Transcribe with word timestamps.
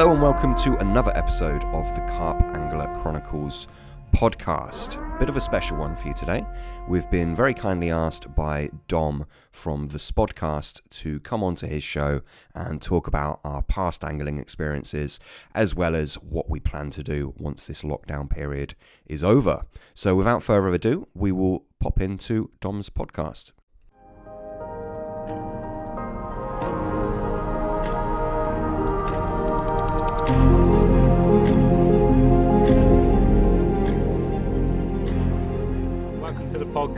Hello 0.00 0.14
and 0.14 0.22
welcome 0.22 0.54
to 0.54 0.78
another 0.78 1.14
episode 1.14 1.62
of 1.64 1.84
the 1.94 2.00
Carp 2.12 2.40
Angler 2.54 2.86
Chronicles 3.02 3.68
podcast. 4.14 4.96
Bit 5.18 5.28
of 5.28 5.36
a 5.36 5.42
special 5.42 5.76
one 5.76 5.94
for 5.94 6.08
you 6.08 6.14
today. 6.14 6.42
We've 6.88 7.10
been 7.10 7.34
very 7.34 7.52
kindly 7.52 7.90
asked 7.90 8.34
by 8.34 8.70
Dom 8.88 9.26
from 9.52 9.88
the 9.88 9.98
Spodcast 9.98 10.80
to 10.88 11.20
come 11.20 11.44
onto 11.44 11.66
his 11.66 11.84
show 11.84 12.22
and 12.54 12.80
talk 12.80 13.08
about 13.08 13.40
our 13.44 13.60
past 13.60 14.02
angling 14.02 14.38
experiences 14.38 15.20
as 15.54 15.74
well 15.74 15.94
as 15.94 16.14
what 16.14 16.48
we 16.48 16.60
plan 16.60 16.88
to 16.92 17.02
do 17.02 17.34
once 17.36 17.66
this 17.66 17.82
lockdown 17.82 18.30
period 18.30 18.76
is 19.04 19.22
over. 19.22 19.64
So 19.92 20.14
without 20.14 20.42
further 20.42 20.72
ado, 20.72 21.08
we 21.12 21.30
will 21.30 21.66
pop 21.78 22.00
into 22.00 22.50
Dom's 22.62 22.88
podcast. 22.88 23.52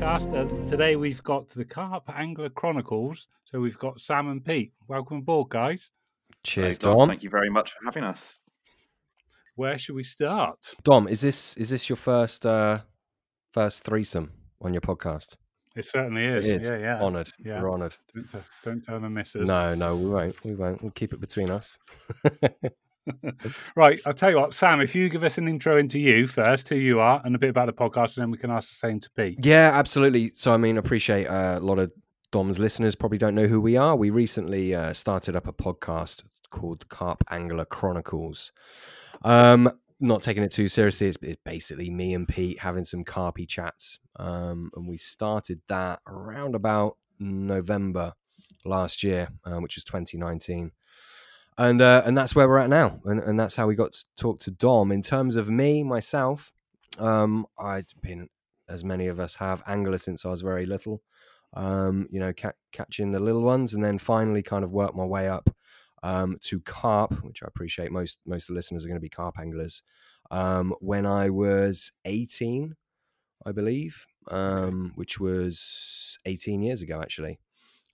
Podcast. 0.03 0.35
Uh, 0.35 0.67
today 0.67 0.97
we've 0.97 1.23
got 1.23 1.49
the 1.51 1.65
Carp 1.65 2.03
Angler 2.13 2.49
Chronicles. 2.49 3.29
So 3.45 3.61
we've 3.61 3.79
got 3.79 4.01
Sam 4.01 4.29
and 4.29 4.45
Pete. 4.45 4.73
Welcome 4.89 5.19
aboard, 5.19 5.51
guys. 5.51 5.93
Cheers, 6.43 6.75
Hey, 6.75 6.79
Dom, 6.81 6.99
Dom. 6.99 7.09
Thank 7.09 7.23
you 7.23 7.31
very 7.31 7.51
much 7.51 7.71
for 7.71 7.85
having 7.85 8.03
us. 8.03 8.41
Where 9.55 9.79
should 9.79 9.95
we 9.95 10.03
start? 10.03 10.75
Dom, 10.83 11.07
is 11.07 11.21
this 11.21 11.57
is 11.57 11.71
this 11.71 11.89
your 11.89 11.97
first 11.97 12.45
uh 12.45 12.81
first 13.53 13.85
threesome 13.85 14.33
on 14.61 14.75
your 14.75 14.81
podcast? 14.81 15.37
It 15.77 15.85
certainly 15.85 16.25
is. 16.25 16.47
It 16.49 16.63
is. 16.63 16.71
Yeah, 16.71 16.79
yeah. 16.79 17.01
Honoured. 17.01 17.31
Yeah. 17.39 17.63
We're 17.63 17.73
honoured. 17.73 17.97
Don't, 18.13 18.33
t- 18.33 18.39
don't 18.65 18.85
tell 18.85 18.99
the 18.99 19.09
missus. 19.09 19.47
No, 19.47 19.77
no, 19.77 19.95
we 19.95 20.11
won't. 20.11 20.45
We 20.45 20.55
won't. 20.57 20.83
We'll 20.83 20.91
keep 20.91 21.13
it 21.13 21.21
between 21.21 21.49
us. 21.49 21.79
Right, 23.77 24.01
I'll 24.07 24.13
tell 24.13 24.31
you 24.31 24.39
what, 24.39 24.55
Sam, 24.55 24.81
if 24.81 24.95
you 24.95 25.09
give 25.09 25.25
us 25.25 25.39
an 25.39 25.49
intro 25.49 25.77
into 25.79 25.99
you 25.99 26.27
first, 26.27 26.69
who 26.69 26.77
you 26.77 27.01
are, 27.01 27.21
and 27.25 27.35
a 27.35 27.39
bit 27.39 27.51
about 27.51 27.67
the 27.67 27.73
podcast, 27.73 28.17
and 28.17 28.23
then 28.23 28.31
we 28.31 28.39
can 28.39 28.51
ask 28.51 28.69
the 28.69 28.75
same 28.75 29.01
to 29.01 29.11
Pete. 29.11 29.45
yeah, 29.45 29.71
absolutely. 29.75 30.33
So, 30.35 30.53
I 30.53 30.57
mean, 30.57 30.79
appreciate 30.79 31.27
uh, 31.27 31.59
a 31.59 31.65
lot 31.65 31.79
of 31.79 31.91
Dom's 32.31 32.59
listeners 32.59 32.95
probably 32.95 33.19
don't 33.19 33.35
know 33.35 33.47
who 33.47 33.61
we 33.61 33.77
are. 33.77 33.95
We 33.97 34.11
recently 34.11 34.75
uh, 34.75 34.93
started 34.93 35.37
up 35.37 35.47
a 35.47 35.53
podcast 35.53 36.25
called 36.51 36.89
Carp 36.89 37.25
Angler 37.31 37.65
Chronicles. 37.65 38.53
Um, 39.23 39.71
not 40.01 40.23
taking 40.23 40.43
it 40.43 40.51
too 40.51 40.69
seriously. 40.69 41.09
It's, 41.09 41.19
it's 41.23 41.41
basically 41.45 41.91
me 41.91 42.15
and 42.15 42.27
Pete 42.27 42.61
having 42.61 42.85
some 42.85 43.05
carpy 43.05 43.47
chats. 43.47 43.99
Um, 44.17 44.71
and 44.75 44.89
we 44.89 44.97
started 44.97 45.61
that 45.69 46.01
around 46.07 46.55
about 46.55 46.97
November 47.19 48.15
last 48.65 49.03
year, 49.03 49.29
uh, 49.45 49.59
which 49.59 49.77
was 49.77 49.85
2019. 49.85 50.73
And 51.59 51.83
uh, 51.83 52.03
and 52.07 52.17
that's 52.17 52.35
where 52.35 52.49
we're 52.49 52.59
at 52.59 52.71
now, 52.71 53.01
and, 53.05 53.21
and 53.21 53.39
that's 53.39 53.57
how 53.57 53.67
we 53.67 53.75
got 53.75 53.93
to 53.93 54.05
talk 54.17 54.41
to 54.41 54.51
Dom. 54.51 54.91
In 54.91 55.03
terms 55.03 55.37
of 55.37 55.51
me 55.51 55.83
myself, 55.83 56.51
um, 56.99 57.47
I've 57.59 57.93
been, 58.01 58.31
as 58.69 58.83
many 58.83 59.07
of 59.07 59.21
us 59.21 59.37
have, 59.37 59.63
angler 59.67 59.99
since 59.99 60.25
I 60.25 60.31
was 60.31 60.41
very 60.41 60.65
little. 60.65 61.03
Um, 61.55 62.09
you 62.11 62.19
know, 62.19 62.33
ca- 62.33 62.53
catching 62.73 63.13
the 63.13 63.19
little 63.19 63.43
ones, 63.43 63.75
and 63.75 63.85
then 63.85 63.99
finally 63.99 64.43
kind 64.43 64.65
of 64.65 64.73
worked 64.73 64.97
my 64.97 65.05
way 65.05 65.29
up 65.29 65.55
um, 66.03 66.39
to 66.45 66.59
carp, 66.61 67.23
which 67.23 67.43
I 67.43 67.47
appreciate. 67.47 67.93
Most 67.93 68.19
most 68.25 68.45
of 68.45 68.55
the 68.55 68.55
listeners 68.55 68.85
are 68.85 68.89
going 68.89 69.01
to 69.01 69.01
be 69.01 69.11
carp 69.11 69.39
anglers. 69.39 69.83
Um, 70.31 70.75
when 70.81 71.05
I 71.05 71.29
was 71.29 71.93
eighteen, 72.07 72.77
I 73.45 73.53
believe, 73.53 74.07
um, 74.29 74.93
which 74.95 75.21
was 75.21 76.19
eighteen 76.25 76.63
years 76.63 76.81
ago, 76.81 77.03
actually, 77.03 77.39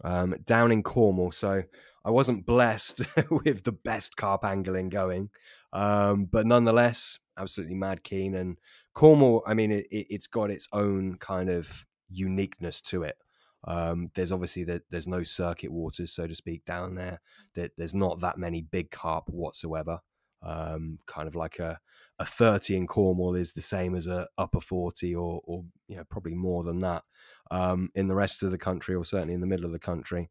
um, 0.05 0.35
down 0.45 0.73
in 0.73 0.83
Cornwall. 0.83 1.33
So 1.33 1.63
I 2.05 2.11
wasn't 2.11 2.47
blessed 2.47 3.03
with 3.31 3.65
the 3.65 3.73
best 3.73 4.17
carp 4.17 4.45
angling 4.45 4.89
going, 4.89 5.31
um, 5.73 6.27
but 6.27 6.47
nonetheless, 6.47 7.19
absolutely 7.39 7.75
mad 7.77 8.03
keen. 8.03 8.35
And 8.35 8.59
Cornwall, 8.95 9.43
I 9.47 9.55
mean, 9.55 9.71
it, 9.73 9.87
it's 9.91 10.27
got 10.27 10.51
its 10.51 10.69
own 10.73 11.17
kind 11.19 11.51
of 11.51 11.87
uniqueness 12.11 12.81
to 12.83 13.03
it. 13.03 13.17
Um, 13.65 14.11
there's 14.15 14.33
obviously 14.33 14.65
that 14.65 14.83
there's 14.91 15.07
no 15.09 15.23
circuit 15.25 15.73
waters, 15.73 16.13
so 16.13 16.27
to 16.27 16.35
speak, 16.35 16.65
down 16.65 16.95
there. 16.95 17.21
There- 17.55 17.71
There's 17.77 17.95
not 17.95 18.21
that 18.21 18.39
many 18.39 18.63
big 18.63 18.91
carp 18.91 19.25
whatsoever. 19.29 20.01
Um, 20.41 20.99
kind 21.07 21.27
of 21.27 21.35
like 21.35 21.59
a 21.59 21.81
a 22.21 22.25
30 22.25 22.77
in 22.77 22.87
Cornwall 22.87 23.35
is 23.35 23.53
the 23.53 23.63
same 23.63 23.95
as 23.97 24.07
a 24.07 24.29
upper 24.37 24.61
40 24.61 25.15
or 25.15 25.41
or 25.45 25.65
you 25.89 25.97
know 25.97 26.05
probably 26.05 26.35
more 26.35 26.63
than 26.65 26.79
that 26.81 27.03
um, 27.51 27.91
in 27.95 28.09
the 28.09 28.15
rest 28.15 28.43
of 28.43 28.51
the 28.51 28.59
country 28.59 28.95
or 28.95 29.05
certainly 29.05 29.35
in 29.35 29.41
the 29.41 29.47
middle 29.47 29.67
of 29.67 29.73
the 29.73 29.79
country. 29.79 30.31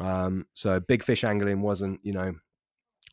Um, 0.00 0.46
so 0.54 0.80
big 0.80 1.02
fish 1.02 1.24
angling 1.24 1.60
wasn't 1.60 2.00
you 2.02 2.12
know 2.12 2.34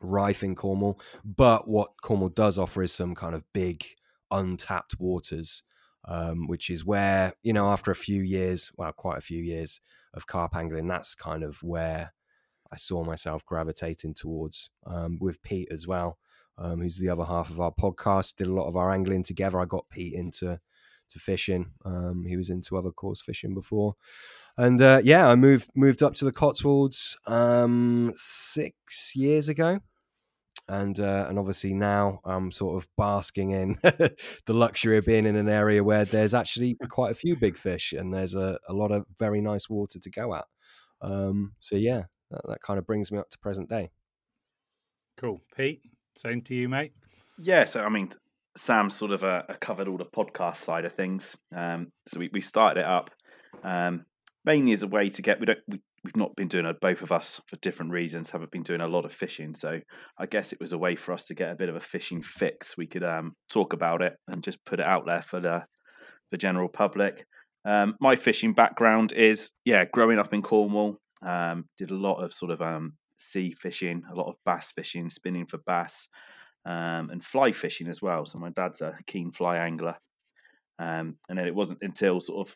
rife 0.01 0.43
in 0.43 0.55
Cornwall, 0.55 0.99
but 1.23 1.67
what 1.67 2.01
Cornwall 2.01 2.29
does 2.29 2.57
offer 2.57 2.83
is 2.83 2.93
some 2.93 3.16
kind 3.16 3.35
of 3.35 3.43
big 3.53 3.85
untapped 4.31 4.99
waters, 4.99 5.63
um, 6.07 6.47
which 6.47 6.69
is 6.69 6.85
where 6.85 7.33
you 7.43 7.53
know 7.53 7.69
after 7.69 7.91
a 7.91 7.95
few 7.95 8.21
years, 8.21 8.71
well, 8.77 8.91
quite 8.91 9.17
a 9.17 9.21
few 9.21 9.41
years 9.41 9.79
of 10.13 10.27
carp 10.27 10.55
angling, 10.55 10.87
that's 10.87 11.16
kind 11.16 11.43
of 11.43 11.61
where 11.63 12.13
I 12.72 12.77
saw 12.77 13.03
myself 13.03 13.45
gravitating 13.45 14.13
towards 14.16 14.69
um, 14.85 15.17
with 15.19 15.41
Pete 15.41 15.69
as 15.72 15.87
well, 15.87 16.17
um, 16.57 16.81
who's 16.81 16.97
the 16.97 17.09
other 17.09 17.25
half 17.25 17.49
of 17.49 17.59
our 17.59 17.72
podcast. 17.72 18.35
Did 18.35 18.47
a 18.47 18.53
lot 18.53 18.67
of 18.67 18.75
our 18.75 18.91
angling 18.91 19.23
together. 19.23 19.59
I 19.59 19.66
got 19.66 19.89
Pete 19.89 20.13
into 20.13 20.59
to 21.09 21.19
fishing. 21.19 21.71
Um, 21.83 22.25
he 22.27 22.38
was 22.38 22.49
into 22.49 22.77
other 22.77 22.91
coarse 22.91 23.21
fishing 23.21 23.53
before, 23.53 23.95
and 24.57 24.81
uh, 24.81 25.01
yeah, 25.03 25.27
I 25.27 25.35
moved 25.35 25.69
moved 25.75 26.03
up 26.03 26.13
to 26.16 26.25
the 26.25 26.31
Cotswolds 26.31 27.17
um, 27.27 28.11
six 28.16 29.16
years 29.16 29.49
ago, 29.49 29.79
and 30.67 30.99
uh, 30.99 31.25
and 31.29 31.38
obviously 31.38 31.73
now 31.73 32.19
I'm 32.25 32.51
sort 32.51 32.81
of 32.81 32.88
basking 32.97 33.51
in 33.51 33.77
the 33.83 34.53
luxury 34.53 34.97
of 34.97 35.05
being 35.05 35.25
in 35.25 35.35
an 35.35 35.49
area 35.49 35.83
where 35.83 36.05
there's 36.05 36.33
actually 36.33 36.77
quite 36.89 37.11
a 37.11 37.16
few 37.16 37.35
big 37.35 37.57
fish, 37.57 37.93
and 37.93 38.13
there's 38.13 38.35
a, 38.35 38.57
a 38.67 38.73
lot 38.73 38.91
of 38.91 39.05
very 39.19 39.41
nice 39.41 39.69
water 39.69 39.99
to 39.99 40.09
go 40.09 40.35
at. 40.35 40.45
Um, 41.01 41.53
so 41.59 41.75
yeah, 41.75 42.03
that, 42.31 42.41
that 42.47 42.61
kind 42.61 42.79
of 42.79 42.87
brings 42.87 43.11
me 43.11 43.19
up 43.19 43.29
to 43.29 43.39
present 43.39 43.69
day. 43.69 43.91
Cool. 45.17 45.41
Pete, 45.55 45.81
same 46.16 46.41
to 46.43 46.55
you, 46.55 46.67
mate. 46.67 46.93
Yeah, 47.37 47.66
so 47.66 47.81
I 47.81 47.89
mean, 47.89 48.11
Sam 48.57 48.89
sort 48.89 49.11
of 49.11 49.23
uh, 49.23 49.43
covered 49.59 49.88
all 49.88 49.97
the 49.97 50.05
podcast 50.05 50.57
side 50.57 50.85
of 50.85 50.93
things. 50.93 51.35
Um, 51.55 51.88
so 52.07 52.19
we, 52.19 52.29
we 52.31 52.41
started 52.41 52.81
it 52.81 52.85
up 52.85 53.09
um, 53.63 54.05
mainly 54.45 54.73
as 54.73 54.83
a 54.83 54.88
way 54.88 55.09
to 55.09 55.21
get 55.21 55.39
we 55.39 55.45
don't 55.45 55.59
we, 55.67 55.81
we've 56.03 56.16
not 56.16 56.35
been 56.35 56.47
doing 56.47 56.66
it 56.66 56.79
both 56.79 57.01
of 57.01 57.11
us 57.11 57.41
for 57.47 57.55
different 57.57 57.91
reasons 57.91 58.29
haven't 58.29 58.51
been 58.51 58.63
doing 58.63 58.81
a 58.81 58.88
lot 58.88 59.05
of 59.05 59.13
fishing. 59.13 59.55
So 59.55 59.79
i 60.19 60.25
guess 60.25 60.53
it 60.53 60.61
was 60.61 60.71
a 60.71 60.77
way 60.77 60.95
for 60.95 61.13
us 61.13 61.25
to 61.25 61.33
get 61.33 61.51
a 61.51 61.55
bit 61.55 61.69
of 61.69 61.75
a 61.75 61.81
fishing 61.81 62.21
fix. 62.21 62.77
We 62.77 62.88
could 62.88 63.03
um, 63.03 63.33
talk 63.49 63.73
about 63.73 64.01
it 64.01 64.13
and 64.27 64.43
just 64.43 64.63
put 64.66 64.79
it 64.79 64.85
out 64.85 65.05
there 65.05 65.22
for 65.22 65.39
the 65.39 65.63
the 66.31 66.37
general 66.37 66.69
public. 66.69 67.25
Um, 67.66 67.95
my 67.99 68.16
fishing 68.16 68.53
background 68.53 69.11
is 69.11 69.51
yeah 69.66 69.85
growing 69.85 70.19
up 70.19 70.33
in 70.33 70.41
cornwall 70.41 70.99
um, 71.25 71.66
did 71.77 71.91
a 71.91 71.95
lot 71.95 72.23
of 72.23 72.33
sort 72.33 72.51
of 72.51 72.61
um, 72.61 72.93
sea 73.17 73.55
fishing 73.59 74.03
a 74.11 74.16
lot 74.16 74.29
of 74.29 74.35
bass 74.45 74.72
fishing 74.72 75.09
spinning 75.09 75.47
for 75.47 75.57
bass 75.66 76.07
um, 76.65 77.09
and 77.09 77.23
fly 77.23 77.51
fishing 77.51 77.87
as 77.87 78.01
well 78.01 78.25
so 78.25 78.37
my 78.37 78.49
dad's 78.49 78.81
a 78.81 78.97
keen 79.07 79.31
fly 79.31 79.57
angler 79.57 79.95
um, 80.79 81.15
and 81.29 81.37
then 81.37 81.47
it 81.47 81.55
wasn't 81.55 81.79
until 81.81 82.19
sort 82.19 82.47
of 82.47 82.55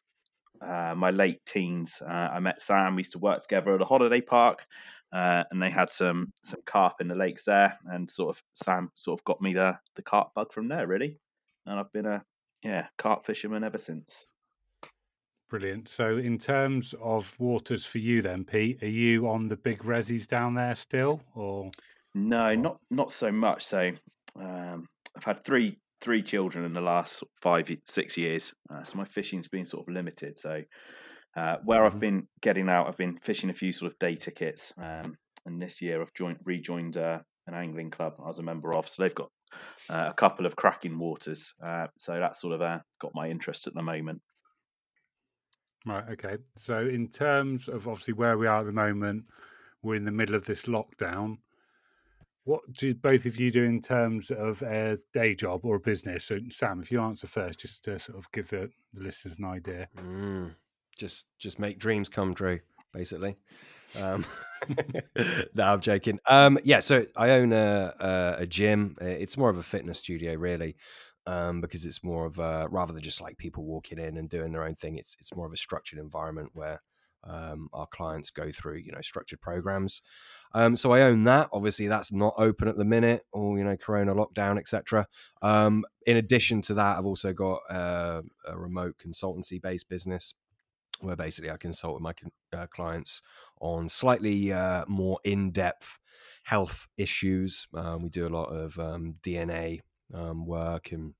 uh, 0.61 0.93
my 0.95 1.09
late 1.09 1.45
teens, 1.45 2.01
uh, 2.05 2.11
I 2.33 2.39
met 2.39 2.61
Sam. 2.61 2.95
We 2.95 3.01
used 3.01 3.13
to 3.13 3.19
work 3.19 3.41
together 3.41 3.75
at 3.75 3.81
a 3.81 3.85
holiday 3.85 4.21
park, 4.21 4.65
uh, 5.13 5.43
and 5.51 5.61
they 5.61 5.69
had 5.69 5.89
some 5.89 6.33
some 6.43 6.61
carp 6.65 6.95
in 6.99 7.07
the 7.07 7.15
lakes 7.15 7.45
there. 7.45 7.77
And 7.85 8.09
sort 8.09 8.35
of 8.35 8.43
Sam 8.53 8.91
sort 8.95 9.19
of 9.19 9.25
got 9.25 9.41
me 9.41 9.53
the 9.53 9.77
the 9.95 10.01
carp 10.01 10.33
bug 10.33 10.51
from 10.53 10.67
there, 10.67 10.87
really. 10.87 11.17
And 11.65 11.79
I've 11.79 11.91
been 11.91 12.05
a 12.05 12.23
yeah 12.63 12.87
carp 12.97 13.25
fisherman 13.25 13.63
ever 13.63 13.77
since. 13.77 14.27
Brilliant. 15.49 15.87
So, 15.87 16.17
in 16.17 16.37
terms 16.37 16.93
of 17.01 17.33
waters 17.39 17.83
for 17.83 17.97
you, 17.97 18.21
then, 18.21 18.43
Pete, 18.43 18.83
are 18.83 18.87
you 18.87 19.27
on 19.27 19.47
the 19.47 19.57
big 19.57 19.79
resis 19.79 20.27
down 20.27 20.53
there 20.53 20.75
still, 20.75 21.21
or 21.33 21.71
No, 22.19 22.55
not 22.55 22.79
not 22.89 23.11
so 23.11 23.31
much. 23.31 23.63
So 23.65 23.91
um, 24.35 24.87
I've 25.15 25.23
had 25.23 25.43
three 25.43 25.79
three 26.01 26.23
children 26.23 26.65
in 26.65 26.73
the 26.73 26.81
last 26.81 27.23
five 27.41 27.69
six 27.85 28.17
years, 28.17 28.53
uh, 28.69 28.83
so 28.83 28.97
my 28.97 29.05
fishing's 29.05 29.47
been 29.47 29.65
sort 29.65 29.87
of 29.87 29.93
limited. 29.93 30.39
So 30.39 30.63
uh, 31.35 31.57
where 31.63 31.85
I've 31.85 31.99
Mhm. 31.99 31.99
been 31.99 32.27
getting 32.41 32.69
out, 32.69 32.87
I've 32.87 32.97
been 32.97 33.17
fishing 33.19 33.49
a 33.49 33.53
few 33.53 33.71
sort 33.71 33.91
of 33.91 33.99
day 33.99 34.15
tickets, 34.15 34.73
um, 34.77 35.17
and 35.45 35.61
this 35.61 35.81
year 35.81 36.01
I've 36.01 36.13
joined 36.13 36.39
rejoined 36.43 36.97
uh, 36.97 37.19
an 37.47 37.53
angling 37.53 37.91
club 37.91 38.15
I 38.19 38.27
was 38.27 38.39
a 38.39 38.43
member 38.43 38.75
of. 38.75 38.89
So 38.89 39.03
they've 39.03 39.15
got 39.15 39.31
uh, 39.89 40.07
a 40.11 40.15
couple 40.15 40.45
of 40.45 40.55
cracking 40.55 40.99
waters. 40.99 41.53
Uh, 41.63 41.87
so 41.99 42.19
that's 42.19 42.41
sort 42.41 42.55
of 42.55 42.61
uh, 42.61 42.79
got 43.01 43.13
my 43.15 43.29
interest 43.29 43.67
at 43.67 43.75
the 43.75 43.83
moment. 43.83 44.21
Right. 45.85 46.07
Okay. 46.11 46.37
So, 46.57 46.85
in 46.85 47.09
terms 47.09 47.67
of 47.67 47.87
obviously 47.87 48.13
where 48.13 48.37
we 48.37 48.47
are 48.47 48.59
at 48.61 48.65
the 48.65 48.71
moment, 48.71 49.25
we're 49.81 49.95
in 49.95 50.05
the 50.05 50.11
middle 50.11 50.35
of 50.35 50.45
this 50.45 50.63
lockdown. 50.63 51.37
What 52.49 52.73
do 52.73 52.95
both 52.95 53.27
of 53.27 53.39
you 53.39 53.51
do 53.51 53.63
in 53.63 53.79
terms 53.79 54.31
of 54.31 54.63
a 54.63 54.97
day 55.13 55.35
job 55.35 55.61
or 55.65 55.75
a 55.75 55.79
business? 55.79 56.25
So, 56.25 56.39
Sam, 56.49 56.81
if 56.81 56.91
you 56.91 56.99
answer 56.99 57.27
first, 57.27 57.59
just 57.59 57.83
to 57.83 57.99
sort 57.99 58.17
of 58.17 58.31
give 58.31 58.49
the, 58.49 58.71
the 58.91 59.03
listeners 59.03 59.35
an 59.37 59.45
idea. 59.45 59.87
Mm, 59.95 60.55
just 60.97 61.27
just 61.37 61.59
make 61.59 61.77
dreams 61.77 62.09
come 62.09 62.33
true. 62.33 62.59
basically. 62.91 63.37
Um, 64.01 64.25
no, 65.53 65.63
I'm 65.63 65.79
joking. 65.79 66.19
Um, 66.27 66.57
yeah, 66.63 66.79
so 66.79 67.05
I 67.15 67.29
own 67.29 67.53
a, 67.53 67.93
a, 67.99 68.35
a 68.39 68.47
gym. 68.47 68.97
It's 68.99 69.37
more 69.37 69.51
of 69.51 69.59
a 69.59 69.63
fitness 69.63 69.99
studio, 69.99 70.33
really, 70.33 70.75
um, 71.27 71.61
because 71.61 71.85
it's 71.85 72.03
more 72.03 72.25
of 72.25 72.39
a 72.39 72.67
rather 72.71 72.93
than 72.93 73.03
just 73.03 73.21
like 73.21 73.37
people 73.37 73.63
walking 73.63 73.99
in 73.99 74.17
and 74.17 74.27
doing 74.27 74.53
their 74.53 74.63
own 74.63 74.73
thing. 74.73 74.97
It's 74.97 75.15
it's 75.19 75.35
more 75.35 75.45
of 75.45 75.53
a 75.53 75.57
structured 75.57 75.99
environment 75.99 76.49
where 76.53 76.81
um, 77.23 77.69
our 77.73 77.87
clients 77.87 78.31
go 78.31 78.51
through, 78.51 78.77
you 78.77 78.91
know, 78.91 79.01
structured 79.01 79.41
programs. 79.41 80.01
Um, 80.53 80.75
so 80.75 80.91
I 80.91 81.01
own 81.01 81.23
that. 81.23 81.49
Obviously, 81.53 81.87
that's 81.87 82.11
not 82.11 82.33
open 82.37 82.67
at 82.67 82.77
the 82.77 82.85
minute, 82.85 83.25
or 83.31 83.57
you 83.57 83.63
know, 83.63 83.77
Corona 83.77 84.15
lockdown, 84.15 84.57
etc. 84.57 85.07
Um, 85.41 85.85
in 86.05 86.17
addition 86.17 86.61
to 86.63 86.73
that, 86.75 86.97
I've 86.97 87.05
also 87.05 87.33
got 87.33 87.59
uh, 87.69 88.21
a 88.47 88.57
remote 88.57 88.95
consultancy 89.03 89.61
based 89.61 89.89
business 89.89 90.33
where 91.01 91.15
basically 91.15 91.51
I 91.51 91.57
consult 91.57 91.95
with 91.95 92.03
my 92.03 92.13
uh, 92.57 92.67
clients 92.67 93.21
on 93.61 93.89
slightly 93.89 94.51
uh, 94.51 94.85
more 94.87 95.19
in 95.23 95.51
depth 95.51 95.97
health 96.43 96.87
issues. 96.97 97.67
Um, 97.73 98.03
we 98.03 98.09
do 98.09 98.27
a 98.27 98.29
lot 98.29 98.47
of 98.47 98.77
um, 98.79 99.15
DNA 99.23 99.81
um, 100.13 100.45
work 100.45 100.91
and 100.91 101.13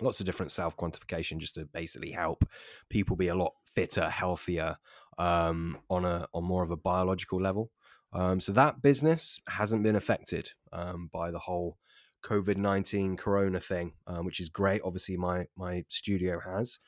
lots 0.00 0.20
of 0.20 0.26
different 0.26 0.52
self 0.52 0.76
quantification 0.76 1.38
just 1.38 1.56
to 1.56 1.66
basically 1.66 2.12
help 2.12 2.48
people 2.88 3.16
be 3.16 3.28
a 3.28 3.34
lot 3.34 3.52
fitter, 3.64 4.08
healthier 4.08 4.76
um, 5.18 5.78
on 5.90 6.04
a 6.04 6.26
on 6.32 6.44
more 6.44 6.62
of 6.62 6.70
a 6.70 6.76
biological 6.76 7.40
level. 7.40 7.70
Um, 8.12 8.40
so 8.40 8.52
that 8.52 8.82
business 8.82 9.40
hasn't 9.48 9.82
been 9.82 9.96
affected 9.96 10.52
um, 10.72 11.10
by 11.12 11.30
the 11.30 11.38
whole 11.38 11.76
COVID 12.24 12.56
nineteen 12.56 13.16
Corona 13.16 13.60
thing, 13.60 13.92
um, 14.06 14.24
which 14.24 14.40
is 14.40 14.48
great. 14.48 14.80
Obviously, 14.84 15.16
my 15.16 15.46
my 15.56 15.84
studio 15.88 16.40
has. 16.40 16.78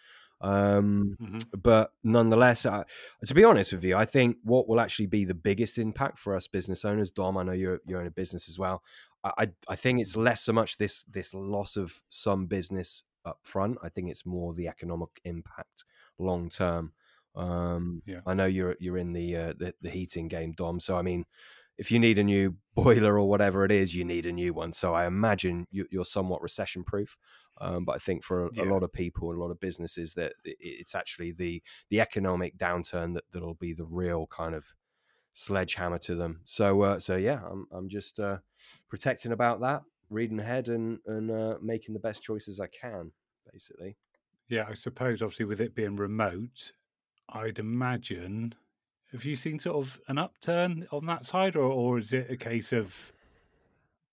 Um, 0.40 1.17
mm-hmm. 1.20 1.38
But 1.62 1.93
nonetheless, 2.02 2.64
uh, 2.64 2.84
to 3.26 3.34
be 3.34 3.44
honest 3.44 3.72
with 3.72 3.84
you, 3.84 3.96
I 3.96 4.06
think 4.06 4.38
what 4.43 4.69
will 4.69 4.81
actually 4.81 5.06
be 5.06 5.25
the 5.25 5.34
biggest 5.34 5.78
impact 5.78 6.19
for 6.19 6.34
us 6.34 6.46
business 6.46 6.84
owners, 6.84 7.11
Dom, 7.11 7.37
I 7.37 7.43
know 7.43 7.52
you're 7.52 7.81
you're 7.87 8.00
in 8.00 8.06
a 8.06 8.11
business 8.11 8.49
as 8.49 8.58
well. 8.58 8.82
I 9.23 9.50
I 9.69 9.76
think 9.76 10.00
it's 10.00 10.16
less 10.16 10.43
so 10.43 10.52
much 10.52 10.78
this 10.78 11.02
this 11.05 11.34
loss 11.34 11.76
of 11.76 12.02
some 12.08 12.46
business 12.46 13.05
up 13.25 13.40
front. 13.43 13.78
I 13.82 13.90
think 13.90 14.08
it's 14.08 14.25
more 14.25 14.55
the 14.55 14.69
economic 14.69 15.20
impact 15.25 15.84
long 16.19 16.49
term. 16.49 16.93
Um, 17.34 18.02
yeah. 18.06 18.20
I 18.26 18.34
know 18.34 18.46
you're 18.46 18.76
you're 18.80 18.98
in 18.98 19.12
the, 19.12 19.36
uh, 19.36 19.52
the 19.56 19.74
the 19.80 19.90
heating 19.90 20.28
game, 20.28 20.52
Dom. 20.52 20.80
So 20.80 20.96
I 20.96 21.02
mean, 21.02 21.24
if 21.78 21.90
you 21.90 21.98
need 21.98 22.18
a 22.18 22.24
new 22.24 22.56
boiler 22.74 23.18
or 23.18 23.28
whatever 23.28 23.64
it 23.64 23.72
is, 23.72 23.94
you 23.94 24.04
need 24.04 24.26
a 24.26 24.32
new 24.32 24.52
one. 24.52 24.72
So 24.72 24.94
I 24.94 25.06
imagine 25.06 25.66
you, 25.70 25.86
are 25.98 26.04
somewhat 26.04 26.42
recession 26.42 26.84
proof. 26.84 27.16
Um, 27.58 27.84
but 27.84 27.96
I 27.96 27.98
think 27.98 28.24
for 28.24 28.46
a, 28.46 28.50
yeah. 28.52 28.64
a, 28.64 28.72
lot 28.72 28.82
of 28.82 28.92
people, 28.92 29.30
and 29.30 29.38
a 29.38 29.42
lot 29.42 29.50
of 29.50 29.60
businesses, 29.60 30.14
that 30.14 30.32
it's 30.44 30.94
actually 30.94 31.32
the 31.32 31.62
the 31.88 32.00
economic 32.00 32.56
downturn 32.56 33.14
that 33.14 33.24
that'll 33.32 33.54
be 33.54 33.74
the 33.74 33.84
real 33.84 34.26
kind 34.26 34.54
of 34.54 34.66
sledgehammer 35.32 35.98
to 35.98 36.14
them. 36.14 36.40
So 36.44 36.82
uh, 36.82 37.00
so 37.00 37.16
yeah, 37.16 37.40
I'm 37.50 37.66
I'm 37.72 37.88
just 37.88 38.18
uh, 38.18 38.38
protecting 38.88 39.32
about 39.32 39.60
that, 39.60 39.82
reading 40.08 40.40
ahead 40.40 40.68
and 40.68 40.98
and 41.06 41.30
uh, 41.30 41.56
making 41.62 41.94
the 41.94 42.00
best 42.00 42.22
choices 42.22 42.60
I 42.60 42.66
can, 42.68 43.12
basically. 43.52 43.96
Yeah, 44.48 44.66
I 44.68 44.74
suppose 44.74 45.22
obviously 45.22 45.44
with 45.44 45.60
it 45.60 45.74
being 45.74 45.96
remote, 45.96 46.72
I'd 47.32 47.58
imagine. 47.58 48.54
Have 49.12 49.24
you 49.24 49.36
seen 49.36 49.58
sort 49.58 49.76
of 49.76 50.00
an 50.08 50.18
upturn 50.18 50.86
on 50.92 51.06
that 51.06 51.24
side, 51.24 51.56
or 51.56 51.70
or 51.70 51.98
is 51.98 52.12
it 52.12 52.30
a 52.30 52.36
case 52.36 52.72
of 52.72 53.12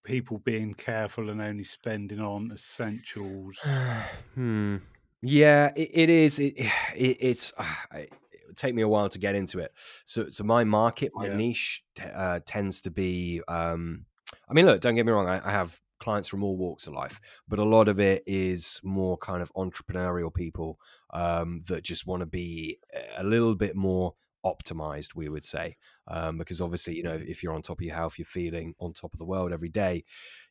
people 0.04 0.40
being 0.40 0.74
careful 0.74 1.30
and 1.30 1.42
only 1.42 1.64
spending 1.64 2.20
on 2.20 2.52
essentials? 2.52 3.60
hmm. 4.36 4.78
Yeah, 5.22 5.72
it, 5.76 5.90
it 5.94 6.10
is. 6.10 6.40
It, 6.40 6.54
it 6.96 7.18
it's. 7.20 7.54
Uh, 7.92 8.00
it 8.00 8.12
take 8.58 8.76
me 8.76 8.82
a 8.82 8.88
while 8.88 9.08
to 9.08 9.20
get 9.20 9.36
into 9.36 9.60
it. 9.60 9.72
So, 10.04 10.30
so 10.30 10.44
my 10.44 10.64
market, 10.64 11.12
my 11.14 11.28
yeah. 11.28 11.36
niche, 11.36 11.84
t- 11.96 12.04
uh, 12.04 12.40
tends 12.46 12.82
to 12.82 12.92
be. 12.92 13.42
Um, 13.48 14.06
I 14.50 14.54
mean, 14.54 14.66
look, 14.66 14.82
don't 14.82 14.96
get 14.96 15.06
me 15.06 15.12
wrong. 15.12 15.28
I, 15.28 15.48
I 15.48 15.52
have 15.52 15.80
clients 16.00 16.28
from 16.28 16.44
all 16.44 16.58
walks 16.58 16.88
of 16.88 16.94
life, 16.94 17.20
but 17.48 17.60
a 17.60 17.64
lot 17.64 17.88
of 17.88 18.00
it 18.00 18.24
is 18.26 18.80
more 18.84 19.18
kind 19.18 19.42
of 19.42 19.52
entrepreneurial 19.54 20.34
people 20.34 20.80
um, 21.14 21.62
that 21.68 21.84
just 21.84 22.08
want 22.08 22.22
to 22.22 22.26
be 22.26 22.80
a 23.18 23.24
little 23.24 23.56
bit 23.56 23.76
more 23.76 24.14
optimized, 24.46 25.16
we 25.16 25.30
would 25.30 25.46
say. 25.46 25.78
Um, 26.08 26.38
because 26.38 26.62
obviously, 26.62 26.96
you 26.96 27.04
know, 27.04 27.20
if 27.22 27.44
you're 27.44 27.54
on 27.54 27.62
top 27.62 27.80
of 27.80 27.86
your 27.86 27.96
health, 27.96 28.18
you're 28.18 28.26
feeling 28.26 28.76
on 28.80 28.94
top 28.94 29.14
of 29.14 29.20
the 29.20 29.26
world 29.26 29.52
every 29.52 29.70
day, 29.70 30.06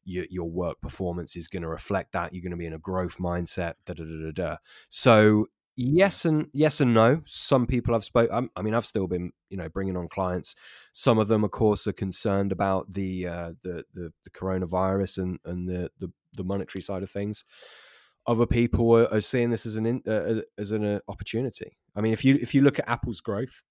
your, 0.05 0.27
your 0.31 0.51
work 0.51 0.81
performance 0.81 1.35
is 1.37 1.49
going 1.49 1.63
to 1.63 1.69
reflect 1.69 2.13
that. 2.13 2.33
You're 2.33 2.43
going 2.43 2.51
to 2.51 2.57
be 2.57 2.67
in 2.67 2.75
a 2.75 2.79
growth 2.79 3.19
mindset. 3.19 3.75
Da, 3.87 3.95
da, 3.95 4.05
da, 4.05 4.25
da, 4.27 4.33
da. 4.33 4.57
So 4.89 5.47
yes 5.77 6.25
and 6.25 6.49
yes 6.53 6.81
and 6.81 6.95
no. 6.95 7.23
Some 7.27 7.67
people 7.67 7.95
i've 7.95 8.05
spoke 8.05 8.31
i 8.33 8.63
mean 8.63 8.75
i've 8.75 8.87
still 8.87 9.07
been 9.07 9.33
you 9.51 9.57
know 9.57 9.69
bringing 9.69 9.97
on 9.97 10.09
clients. 10.09 10.55
Some 10.93 11.19
of 11.19 11.29
them 11.29 11.45
of 11.45 11.51
course 11.51 11.87
are 11.87 11.93
concerned 11.93 12.53
about 12.53 12.93
the 12.93 13.27
uh, 13.27 13.53
the, 13.63 13.85
the, 13.95 14.13
the 14.25 14.31
coronavirus 14.31 15.19
and 15.19 15.39
and 15.45 15.69
the, 15.69 15.91
the, 15.99 16.13
the 16.35 16.45
monetary 16.45 16.83
side 16.83 17.03
of 17.03 17.11
things. 17.11 17.45
Other 18.27 18.47
people 18.47 18.91
are, 18.97 19.13
are 19.13 19.21
seeing 19.21 19.51
this 19.51 19.67
as 19.67 19.77
an 19.77 19.87
in, 19.87 20.03
uh, 20.07 20.43
as 20.59 20.73
an 20.73 20.85
uh, 20.85 20.99
opportunity. 21.09 21.77
I 21.95 22.01
mean 22.01 22.13
if 22.13 22.25
you 22.25 22.39
if 22.41 22.55
you 22.55 22.63
look 22.63 22.79
at 22.79 22.89
apple's 22.89 23.21
growth 23.21 23.63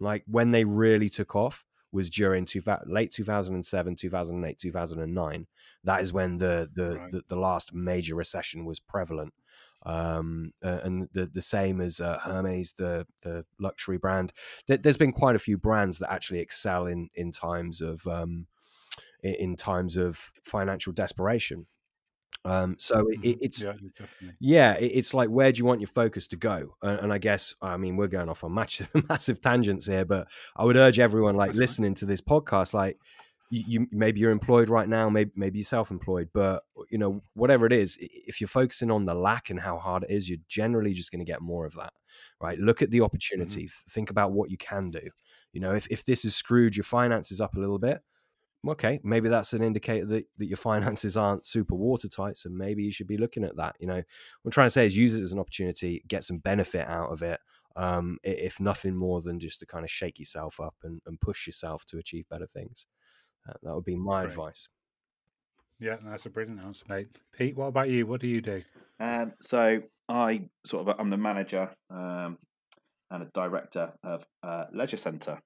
like 0.00 0.24
when 0.26 0.50
they 0.50 0.64
really 0.64 1.08
took 1.08 1.34
off 1.34 1.64
was 1.92 2.10
during 2.10 2.44
two, 2.44 2.62
late 2.86 3.10
2007 3.12 3.96
2008 3.96 4.58
2009 4.58 5.46
that 5.84 6.00
is 6.02 6.12
when 6.12 6.38
the 6.38 6.68
the, 6.74 6.96
right. 6.96 7.10
the 7.10 7.22
the 7.28 7.36
last 7.36 7.72
major 7.72 8.14
recession 8.14 8.64
was 8.64 8.80
prevalent 8.80 9.32
um, 9.86 10.52
uh, 10.62 10.80
and 10.82 11.08
the 11.12 11.26
the 11.26 11.40
same 11.40 11.80
as 11.80 12.00
uh, 12.00 12.18
Hermes, 12.22 12.72
the 12.72 13.06
the 13.22 13.46
luxury 13.58 13.96
brand. 13.96 14.32
There, 14.66 14.78
has 14.84 14.96
been 14.96 15.12
quite 15.12 15.36
a 15.36 15.40
few 15.40 15.56
brands 15.56 15.98
that 15.98 16.12
actually 16.12 16.40
excel 16.40 16.86
in 16.86 17.08
in 17.14 17.30
times 17.32 17.80
of 17.80 18.06
um, 18.06 18.48
in 19.22 19.56
times 19.56 19.96
of 19.96 20.32
financial 20.44 20.92
desperation. 20.92 21.66
Um, 22.44 22.76
so 22.78 23.08
it, 23.08 23.20
mm-hmm. 23.20 23.38
it's 23.40 23.62
yeah, 23.62 23.72
yeah 24.38 24.74
it, 24.74 24.86
it's 24.86 25.14
like 25.14 25.28
where 25.30 25.50
do 25.50 25.58
you 25.58 25.64
want 25.64 25.80
your 25.80 25.88
focus 25.88 26.26
to 26.28 26.36
go? 26.36 26.76
And, 26.82 27.00
and 27.00 27.12
I 27.12 27.18
guess 27.18 27.54
I 27.62 27.76
mean 27.76 27.96
we're 27.96 28.06
going 28.08 28.28
off 28.28 28.44
on 28.44 28.54
massive, 28.54 28.90
massive 29.08 29.40
tangents 29.40 29.86
here, 29.86 30.04
but 30.04 30.26
I 30.56 30.64
would 30.64 30.76
urge 30.76 30.98
everyone 30.98 31.36
like 31.36 31.54
listening 31.54 31.94
to 31.96 32.06
this 32.06 32.20
podcast, 32.20 32.74
like 32.74 32.98
you, 33.50 33.86
maybe 33.92 34.20
you're 34.20 34.30
employed 34.30 34.68
right 34.68 34.88
now 34.88 35.08
maybe 35.08 35.30
maybe 35.36 35.58
you're 35.58 35.64
self-employed 35.64 36.28
but 36.34 36.64
you 36.90 36.98
know 36.98 37.22
whatever 37.34 37.64
it 37.66 37.72
is 37.72 37.96
if 38.00 38.40
you're 38.40 38.48
focusing 38.48 38.90
on 38.90 39.04
the 39.04 39.14
lack 39.14 39.50
and 39.50 39.60
how 39.60 39.78
hard 39.78 40.02
it 40.02 40.10
is 40.10 40.28
you're 40.28 40.38
generally 40.48 40.92
just 40.92 41.12
going 41.12 41.24
to 41.24 41.30
get 41.30 41.40
more 41.40 41.64
of 41.64 41.74
that 41.74 41.92
right? 42.40 42.58
Look 42.58 42.82
at 42.82 42.90
the 42.90 43.00
opportunity 43.00 43.64
mm-hmm. 43.64 43.90
think 43.90 44.10
about 44.10 44.32
what 44.32 44.50
you 44.50 44.56
can 44.56 44.90
do. 44.90 45.10
You 45.52 45.60
know 45.60 45.74
if, 45.74 45.86
if 45.90 46.04
this 46.04 46.24
has 46.24 46.34
screwed 46.34 46.76
your 46.76 46.84
finances 46.84 47.40
up 47.40 47.56
a 47.56 47.60
little 47.60 47.78
bit 47.78 48.02
okay 48.68 49.00
maybe 49.04 49.28
that's 49.28 49.52
an 49.52 49.62
indicator 49.62 50.04
that, 50.04 50.24
that 50.38 50.46
your 50.46 50.56
finances 50.56 51.16
aren't 51.16 51.46
super 51.46 51.74
watertight 51.74 52.36
so 52.36 52.50
maybe 52.50 52.82
you 52.82 52.92
should 52.92 53.06
be 53.06 53.16
looking 53.16 53.44
at 53.44 53.56
that 53.56 53.74
you 53.78 53.86
know? 53.86 53.94
What 53.94 54.04
i'm 54.46 54.50
trying 54.50 54.66
to 54.66 54.70
say 54.70 54.84
is 54.86 54.96
use 54.96 55.14
it 55.14 55.22
as 55.22 55.32
an 55.32 55.38
opportunity 55.38 56.02
get 56.08 56.24
some 56.24 56.38
benefit 56.38 56.86
out 56.86 57.10
of 57.10 57.22
it 57.22 57.40
um, 57.76 58.16
if 58.24 58.58
nothing 58.58 58.96
more 58.96 59.20
than 59.20 59.38
just 59.38 59.60
to 59.60 59.66
kind 59.66 59.84
of 59.84 59.90
shake 59.90 60.18
yourself 60.18 60.58
up 60.60 60.74
and, 60.82 61.02
and 61.06 61.20
push 61.20 61.46
yourself 61.46 61.84
to 61.86 61.98
achieve 61.98 62.28
better 62.28 62.46
things 62.46 62.86
uh, 63.48 63.52
that 63.62 63.74
would 63.74 63.84
be 63.84 63.96
my 63.96 64.22
Great. 64.22 64.30
advice. 64.30 64.68
Yeah, 65.78 65.96
that's 66.04 66.26
a 66.26 66.30
brilliant 66.30 66.60
answer, 66.60 66.84
mate. 66.88 67.08
Pete, 67.32 67.56
what 67.56 67.66
about 67.66 67.90
you? 67.90 68.06
What 68.06 68.20
do 68.20 68.28
you 68.28 68.40
do? 68.40 68.62
Um, 68.98 69.32
so 69.40 69.80
I 70.08 70.48
sort 70.64 70.88
of 70.88 70.96
I'm 70.98 71.10
the 71.10 71.18
manager 71.18 71.70
um, 71.90 72.38
and 73.10 73.22
a 73.22 73.28
director 73.34 73.92
of 74.02 74.24
uh, 74.42 74.64
Leisure 74.72 74.96
Centre. 74.96 75.38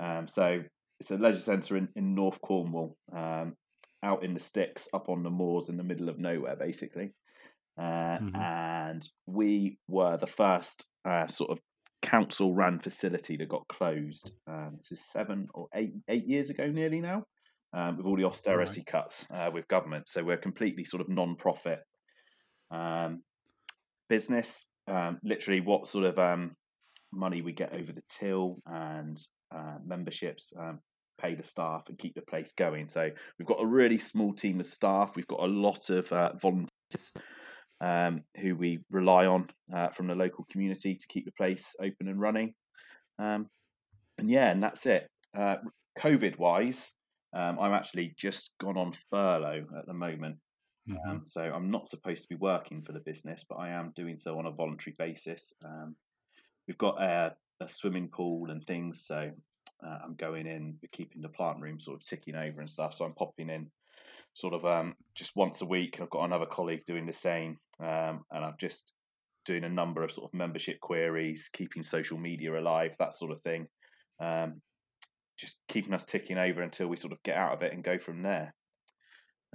Um, 0.00 0.28
so 0.28 0.62
it's 1.00 1.10
a 1.10 1.16
leisure 1.16 1.40
centre 1.40 1.76
in, 1.76 1.88
in 1.94 2.14
North 2.14 2.40
Cornwall, 2.40 2.96
um, 3.14 3.54
out 4.02 4.24
in 4.24 4.32
the 4.34 4.40
sticks, 4.40 4.88
up 4.94 5.08
on 5.08 5.22
the 5.22 5.30
moors 5.30 5.68
in 5.68 5.76
the 5.76 5.82
middle 5.82 6.08
of 6.08 6.18
nowhere, 6.18 6.56
basically. 6.56 7.12
Uh, 7.78 8.18
mm-hmm. 8.18 8.36
And 8.36 9.06
we 9.26 9.78
were 9.88 10.16
the 10.16 10.26
first 10.26 10.86
uh, 11.06 11.26
sort 11.26 11.50
of 11.50 11.58
council 12.00 12.54
run 12.54 12.78
facility 12.78 13.36
that 13.36 13.48
got 13.48 13.68
closed. 13.68 14.32
Um, 14.46 14.78
this 14.78 14.92
is 14.92 15.04
seven 15.04 15.48
or 15.52 15.68
eight 15.74 15.92
eight 16.08 16.26
years 16.26 16.48
ago, 16.48 16.66
nearly 16.66 17.00
now 17.00 17.24
um, 17.76 17.98
with 17.98 18.06
all 18.06 18.16
the 18.16 18.24
austerity 18.24 18.80
right. 18.80 18.86
cuts 18.86 19.26
uh, 19.32 19.50
with 19.52 19.68
government. 19.68 20.08
So 20.08 20.24
we're 20.24 20.36
completely 20.38 20.84
sort 20.84 21.02
of 21.02 21.08
non-profit 21.08 21.80
um, 22.70 23.22
business. 24.08 24.66
Um, 24.88 25.18
literally, 25.22 25.60
what 25.60 25.86
sort 25.86 26.04
of 26.04 26.18
um, 26.18 26.56
money 27.12 27.42
we 27.42 27.52
get 27.52 27.74
over 27.74 27.92
the 27.92 28.02
till 28.08 28.56
and 28.66 29.20
uh, 29.54 29.76
memberships 29.84 30.52
um, 30.58 30.80
pay 31.20 31.34
the 31.34 31.42
staff 31.42 31.82
and 31.88 31.98
keep 31.98 32.14
the 32.14 32.22
place 32.22 32.52
going. 32.56 32.88
So 32.88 33.10
we've 33.38 33.48
got 33.48 33.62
a 33.62 33.66
really 33.66 33.98
small 33.98 34.32
team 34.32 34.60
of 34.60 34.66
staff. 34.66 35.12
We've 35.14 35.26
got 35.26 35.40
a 35.40 35.46
lot 35.46 35.90
of 35.90 36.10
uh, 36.12 36.32
volunteers 36.40 37.12
um, 37.80 38.22
who 38.40 38.56
we 38.56 38.80
rely 38.90 39.26
on 39.26 39.48
uh, 39.74 39.88
from 39.90 40.06
the 40.06 40.14
local 40.14 40.46
community 40.50 40.94
to 40.94 41.06
keep 41.08 41.24
the 41.24 41.32
place 41.32 41.74
open 41.80 42.08
and 42.08 42.20
running. 42.20 42.54
Um, 43.18 43.48
and 44.18 44.30
yeah, 44.30 44.50
and 44.50 44.62
that's 44.62 44.86
it. 44.86 45.08
Uh, 45.36 45.56
COVID 45.98 46.38
wise, 46.38 46.92
um, 47.36 47.58
I'm 47.60 47.72
actually 47.72 48.14
just 48.16 48.52
gone 48.60 48.76
on 48.76 48.92
furlough 49.10 49.66
at 49.78 49.86
the 49.86 49.94
moment. 49.94 50.36
Mm-hmm. 50.88 51.10
Um, 51.10 51.22
so 51.24 51.42
I'm 51.42 51.70
not 51.70 51.88
supposed 51.88 52.22
to 52.22 52.28
be 52.28 52.36
working 52.36 52.82
for 52.82 52.92
the 52.92 53.00
business, 53.00 53.44
but 53.48 53.56
I 53.56 53.70
am 53.70 53.92
doing 53.96 54.16
so 54.16 54.38
on 54.38 54.46
a 54.46 54.50
voluntary 54.50 54.94
basis. 54.98 55.52
Um, 55.64 55.96
we've 56.66 56.78
got 56.78 57.02
a 57.02 57.34
a 57.60 57.68
swimming 57.68 58.08
pool 58.08 58.50
and 58.50 58.64
things. 58.66 59.04
So 59.06 59.30
uh, 59.84 59.98
I'm 60.04 60.14
going 60.14 60.46
in, 60.46 60.76
keeping 60.92 61.22
the 61.22 61.28
plant 61.28 61.60
room 61.60 61.80
sort 61.80 62.00
of 62.00 62.06
ticking 62.06 62.34
over 62.34 62.60
and 62.60 62.70
stuff. 62.70 62.94
So 62.94 63.04
I'm 63.04 63.14
popping 63.14 63.50
in 63.50 63.70
sort 64.34 64.54
of 64.54 64.64
um, 64.64 64.94
just 65.14 65.36
once 65.36 65.62
a 65.62 65.66
week. 65.66 65.98
I've 66.00 66.10
got 66.10 66.24
another 66.24 66.46
colleague 66.46 66.84
doing 66.86 67.06
the 67.06 67.12
same, 67.12 67.58
um, 67.80 68.24
and 68.30 68.44
I'm 68.44 68.56
just 68.58 68.92
doing 69.44 69.64
a 69.64 69.68
number 69.68 70.02
of 70.02 70.12
sort 70.12 70.28
of 70.30 70.36
membership 70.36 70.80
queries, 70.80 71.48
keeping 71.52 71.82
social 71.82 72.18
media 72.18 72.58
alive, 72.58 72.92
that 72.98 73.14
sort 73.14 73.30
of 73.30 73.40
thing. 73.42 73.66
Um, 74.20 74.60
just 75.36 75.58
keeping 75.68 75.94
us 75.94 76.04
ticking 76.04 76.38
over 76.38 76.62
until 76.62 76.88
we 76.88 76.96
sort 76.96 77.12
of 77.12 77.22
get 77.22 77.36
out 77.36 77.52
of 77.52 77.62
it 77.62 77.72
and 77.72 77.84
go 77.84 77.98
from 77.98 78.22
there. 78.22 78.54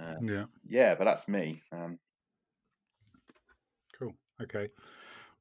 Uh, 0.00 0.14
yeah. 0.22 0.44
Yeah, 0.66 0.94
but 0.94 1.04
that's 1.04 1.28
me. 1.28 1.62
Um, 1.72 1.98
cool. 3.98 4.12
Okay. 4.42 4.68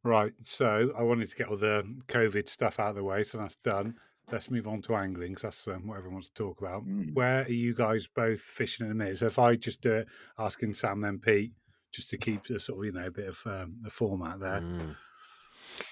Right. 0.04 0.34
So 0.42 0.92
I 0.98 1.04
wanted 1.04 1.30
to 1.30 1.36
get 1.36 1.48
all 1.48 1.58
the 1.58 1.84
COVID 2.08 2.50
stuff 2.50 2.80
out 2.80 2.90
of 2.90 2.96
the 2.96 3.04
way, 3.04 3.24
so 3.24 3.38
that's 3.38 3.56
done. 3.58 3.96
Let's 4.32 4.50
move 4.50 4.68
on 4.68 4.82
to 4.84 4.96
angling, 4.96 5.32
because 5.34 5.42
that's 5.42 5.68
um, 5.68 5.88
what 5.88 5.98
everyone 5.98 6.16
wants 6.16 6.30
to 6.30 6.34
talk 6.34 6.62
about. 6.62 6.86
Mm. 6.88 7.14
Where 7.14 7.44
are 7.44 7.50
you 7.50 7.74
guys 7.74 8.08
both 8.08 8.40
fishing 8.40 8.86
in 8.86 8.90
the 8.90 8.96
minute? 8.96 9.18
So 9.18 9.26
if 9.26 9.38
I 9.38 9.56
just 9.56 9.82
do 9.82 9.92
it, 9.94 10.08
asking 10.40 10.74
Sam 10.74 11.02
then 11.02 11.20
Pete, 11.20 11.52
just 11.92 12.10
to 12.12 12.18
keep 12.18 12.48
the 12.48 12.60
sort 12.60 12.80
of 12.80 12.86
you 12.86 12.92
know 12.94 13.08
a 13.08 13.12
bit 13.12 13.28
of 13.28 13.40
um, 13.46 13.76
the 13.82 13.90
format 13.90 14.40
there. 14.40 14.62
Mm. 14.62 14.96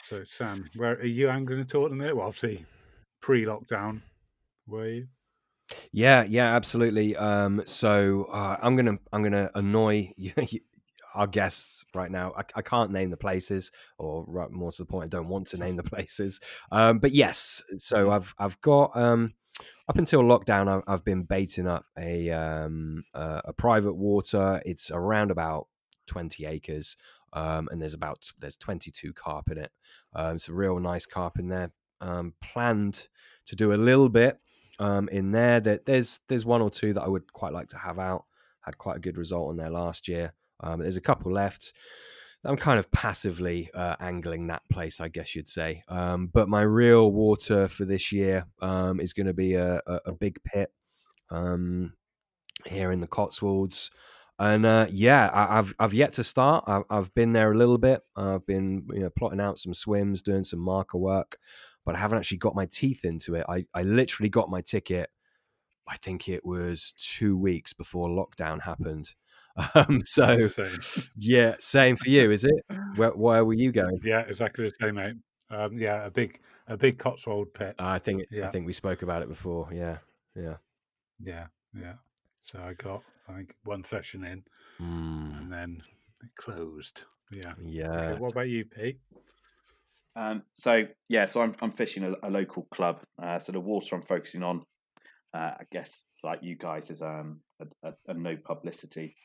So 0.08 0.24
Sam, 0.26 0.70
where 0.76 0.94
are 0.94 1.06
you 1.06 1.30
angling 1.30 1.62
at 1.62 1.76
all 1.76 1.86
at 1.86 1.92
the 1.92 1.98
minute? 1.98 2.16
Well, 2.16 2.28
obviously 2.28 2.66
pre-lockdown, 3.22 4.02
you? 4.88 5.08
Yeah, 5.92 6.24
yeah, 6.28 6.56
absolutely. 6.56 7.16
Um, 7.16 7.62
so 7.66 8.26
uh, 8.32 8.58
I'm 8.62 8.76
gonna 8.76 8.98
I'm 9.12 9.24
gonna 9.24 9.50
annoy 9.56 10.14
our 11.16 11.28
guests 11.28 11.86
right 11.94 12.12
now. 12.12 12.34
I, 12.38 12.44
I, 12.56 12.62
can't 12.62 12.92
name 12.92 13.10
the 13.10 13.18
places, 13.18 13.72
or 13.98 14.26
right, 14.28 14.52
more 14.52 14.72
to 14.72 14.84
the 14.84 14.86
point, 14.86 15.14
I 15.14 15.18
don't 15.18 15.28
want 15.28 15.48
to 15.48 15.58
name 15.58 15.76
the 15.76 15.84
places. 15.96 16.40
Um, 16.72 17.00
but 17.00 17.12
yes, 17.12 17.62
so 17.78 18.12
I've 18.12 18.34
I've 18.38 18.60
got 18.62 18.96
um, 18.96 19.34
up 19.88 19.98
until 19.98 20.24
lockdown, 20.24 20.68
I've, 20.68 20.84
I've 20.88 21.06
been 21.06 21.24
baiting 21.24 21.68
up 21.68 21.86
a 21.98 22.30
um, 22.32 23.04
uh, 23.14 23.42
a 23.46 23.54
private 23.54 23.96
water. 23.96 24.62
It's 24.66 24.92
around 24.92 25.32
about 25.32 25.68
twenty 26.08 26.46
acres, 26.46 26.96
um, 27.34 27.68
and 27.72 27.82
there's 27.82 27.94
about 27.94 28.32
there's 28.40 28.56
twenty 28.56 28.92
two 28.92 29.14
carp 29.14 29.52
in 29.52 29.58
it. 29.58 29.72
Um, 30.14 30.36
it's 30.36 30.50
a 30.50 30.54
real 30.54 30.80
nice 30.80 31.06
carp 31.06 31.38
in 31.38 31.50
there. 31.50 31.72
Um, 32.02 32.34
planned 32.42 33.08
to 33.46 33.56
do 33.56 33.74
a 33.74 33.76
little 33.76 34.10
bit 34.10 34.40
um, 34.80 35.08
in 35.10 35.32
there. 35.32 35.60
That 35.60 35.86
there's 35.86 36.20
there's 36.28 36.46
one 36.46 36.62
or 36.62 36.70
two 36.70 36.94
that 36.94 37.04
I 37.04 37.08
would 37.08 37.32
quite 37.34 37.54
like 37.54 37.68
to 37.70 37.78
have 37.78 38.00
out. 38.00 38.26
Had 38.62 38.78
quite 38.78 38.98
a 38.98 39.02
good 39.02 39.18
result 39.18 39.50
on 39.50 39.58
there 39.58 39.70
last 39.70 40.08
year. 40.08 40.34
Um, 40.62 40.82
there's 40.82 40.98
a 40.98 41.02
couple 41.02 41.32
left. 41.32 41.74
I'm 42.46 42.58
kind 42.58 42.80
of 42.80 42.90
passively 42.92 43.70
uh, 43.74 43.96
angling 44.00 44.48
that 44.48 44.62
place, 44.72 45.02
I 45.02 45.10
guess 45.10 45.36
you'd 45.36 45.50
say. 45.50 45.84
Um, 45.90 46.28
but 46.28 46.48
my 46.48 46.62
real 46.62 47.12
water 47.12 47.68
for 47.68 47.84
this 47.84 48.14
year 48.14 48.46
um, 48.62 49.02
is 49.02 49.12
going 49.12 49.28
to 49.28 49.34
be 49.34 49.56
a, 49.56 49.82
a, 49.86 50.00
a, 50.06 50.12
big 50.14 50.42
pit 50.44 50.72
um, 51.30 51.94
here 52.66 52.94
in 52.94 53.02
the 53.02 53.08
Cotswolds. 53.08 53.92
And 54.38 54.66
uh, 54.66 54.88
yeah, 54.90 55.30
I, 55.34 55.58
have 55.58 55.74
I've 55.80 55.94
yet 55.94 56.14
to 56.14 56.24
start. 56.24 56.64
I've, 56.66 56.84
I've, 56.90 57.14
been 57.14 57.34
there 57.34 57.52
a 57.52 57.58
little 57.58 57.78
bit. 57.78 58.04
I've 58.16 58.46
been 58.46 58.88
you 58.94 59.02
know 59.02 59.10
plotting 59.10 59.42
out 59.42 59.60
some 59.60 59.74
swims, 59.74 60.22
doing 60.22 60.46
some 60.46 60.62
marker 60.62 60.98
work, 60.98 61.38
but 61.90 61.96
I 61.96 62.02
haven't 62.02 62.20
actually 62.20 62.38
got 62.38 62.54
my 62.54 62.68
teeth 62.68 63.04
into 63.04 63.34
it. 63.34 63.44
I, 63.50 63.66
I 63.74 63.82
literally 63.82 64.30
got 64.30 64.48
my 64.48 64.62
ticket. 64.62 65.10
I 65.88 65.98
think 65.98 66.30
it 66.30 66.46
was 66.46 66.94
two 66.98 67.36
weeks 67.36 67.74
before 67.74 68.10
lockdown 68.10 68.62
happened. 68.62 69.16
Um, 69.76 70.00
so 70.04 70.40
same. 70.48 70.80
yeah, 71.18 71.56
same 71.58 71.98
for 71.98 72.08
you, 72.08 72.32
is 72.32 72.46
it? 72.46 72.78
Where, 72.96 73.10
where 73.10 73.44
were 73.44 73.56
you 73.56 73.74
going? 73.74 74.00
Yeah, 74.04 74.22
exactly 74.22 74.70
the 74.70 74.76
same, 74.80 74.96
mate. 74.96 75.16
Um, 75.50 75.78
yeah, 75.78 76.06
a 76.06 76.10
big 76.10 76.40
a 76.68 76.78
big 76.78 76.98
Cotswold 76.98 77.54
pit. 77.54 77.76
Uh, 77.78 77.88
I 77.88 77.98
think 78.00 78.24
yeah. 78.32 78.48
I 78.48 78.52
think 78.52 78.66
we 78.66 78.72
spoke 78.72 79.02
about 79.02 79.22
it 79.22 79.28
before. 79.28 79.68
Yeah, 79.74 79.98
yeah, 80.34 80.58
yeah, 81.22 81.48
yeah. 81.78 81.96
So 82.44 82.60
I 82.60 82.74
got 82.74 83.04
I 83.28 83.34
think 83.34 83.56
one 83.66 83.84
session 83.84 84.24
in, 84.24 84.44
mm. 84.80 85.42
and 85.42 85.52
then 85.52 85.84
it 86.24 86.30
closed. 86.38 87.04
Yeah, 87.30 87.56
yeah. 87.62 87.90
Okay, 87.90 88.20
what 88.20 88.32
about 88.32 88.48
you, 88.48 88.64
Pete? 88.64 89.00
Um, 90.16 90.44
so 90.54 90.84
yeah, 91.08 91.26
so 91.26 91.42
I'm 91.42 91.56
I'm 91.62 91.72
fishing 91.72 92.04
a, 92.04 92.28
a 92.28 92.30
local 92.30 92.68
club. 92.74 93.02
Uh, 93.22 93.40
so 93.40 93.52
the 93.52 93.60
water 93.60 93.96
I'm 93.96 94.04
focusing 94.04 94.44
on, 94.44 94.64
uh, 95.34 95.52
I 95.60 95.64
guess, 95.72 96.06
like 96.24 96.40
you 96.42 96.56
guys, 96.56 96.90
is 96.90 97.02
um, 97.02 97.42
a, 97.62 97.90
a, 97.90 97.94
a 98.08 98.14
no 98.14 98.36
publicity 98.36 99.16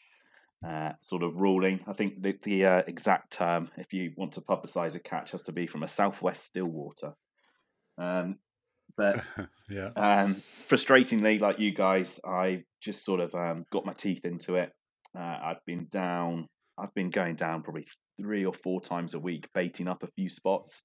uh, 0.66 0.92
sort 1.00 1.22
of 1.22 1.36
ruling. 1.36 1.80
I 1.86 1.92
think 1.92 2.22
the, 2.22 2.34
the 2.42 2.64
uh, 2.64 2.82
exact 2.86 3.32
term, 3.32 3.70
if 3.76 3.92
you 3.92 4.12
want 4.16 4.32
to 4.32 4.40
publicise 4.40 4.94
a 4.94 5.00
catch, 5.00 5.32
has 5.32 5.42
to 5.44 5.52
be 5.52 5.66
from 5.66 5.82
a 5.82 5.88
southwest 5.88 6.44
stillwater. 6.46 7.12
Um, 7.98 8.36
but 8.96 9.22
yeah, 9.68 9.90
um, 9.96 10.42
frustratingly, 10.68 11.40
like 11.40 11.58
you 11.58 11.74
guys, 11.74 12.20
I 12.24 12.64
just 12.80 13.04
sort 13.04 13.20
of 13.20 13.34
um, 13.34 13.64
got 13.72 13.86
my 13.86 13.92
teeth 13.92 14.24
into 14.24 14.54
it. 14.56 14.72
Uh, 15.16 15.38
I've 15.44 15.64
been 15.66 15.86
down. 15.90 16.48
I've 16.78 16.94
been 16.94 17.10
going 17.10 17.36
down 17.36 17.62
probably 17.62 17.86
three 18.20 18.44
or 18.44 18.52
four 18.52 18.80
times 18.80 19.14
a 19.14 19.18
week, 19.18 19.48
baiting 19.54 19.88
up 19.88 20.02
a 20.02 20.08
few 20.16 20.28
spots. 20.28 20.82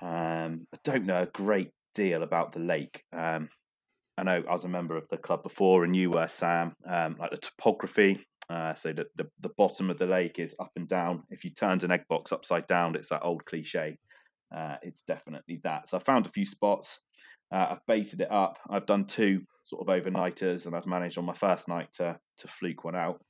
Um, 0.00 0.66
I 0.72 0.78
don't 0.84 1.06
know 1.06 1.22
a 1.22 1.26
great 1.26 1.70
deal 1.94 2.22
about 2.22 2.52
the 2.52 2.60
lake. 2.60 3.02
Um, 3.16 3.48
I 4.18 4.22
know 4.22 4.42
I 4.48 4.52
was 4.52 4.64
a 4.64 4.68
member 4.68 4.96
of 4.96 5.08
the 5.10 5.16
club 5.16 5.42
before, 5.42 5.84
and 5.84 5.94
you 5.94 6.10
were 6.10 6.28
Sam. 6.28 6.74
Um, 6.88 7.16
like 7.18 7.30
the 7.30 7.36
topography, 7.36 8.24
uh, 8.48 8.74
so 8.74 8.92
the, 8.92 9.06
the, 9.16 9.28
the 9.40 9.50
bottom 9.58 9.90
of 9.90 9.98
the 9.98 10.06
lake 10.06 10.38
is 10.38 10.54
up 10.60 10.70
and 10.76 10.88
down. 10.88 11.24
If 11.30 11.44
you 11.44 11.50
turned 11.50 11.82
an 11.82 11.90
egg 11.90 12.02
box 12.08 12.32
upside 12.32 12.66
down, 12.66 12.94
it's 12.94 13.08
that 13.08 13.24
old 13.24 13.44
cliche. 13.44 13.98
Uh, 14.56 14.76
it's 14.82 15.02
definitely 15.02 15.60
that. 15.64 15.88
So 15.88 15.98
I 15.98 16.00
found 16.00 16.26
a 16.26 16.30
few 16.30 16.46
spots. 16.46 17.00
Uh, 17.52 17.66
I've 17.70 17.86
baited 17.86 18.20
it 18.20 18.30
up. 18.30 18.58
I've 18.70 18.86
done 18.86 19.04
two 19.04 19.42
sort 19.62 19.86
of 19.86 19.94
overnighters, 19.94 20.66
and 20.66 20.74
I've 20.74 20.86
managed 20.86 21.18
on 21.18 21.24
my 21.24 21.34
first 21.34 21.68
night 21.68 21.88
to 21.96 22.18
to 22.38 22.48
fluke 22.48 22.84
one 22.84 22.96
out. 22.96 23.20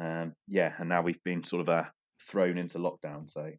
Um, 0.00 0.34
yeah, 0.48 0.72
and 0.78 0.88
now 0.88 1.02
we've 1.02 1.22
been 1.24 1.44
sort 1.44 1.62
of 1.62 1.68
uh, 1.68 1.84
thrown 2.28 2.58
into 2.58 2.78
lockdown. 2.78 3.30
So 3.30 3.50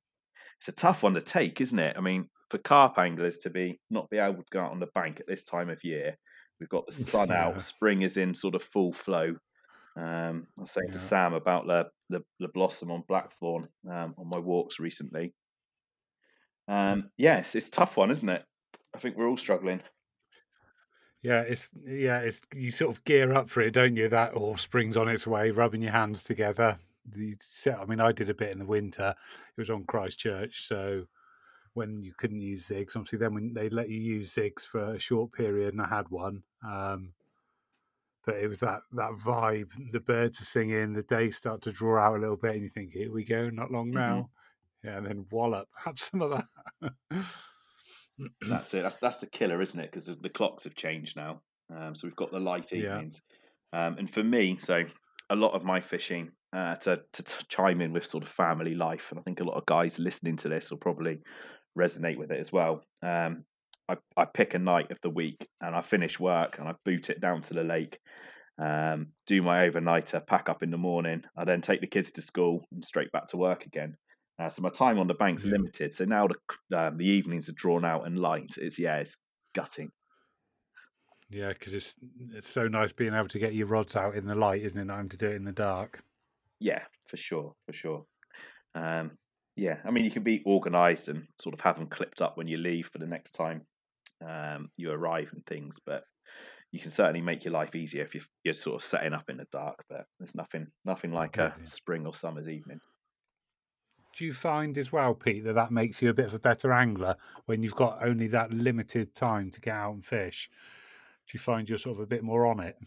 it's 0.60 0.68
a 0.68 0.72
tough 0.72 1.04
one 1.04 1.14
to 1.16 1.22
take, 1.22 1.62
isn't 1.62 1.80
it? 1.80 1.96
I 1.98 2.02
mean, 2.02 2.30
for 2.50 2.58
carp 2.60 2.98
anglers 2.98 3.40
to 3.40 3.50
be 3.50 3.80
not 3.90 4.10
be 4.10 4.18
able 4.18 4.44
to 4.44 4.50
go 4.52 4.62
out 4.62 4.72
on 4.72 4.80
the 4.80 4.88
bank 4.96 5.20
at 5.20 5.28
this 5.28 5.44
time 5.44 5.70
of 5.70 5.84
year, 5.84 6.18
we've 6.60 6.70
got 6.70 6.88
the 6.88 6.94
sun 7.04 7.30
yeah. 7.30 7.46
out, 7.46 7.62
spring 7.62 8.02
is 8.02 8.18
in 8.18 8.34
sort 8.34 8.56
of 8.56 8.64
full 8.64 8.94
flow. 8.94 9.36
Um, 9.98 10.48
I 10.58 10.62
was 10.62 10.72
saying 10.72 10.90
yeah. 10.90 10.94
to 10.94 11.00
Sam 11.00 11.34
about 11.34 11.66
the, 11.66 11.88
the, 12.10 12.22
the 12.40 12.50
blossom 12.50 12.92
on 12.92 13.04
blackthorn 13.08 13.68
um, 13.90 14.14
on 14.18 14.30
my 14.30 14.38
walks 14.38 14.80
recently. 14.80 15.34
Um, 16.68 17.10
yes, 17.18 17.56
it's 17.56 17.70
a 17.70 17.72
tough 17.72 17.98
one, 17.98 18.12
isn't 18.12 18.30
it? 18.30 18.44
I 18.96 19.00
think 19.00 19.18
we're 19.18 19.28
all 19.28 19.38
struggling. 19.38 19.82
Yeah, 21.28 21.42
it's 21.42 21.68
yeah, 21.86 22.20
it's 22.20 22.40
you 22.56 22.72
sort 22.72 22.96
of 22.96 23.04
gear 23.04 23.34
up 23.34 23.50
for 23.50 23.60
it, 23.60 23.72
don't 23.72 23.98
you? 23.98 24.08
That 24.08 24.34
all 24.34 24.56
springs 24.56 24.96
on 24.96 25.10
its 25.10 25.28
way, 25.28 25.52
rubbing 25.52 25.82
your 25.82 25.92
hands 25.92 26.24
together. 26.24 26.80
The 27.06 27.36
set, 27.42 27.78
I 27.78 27.84
mean, 27.84 28.00
I 28.00 28.14
did 28.14 28.30
a 28.30 28.34
bit 28.34 28.52
in 28.52 28.60
the 28.60 28.66
winter. 28.66 29.14
It 29.50 29.60
was 29.60 29.70
on 29.70 29.84
Christchurch, 29.84 30.66
so 30.66 31.04
when 31.74 32.02
you 32.02 32.14
couldn't 32.18 32.40
use 32.40 32.70
zigs, 32.70 32.96
obviously, 32.96 33.20
then 33.20 33.34
when 33.34 33.54
they 33.54 33.68
let 33.68 33.90
you 33.90 34.00
use 34.00 34.34
zigs 34.34 34.62
for 34.62 34.94
a 34.94 35.00
short 35.00 35.34
period, 35.34 35.74
and 35.74 35.82
I 35.82 35.90
had 35.90 36.08
one. 36.08 36.44
Um, 36.66 37.12
but 38.26 38.36
it 38.36 38.48
was 38.48 38.62
that 38.62 38.84
that 38.94 39.12
vibe. 39.22 39.72
The 39.92 40.00
birds 40.00 40.40
are 40.40 40.46
singing, 40.46 40.94
the 40.94 41.04
days 41.04 41.36
start 41.36 41.62
to 41.64 41.74
draw 41.74 42.00
out 42.00 42.16
a 42.16 42.22
little 42.22 42.38
bit, 42.38 42.54
and 42.54 42.64
you 42.64 42.70
think, 42.70 42.92
"Here 42.92 43.12
we 43.12 43.26
go, 43.26 43.50
not 43.50 43.70
long 43.70 43.88
mm-hmm. 43.88 43.98
now." 43.98 44.16
Mm-hmm. 44.16 44.88
Yeah, 44.88 44.98
and 45.00 45.06
then 45.06 45.26
wallop, 45.30 45.68
have 45.84 46.00
some 46.00 46.22
of 46.22 46.30
that. 46.32 46.46
That's 48.48 48.74
it. 48.74 48.84
That's 48.84 48.98
that's 48.98 49.20
the 49.20 49.28
killer, 49.28 49.62
isn't 49.62 49.80
it? 49.80 49.92
Because 49.92 50.06
the 50.06 50.30
clocks 50.30 50.64
have 50.64 50.76
changed 50.76 51.16
now. 51.16 51.42
Um, 51.76 51.96
so 51.96 52.08
we've 52.08 52.16
got 52.16 52.32
the 52.32 52.40
light 52.40 52.72
evenings, 52.74 53.22
yeah. 53.74 53.88
um, 53.88 53.98
and 53.98 54.12
for 54.12 54.24
me, 54.24 54.58
so 54.60 54.84
a 55.30 55.36
lot 55.36 55.54
of 55.54 55.66
my 55.66 55.82
fishing 55.82 56.32
uh, 56.54 56.76
to, 56.76 57.02
to, 57.12 57.24
to 57.24 57.46
chime 57.50 57.82
in 57.82 57.92
with 57.92 58.06
sort 58.06 58.24
of 58.24 58.30
family 58.30 58.74
life, 58.74 59.08
and 59.10 59.20
I 59.20 59.24
think 59.24 59.42
a 59.42 59.44
lot 59.44 59.58
of 59.58 59.66
guys 59.66 60.00
listening 60.00 60.38
to 60.38 60.50
this 60.50 60.72
will 60.72 60.78
probably 60.78 61.20
resonate 61.78 62.18
with 62.18 62.32
it 62.32 62.40
as 62.40 62.52
well. 62.52 62.84
Um, 63.04 63.44
I, 63.90 63.96
I 64.16 64.26
pick 64.26 64.54
a 64.54 64.60
night 64.60 64.92
of 64.92 65.00
the 65.02 65.10
week 65.10 65.48
and 65.62 65.76
I 65.76 65.82
finish 65.82 66.20
work 66.20 66.58
and 66.60 66.68
I 66.68 66.74
boot 66.84 67.10
it 67.10 67.22
down 67.22 67.42
to 67.44 67.54
the 67.54 67.64
lake, 67.64 68.00
um, 68.62 69.08
do 69.26 69.42
my 69.42 69.68
overnighter, 69.68 70.26
pack 70.26 70.50
up 70.50 70.64
in 70.64 70.72
the 70.72 70.78
morning. 70.78 71.24
I 71.38 71.46
then 71.46 71.62
take 71.62 71.82
the 71.82 71.88
kids 71.88 72.12
to 72.14 72.22
school 72.22 72.66
and 72.72 72.84
straight 72.84 73.12
back 73.12 73.28
to 73.28 73.38
work 73.38 73.66
again. 73.66 73.96
Uh, 74.40 74.50
so 74.50 74.62
my 74.62 74.70
time 74.70 75.00
on 75.00 75.08
the 75.08 75.14
bank's 75.14 75.44
yeah. 75.44 75.52
limited. 75.52 75.94
So 75.94 76.06
now 76.06 76.28
the 76.28 76.78
um, 76.78 76.98
the 76.98 77.08
evenings 77.08 77.50
are 77.50 77.54
drawn 77.54 77.84
out 77.84 78.06
and 78.06 78.20
light. 78.20 78.54
It's 78.58 78.78
yeah, 78.78 78.98
it's 78.98 79.18
gutting. 79.56 79.92
Yeah, 81.30 81.50
because 81.50 81.74
it's 81.74 81.96
it's 82.34 82.50
so 82.50 82.68
nice 82.68 82.92
being 82.92 83.14
able 83.14 83.28
to 83.30 83.40
get 83.40 83.54
your 83.54 83.68
rods 83.68 83.96
out 83.96 84.16
in 84.16 84.26
the 84.28 84.36
light, 84.36 84.62
isn't 84.62 84.78
it? 84.78 84.92
Having 84.92 85.10
to 85.10 85.18
do 85.18 85.28
it 85.28 85.36
in 85.36 85.44
the 85.44 85.52
dark. 85.52 86.04
Yeah, 86.60 86.84
for 87.08 87.18
sure, 87.18 87.54
for 87.66 87.74
sure. 87.74 88.06
Um, 88.76 89.12
yeah, 89.56 89.78
I 89.84 89.92
mean 89.92 90.06
you 90.06 90.12
can 90.12 90.24
be 90.24 90.44
organised 90.46 91.08
and 91.08 91.28
sort 91.42 91.56
of 91.56 91.62
have 91.62 91.78
them 91.78 91.88
clipped 91.88 92.22
up 92.22 92.38
when 92.38 92.48
you 92.48 92.58
leave 92.58 92.88
for 92.88 93.00
the 93.00 93.08
next 93.08 93.32
time 93.32 93.66
um, 94.26 94.70
you 94.78 94.92
arrive 94.92 95.30
and 95.34 95.46
things. 95.46 95.80
But 95.84 96.04
you 96.72 96.80
can 96.80 96.92
certainly 96.92 97.22
make 97.22 97.44
your 97.44 97.54
life 97.54 97.76
easier 97.76 98.04
if 98.04 98.14
you're, 98.14 98.24
you're 98.44 98.54
sort 98.54 98.82
of 98.82 98.88
setting 98.88 99.14
up 99.14 99.30
in 99.30 99.38
the 99.38 99.48
dark. 99.52 99.84
But 99.90 100.06
there's 100.20 100.36
nothing 100.36 100.68
nothing 100.86 101.12
like 101.12 101.38
a 101.38 101.56
spring 101.64 102.06
or 102.06 102.14
summer's 102.14 102.48
evening. 102.48 102.80
Do 104.18 104.26
you 104.26 104.34
find 104.34 104.78
as 104.80 104.92
well, 104.92 105.14
Pete, 105.14 105.44
that 105.44 105.54
that 105.54 105.72
makes 105.72 106.02
you 106.02 106.10
a 106.10 106.14
bit 106.14 106.26
of 106.26 106.34
a 106.34 106.40
better 106.40 106.74
angler 106.74 107.16
when 107.46 107.62
you've 107.62 107.76
got 107.76 108.00
only 108.02 108.28
that 108.28 108.52
limited 108.52 109.14
time 109.14 109.52
to 109.52 109.62
get 109.62 109.76
out 109.76 109.94
and 109.94 110.06
fish? 110.06 110.50
Do 111.28 111.32
you 111.34 111.40
find 111.40 111.70
you're 111.70 111.78
sort 111.78 111.98
of 111.98 112.04
a 112.04 112.08
bit 112.08 112.24
more 112.24 112.48
on 112.48 112.60
it? 112.60 112.78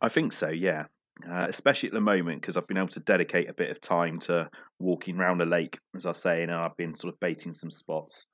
I 0.00 0.08
think 0.08 0.32
so, 0.32 0.48
yeah. 0.48 0.86
Uh, 1.28 1.46
especially 1.48 1.88
at 1.88 1.92
the 1.92 2.00
moment 2.00 2.40
because 2.40 2.56
I've 2.56 2.66
been 2.66 2.76
able 2.76 2.88
to 2.88 3.00
dedicate 3.00 3.48
a 3.48 3.54
bit 3.54 3.70
of 3.70 3.80
time 3.80 4.18
to 4.20 4.50
walking 4.78 5.18
around 5.18 5.38
the 5.38 5.46
lake, 5.46 5.78
as 5.94 6.06
I 6.06 6.12
saying, 6.12 6.44
and 6.44 6.54
I've 6.54 6.76
been 6.76 6.94
sort 6.94 7.14
of 7.14 7.20
baiting 7.20 7.54
some 7.54 7.70
spots. 7.70 8.26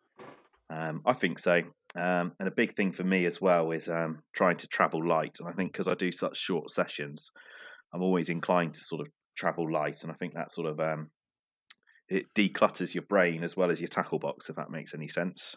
Um, 0.71 1.03
I 1.05 1.13
think 1.13 1.39
so. 1.39 1.63
Um, 1.95 2.33
and 2.39 2.49
a 2.49 2.51
big 2.51 2.75
thing 2.75 2.93
for 2.93 3.05
me 3.05 3.27
as 3.27 3.41
well 3.41 3.71
is 3.71 3.89
um, 3.89 4.21
trying 4.35 4.57
to 4.59 4.67
travel 4.67 5.07
light. 5.07 5.37
And 5.41 5.49
I 5.49 5.53
think 5.53 5.73
because 5.73 5.89
I 5.89 5.95
do 5.95 6.11
such 6.11 6.39
short 6.39 6.71
sessions, 6.71 7.31
I'm 7.93 8.03
always 8.03 8.29
inclined 8.31 8.75
to 8.75 8.81
sort 8.81 9.03
of 9.03 9.09
travel 9.37 9.71
light. 9.71 10.03
And 10.03 10.11
I 10.11 10.15
think 10.15 10.35
that 10.35 10.53
sort 10.53 10.67
of 10.67 10.81
um, 10.81 11.11
it 12.09 12.27
declutters 12.35 12.95
your 12.95 13.03
brain 13.03 13.43
as 13.43 13.57
well 13.57 13.71
as 13.71 13.81
your 13.81 13.89
tackle 13.89 14.19
box, 14.19 14.49
if 14.49 14.57
that 14.57 14.71
makes 14.71 14.95
any 14.95 15.09
sense. 15.09 15.57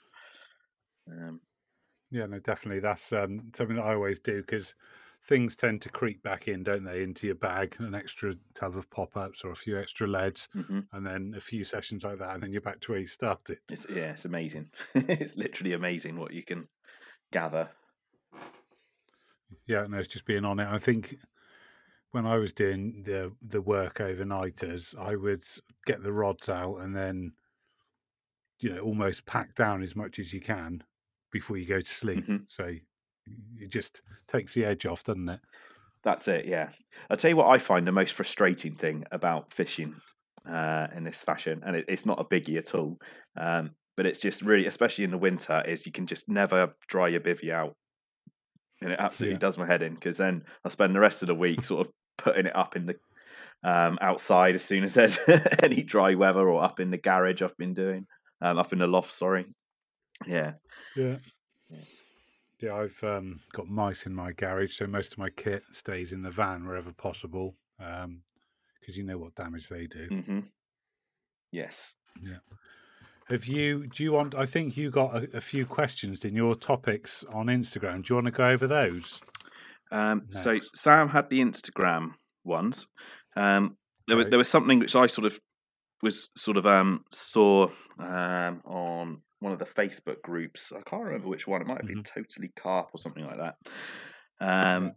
Um, 1.10 1.42
yeah, 2.12 2.26
no, 2.26 2.40
definitely. 2.40 2.80
That's 2.80 3.12
um, 3.12 3.52
something 3.56 3.76
that 3.76 3.86
I 3.86 3.94
always 3.94 4.20
do 4.20 4.38
because 4.42 4.76
things 5.24 5.56
tend 5.56 5.82
to 5.82 5.90
creep 5.90 6.24
back 6.24 6.48
in, 6.48 6.64
don't 6.64 6.84
they, 6.84 7.04
into 7.04 7.28
your 7.28 7.36
bag, 7.36 7.76
an 7.80 7.96
extra 7.96 8.36
tub 8.54 8.78
of 8.78 8.90
pop 8.90 9.18
ups 9.18 9.44
or 9.44 9.52
a 9.52 9.56
few 9.56 9.78
extra 9.78 10.08
leads, 10.08 10.48
mm-hmm. 10.56 10.80
and 10.94 11.06
then 11.06 11.34
a 11.36 11.42
few 11.42 11.64
sessions 11.64 12.04
like 12.04 12.20
that, 12.20 12.34
and 12.34 12.44
then 12.44 12.52
you're 12.52 12.62
back 12.62 12.80
to 12.82 12.92
where 12.92 13.02
you 13.02 13.08
started. 13.08 13.58
It's, 13.70 13.86
yeah, 13.90 14.12
it's 14.12 14.26
amazing. 14.26 14.70
it's 14.96 15.36
literally 15.36 15.74
amazing 15.74 16.18
what 16.18 16.34
you 16.34 16.44
can 16.44 16.68
gather. 17.32 17.70
Yeah, 19.66 19.86
no, 19.88 19.98
it's 19.98 20.08
just 20.08 20.26
being 20.26 20.46
on 20.46 20.60
it. 20.60 20.68
I 20.68 20.78
think 20.78 21.18
when 22.18 22.26
I 22.26 22.38
was 22.38 22.52
doing 22.52 23.04
the 23.06 23.32
the 23.48 23.62
work 23.62 24.00
overnighters, 24.00 24.98
I 24.98 25.16
would 25.16 25.44
get 25.86 26.02
the 26.02 26.12
rods 26.12 26.50
out 26.50 26.78
and 26.78 26.96
then, 26.96 27.34
you 28.60 28.74
know, 28.74 28.80
almost 28.80 29.28
pack 29.28 29.54
down 29.54 29.84
as 29.84 29.96
much 29.96 30.18
as 30.18 30.34
you 30.34 30.42
can 30.42 30.84
before 31.32 31.58
you 31.58 31.68
go 31.68 31.80
to 31.80 31.86
sleep. 31.86 32.24
Mm-hmm. 32.24 32.46
So 32.48 32.74
it 33.60 33.70
just 33.70 34.02
takes 34.28 34.56
the 34.56 34.66
edge 34.66 34.88
off, 34.88 35.04
doesn't 35.04 35.30
it? 35.30 35.40
That's 36.04 36.28
it. 36.28 36.46
Yeah, 36.48 36.70
I'll 37.08 37.18
tell 37.18 37.30
you 37.30 37.38
what 37.38 37.50
I 37.50 37.60
find 37.60 37.86
the 37.86 37.92
most 37.92 38.14
frustrating 38.14 38.74
thing 38.74 39.04
about 39.12 39.54
fishing 39.54 39.94
uh, 40.50 40.88
in 40.96 41.04
this 41.04 41.20
fashion, 41.20 41.62
and 41.64 41.76
it, 41.76 41.86
it's 41.88 42.06
not 42.06 42.20
a 42.20 42.24
biggie 42.24 42.58
at 42.58 42.74
all. 42.74 42.98
Um, 43.40 43.72
but 43.96 44.08
it's 44.08 44.20
just 44.20 44.42
really, 44.42 44.66
especially 44.66 45.04
in 45.04 45.12
the 45.12 45.20
winter, 45.20 45.62
is 45.68 45.86
you 45.86 45.92
can 45.92 46.08
just 46.08 46.28
never 46.28 46.74
dry 46.88 47.10
your 47.10 47.22
bivvy 47.22 47.52
out, 47.52 47.76
and 48.82 48.92
it 48.92 49.00
absolutely 49.00 49.36
yeah. 49.36 49.40
does 49.40 49.58
my 49.60 49.68
head 49.68 49.84
in 49.84 49.94
because 49.94 50.18
then 50.18 50.46
I 50.66 50.70
spend 50.70 50.96
the 50.96 51.00
rest 51.00 51.22
of 51.22 51.28
the 51.28 51.36
week 51.36 51.64
sort 51.64 51.86
of 51.86 51.94
putting 52.18 52.46
it 52.46 52.56
up 52.56 52.76
in 52.76 52.86
the 52.88 52.96
um, 53.64 53.98
outside 54.02 54.56
as 54.56 54.64
soon 54.64 54.84
as 54.84 54.94
there's 54.94 55.20
any 55.64 55.84
dry 55.84 56.16
weather, 56.16 56.48
or 56.48 56.64
up 56.64 56.80
in 56.80 56.92
the 56.92 56.98
garage. 56.98 57.42
I've 57.42 57.58
been 57.58 57.74
doing 57.74 58.08
um, 58.42 58.58
up 58.58 58.74
in 58.74 58.80
the 58.80 58.88
loft. 58.88 59.12
Sorry. 59.12 59.46
Yeah. 60.26 60.54
Yeah. 60.96 61.18
Yeah, 62.60 62.74
I've 62.74 63.04
um, 63.04 63.40
got 63.54 63.68
mice 63.68 64.08
in 64.08 64.16
my 64.16 64.32
garage, 64.32 64.74
so 64.74 64.88
most 64.88 65.12
of 65.12 65.20
my 65.20 65.30
kit 65.30 65.62
stays 65.72 66.12
in 66.12 66.24
the 66.24 66.32
van 66.32 66.66
wherever 66.66 66.92
possible, 66.92 67.56
because 67.78 68.06
um, 68.06 68.22
you 68.88 69.04
know 69.04 69.20
what 69.20 69.36
damage 69.36 69.70
they 69.70 69.86
do. 69.86 70.10
Mm-hmm. 70.10 70.40
Yes. 71.52 71.94
Yeah. 72.20 72.40
Have 73.30 73.46
you? 73.46 73.88
Do 73.88 74.04
you 74.04 74.14
want? 74.14 74.34
I 74.36 74.46
think 74.46 74.76
you 74.78 74.90
got 74.90 75.16
a, 75.16 75.38
a, 75.38 75.42
few 75.42 75.66
questions 75.66 76.24
in 76.24 76.34
your 76.34 76.56
topics 76.56 77.26
on 77.32 77.48
Instagram. 77.48 78.04
Do 78.04 78.14
you 78.14 78.16
want 78.16 78.26
to 78.28 78.32
go 78.32 78.48
over 78.48 78.68
those? 78.68 79.22
Um, 79.92 80.24
so 80.30 80.60
Sam 80.76 81.10
had 81.10 81.30
the 81.30 81.40
Instagram 81.40 82.12
ones. 82.44 82.88
Um, 83.36 83.78
there, 84.08 84.18
was, 84.18 84.28
there 84.30 84.38
was 84.38 84.50
something 84.50 84.80
which 84.80 84.96
I 84.96 85.08
sort 85.08 85.28
of 85.28 85.40
was 86.02 86.30
sort 86.36 86.58
of 86.58 86.66
um, 86.66 87.04
saw 87.12 87.70
um, 88.00 88.62
on 88.66 89.22
one 89.40 89.54
of 89.54 89.60
the 89.60 89.66
Facebook 89.66 90.22
groups. 90.22 90.72
I 90.72 90.82
can't 90.88 91.04
remember 91.04 91.28
which 91.28 91.48
one. 91.48 91.62
It 91.62 91.68
might 91.68 91.80
have 91.80 91.88
been 91.88 92.04
mm-hmm. 92.04 92.22
Totally 92.22 92.52
Carp 92.56 92.90
or 92.94 93.00
something 93.00 93.26
like 93.26 93.38
that. 93.38 93.56
Um, 94.40 94.94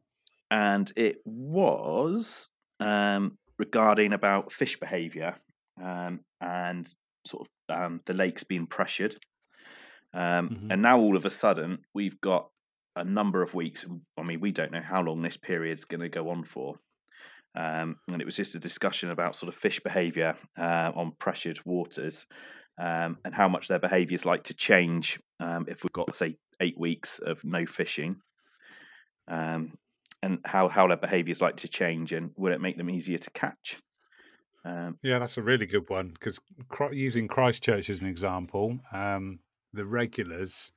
and 0.51 0.91
it 0.97 1.19
was 1.25 2.49
um, 2.81 3.39
regarding 3.59 4.13
about 4.13 4.53
fish 4.53 4.79
behaviour 4.79 5.37
um, 5.83 6.21
and 6.41 6.89
sort 7.27 7.47
of 7.69 7.77
um, 7.77 8.01
the 8.07 8.15
lakes 8.15 8.45
being 8.45 8.67
pressured. 8.67 9.17
Um, 10.13 10.49
mm-hmm. 10.49 10.71
And 10.73 10.83
now 10.83 10.99
all 10.99 11.17
of 11.17 11.25
a 11.25 11.31
sudden 11.31 11.79
we've 11.95 12.21
got 12.21 12.49
a 12.97 13.05
number 13.05 13.43
of 13.43 13.55
weeks. 13.55 13.85
I 14.19 14.23
mean, 14.23 14.41
we 14.41 14.53
don't 14.53 14.73
know 14.73 14.83
how 14.83 15.03
long 15.03 15.23
this 15.23 15.37
period's 15.37 15.85
going 15.85 16.01
to 16.01 16.09
go 16.09 16.31
on 16.31 16.45
for. 16.45 16.77
Um, 17.57 17.97
and 18.09 18.21
it 18.21 18.25
was 18.25 18.37
just 18.37 18.55
a 18.55 18.61
discussion 18.61 19.11
about 19.11 19.35
sort 19.35 19.53
of 19.53 19.61
fish 19.61 19.81
behaviour 19.81 20.37
uh, 20.59 20.93
on 20.95 21.13
pressured 21.19 21.59
waters 21.65 22.27
um, 22.81 23.19
and 23.25 23.35
how 23.35 23.49
much 23.49 23.69
their 23.69 23.79
behaviour 23.79 24.15
is 24.15 24.25
like 24.25 24.45
to 24.45 24.55
change 24.55 25.21
um, 25.41 25.67
if 25.69 25.83
we've 25.83 25.93
got, 25.93 26.15
say, 26.15 26.37
eight 26.61 26.79
weeks 26.79 27.19
of 27.19 27.43
no 27.45 27.67
fishing, 27.67 28.17
um, 29.29 29.73
and 30.23 30.39
how, 30.45 30.69
how 30.69 30.87
their 30.87 30.97
behaviour 30.97 31.33
is 31.33 31.41
like 31.41 31.57
to 31.57 31.69
change, 31.69 32.13
and 32.13 32.31
will 32.37 32.53
it 32.53 32.61
make 32.61 32.77
them 32.77 32.91
easier 32.91 33.19
to 33.19 33.31
catch? 33.31 33.79
Um, 34.65 34.99
yeah, 35.03 35.19
that's 35.19 35.39
a 35.39 35.43
really 35.43 35.67
good 35.67 35.89
one 35.89 36.09
because 36.09 36.39
using 36.93 37.29
Christchurch 37.29 37.89
as 37.89 38.03
an 38.03 38.07
example, 38.07 38.79
um, 38.93 39.39
the 39.73 39.87
regulars 39.87 40.73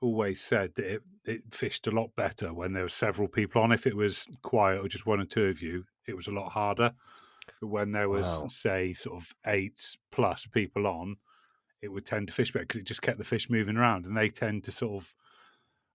always 0.00 0.40
said 0.40 0.74
that 0.74 0.94
it, 0.94 1.02
it 1.28 1.42
fished 1.52 1.86
a 1.86 1.90
lot 1.90 2.14
better 2.16 2.52
when 2.52 2.72
there 2.72 2.84
were 2.84 2.88
several 2.88 3.28
people 3.28 3.62
on. 3.62 3.72
If 3.72 3.86
it 3.86 3.96
was 3.96 4.26
quiet 4.42 4.84
or 4.84 4.88
just 4.88 5.06
one 5.06 5.20
or 5.20 5.24
two 5.24 5.44
of 5.44 5.60
you, 5.60 5.84
it 6.06 6.16
was 6.16 6.26
a 6.26 6.32
lot 6.32 6.52
harder. 6.52 6.92
But 7.60 7.68
when 7.68 7.92
there 7.92 8.08
was, 8.08 8.26
wow. 8.26 8.46
say, 8.48 8.92
sort 8.92 9.22
of 9.22 9.34
eight 9.46 9.96
plus 10.10 10.46
people 10.46 10.86
on, 10.86 11.16
it 11.80 11.88
would 11.88 12.06
tend 12.06 12.26
to 12.28 12.32
fish 12.32 12.52
better 12.52 12.64
because 12.64 12.80
it 12.80 12.86
just 12.86 13.02
kept 13.02 13.18
the 13.18 13.24
fish 13.24 13.48
moving 13.48 13.76
around. 13.76 14.04
And 14.04 14.16
they 14.16 14.28
tend 14.28 14.64
to 14.64 14.72
sort 14.72 15.02
of, 15.02 15.14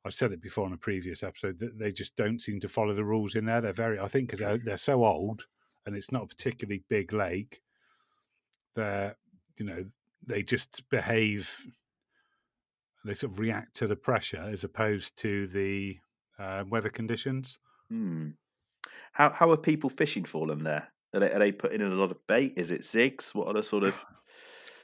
I've 0.06 0.14
said 0.14 0.32
it 0.32 0.42
before 0.42 0.68
in 0.68 0.74
a 0.74 0.78
previous 0.78 1.24
episode, 1.24 1.60
that 1.60 1.78
they 1.80 1.92
just 1.92 2.16
don't 2.16 2.40
seem 2.40 2.60
to 2.62 2.68
follow 2.68 2.94
the 2.94 3.06
rules 3.06 3.36
in 3.36 3.46
there. 3.46 3.62
They're 3.62 3.74
very, 3.74 4.00
I 4.00 4.08
think, 4.08 4.28
because 4.28 4.40
they're, 4.40 4.58
they're 4.58 4.78
so 4.78 5.04
old 5.06 5.46
and 5.86 5.96
it's 5.96 6.12
not 6.12 6.24
a 6.24 6.28
particularly 6.28 6.84
big 6.90 7.12
lake, 7.12 7.62
they're, 8.76 9.16
you 9.58 9.66
know, 9.66 9.86
they 10.26 10.42
just 10.42 10.88
behave, 10.90 11.68
they 13.06 13.14
sort 13.14 13.34
of 13.34 13.40
react 13.40 13.76
to 13.78 13.88
the 13.88 13.96
pressure 13.96 14.50
as 14.52 14.64
opposed 14.64 15.18
to 15.18 15.48
the 15.48 15.98
uh, 16.40 16.64
weather 16.68 16.90
conditions. 16.90 17.60
Hmm. 17.90 18.30
How 19.12 19.30
how 19.30 19.52
are 19.52 19.58
people 19.58 19.90
fishing 19.90 20.26
for 20.26 20.48
them 20.48 20.64
there? 20.64 20.88
Are 21.14 21.20
they, 21.20 21.32
are 21.32 21.40
they 21.40 21.52
putting 21.52 21.82
in 21.82 21.92
a 21.92 21.96
lot 21.96 22.12
of 22.12 22.18
bait? 22.28 22.54
Is 22.58 22.72
it 22.72 22.82
zigs? 22.82 23.36
What 23.36 23.48
are 23.48 23.54
the 23.54 23.64
sort 23.64 23.84
of 23.84 24.06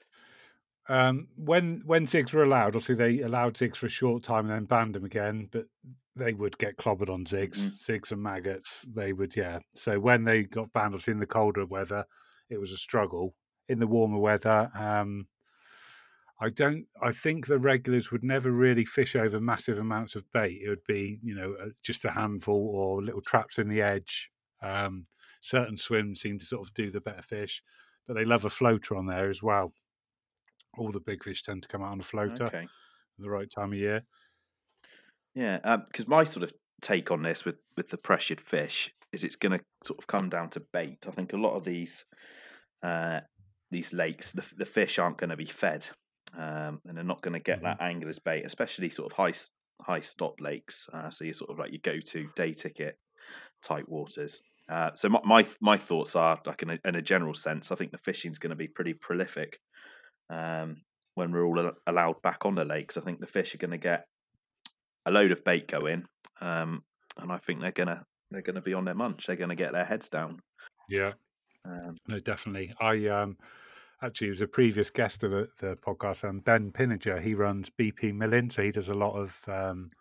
um, 0.90 1.28
when 1.36 1.82
when 1.86 2.06
zigs 2.06 2.34
were 2.34 2.44
allowed, 2.44 2.76
obviously 2.76 2.96
they 2.96 3.22
allowed 3.22 3.56
zigs 3.56 3.78
for 3.78 3.88
a 3.88 3.90
short 3.90 4.24
time 4.24 4.46
and 4.46 4.54
then 4.54 4.66
banned 4.66 4.96
them 4.96 5.06
again, 5.06 5.50
but 5.52 5.66
they 6.16 6.34
would 6.34 6.58
get 6.58 6.78
clobbered 6.78 7.10
on 7.10 7.26
zigs, 7.26 7.60
mm-hmm. 7.60 7.92
zigs 7.92 8.12
and 8.12 8.22
maggots. 8.22 8.86
They 8.94 9.14
would, 9.14 9.36
yeah. 9.36 9.60
So 9.74 10.00
when 10.00 10.26
they 10.26 10.44
got 10.44 10.72
banned, 10.74 10.94
obviously 10.94 11.14
in 11.14 11.20
the 11.20 11.26
colder 11.26 11.66
weather, 11.66 12.06
it 12.50 12.60
was 12.60 12.72
a 12.72 12.78
struggle. 12.78 13.34
In 13.68 13.80
the 13.80 13.88
warmer 13.88 14.18
weather, 14.18 14.70
um, 14.76 15.28
I 16.42 16.50
don't. 16.50 16.86
I 17.02 17.12
think 17.12 17.48
the 17.48 17.60
regulars 17.60 18.12
would 18.12 18.24
never 18.24 18.52
really 18.52 18.86
fish 18.86 19.16
over 19.16 19.42
massive 19.42 19.78
amounts 19.78 20.16
of 20.16 20.24
bait. 20.32 20.62
It 20.64 20.70
would 20.70 20.86
be, 20.88 21.20
you 21.22 21.36
know, 21.36 21.56
just 21.84 22.06
a 22.06 22.12
handful 22.12 22.72
or 22.74 23.04
little 23.04 23.22
traps 23.22 23.58
in 23.60 23.68
the 23.68 23.82
edge. 23.82 24.32
Um, 24.64 25.04
certain 25.42 25.78
swims 25.78 26.22
seem 26.22 26.40
to 26.40 26.46
sort 26.46 26.66
of 26.66 26.74
do 26.74 26.92
the 26.92 27.02
better 27.02 27.22
fish, 27.22 27.62
but 28.08 28.14
they 28.14 28.24
love 28.24 28.46
a 28.46 28.50
floater 28.50 28.96
on 28.96 29.06
there 29.06 29.30
as 29.30 29.44
well. 29.44 29.74
All 30.78 30.92
the 30.92 31.02
big 31.02 31.24
fish 31.24 31.44
tend 31.44 31.64
to 31.64 31.68
come 31.68 31.84
out 31.84 31.92
on 31.92 32.00
a 32.00 32.04
floater 32.04 32.46
okay. 32.46 32.64
at 32.64 32.68
the 33.18 33.30
right 33.30 33.50
time 33.50 33.74
of 33.74 33.80
year. 33.80 34.04
Yeah, 35.36 35.58
because 35.88 36.06
um, 36.06 36.10
my 36.10 36.24
sort 36.24 36.44
of 36.44 36.54
take 36.82 37.12
on 37.12 37.24
this 37.24 37.44
with 37.44 37.58
with 37.76 37.90
the 37.90 37.98
pressured 37.98 38.40
fish 38.40 38.94
is 39.12 39.24
it's 39.24 39.36
going 39.36 39.58
to 39.58 39.66
sort 39.84 40.00
of 40.00 40.08
come 40.08 40.30
down 40.30 40.50
to 40.52 40.62
bait. 40.72 41.06
I 41.08 41.12
think 41.12 41.34
a 41.34 41.38
lot 41.38 41.56
of 41.56 41.66
these 41.66 42.06
uh, 42.82 43.22
these 43.72 43.94
lakes, 43.94 44.32
the, 44.32 44.44
the 44.58 44.66
fish 44.66 44.98
aren't 44.98 45.18
going 45.18 45.30
to 45.30 45.38
be 45.38 45.46
fed, 45.46 45.88
um, 46.38 46.82
and 46.86 46.96
they're 46.96 47.04
not 47.04 47.22
going 47.22 47.34
to 47.34 47.40
get 47.40 47.58
mm-hmm. 47.58 47.66
that 47.66 47.82
angler's 47.82 48.20
bait, 48.20 48.46
especially 48.46 48.90
sort 48.90 49.12
of 49.12 49.18
high 49.18 49.34
high 49.82 50.02
stock 50.02 50.36
lakes. 50.40 50.88
Uh, 50.94 51.10
so 51.10 51.24
you're 51.24 51.34
sort 51.34 51.50
of 51.52 51.60
like 51.60 51.72
your 51.72 51.80
go 51.84 52.00
to 52.00 52.28
day 52.36 52.54
ticket 52.54 52.98
type 53.64 53.86
waters. 53.88 54.42
Uh, 54.70 54.92
so 54.94 55.10
my, 55.10 55.20
my, 55.26 55.48
my 55.62 55.78
thoughts 55.78 56.16
are 56.16 56.40
like 56.46 56.62
in 56.62 56.70
a, 56.70 56.80
in 56.86 56.96
a 56.96 57.02
general 57.02 57.34
sense, 57.34 57.72
I 57.72 57.76
think 57.76 57.92
the 57.92 57.98
fishing 57.98 58.32
is 58.32 58.38
going 58.38 58.52
to 58.52 58.56
be 58.56 58.68
pretty 58.68 58.94
prolific 58.94 59.60
um, 60.30 60.82
when 61.16 61.32
we're 61.32 61.46
all 61.46 61.72
allowed 61.88 62.22
back 62.22 62.46
on 62.46 62.56
the 62.56 62.66
lakes. 62.66 62.96
I 62.96 63.02
think 63.02 63.20
the 63.20 63.26
fish 63.26 63.56
are 63.56 63.58
going 63.58 63.72
to 63.72 63.78
get 63.78 64.06
a 65.06 65.12
load 65.12 65.32
of 65.32 65.44
bait 65.44 65.68
going, 65.68 66.06
um, 66.42 66.84
and 67.18 67.32
I 67.32 67.38
think 67.38 67.62
they're 67.62 67.72
gonna 67.72 68.06
they're 68.32 68.42
gonna 68.42 68.62
be 68.62 68.74
on 68.74 68.86
their 68.86 68.96
munch. 68.96 69.26
They're 69.26 69.36
gonna 69.36 69.56
get 69.56 69.72
their 69.72 69.86
heads 69.86 70.10
down. 70.10 70.40
Yeah, 70.90 71.14
um, 71.66 71.98
no, 72.08 72.20
definitely. 72.20 72.74
I 72.80 73.08
um, 73.08 73.38
actually 74.02 74.28
he 74.28 74.32
was 74.32 74.42
a 74.42 74.48
previous 74.48 74.90
guest 74.90 75.24
of 75.24 75.32
the, 75.32 75.50
the 75.60 75.76
podcast, 75.78 76.24
and 76.24 76.40
um, 76.40 76.40
Ben 76.40 76.72
Pinniger. 76.72 77.22
He 77.22 77.34
runs 77.34 77.70
BP 77.70 78.14
Milling, 78.14 78.50
so 78.50 78.62
he 78.64 78.72
does 78.72 78.90
a 78.90 78.94
lot 78.94 79.14
of 79.16 79.38
um, 79.48 79.92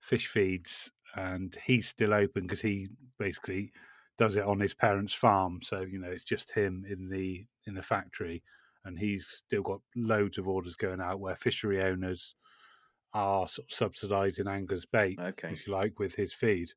fish 0.00 0.26
feeds, 0.28 0.90
and 1.16 1.56
he's 1.64 1.88
still 1.88 2.14
open 2.14 2.42
because 2.42 2.60
he 2.60 2.88
basically 3.18 3.72
does 4.18 4.36
it 4.36 4.44
on 4.44 4.60
his 4.60 4.74
parents' 4.74 5.14
farm. 5.14 5.60
So 5.62 5.80
you 5.80 5.98
know, 5.98 6.10
it's 6.10 6.24
just 6.24 6.52
him 6.52 6.84
in 6.88 7.08
the 7.08 7.44
in 7.66 7.74
the 7.74 7.82
factory, 7.82 8.42
and 8.84 8.98
he's 8.98 9.26
still 9.26 9.62
got 9.62 9.80
loads 9.96 10.38
of 10.38 10.48
orders 10.48 10.74
going 10.74 11.00
out 11.00 11.20
where 11.20 11.36
fishery 11.36 11.82
owners 11.82 12.34
are 13.14 13.46
sort 13.46 13.70
of 13.70 13.92
subsidising 13.92 14.50
anglers' 14.50 14.86
bait, 14.86 15.18
Okay. 15.20 15.50
if 15.52 15.66
you 15.66 15.72
like, 15.72 15.98
with 15.98 16.14
his 16.14 16.32
feed. 16.32 16.70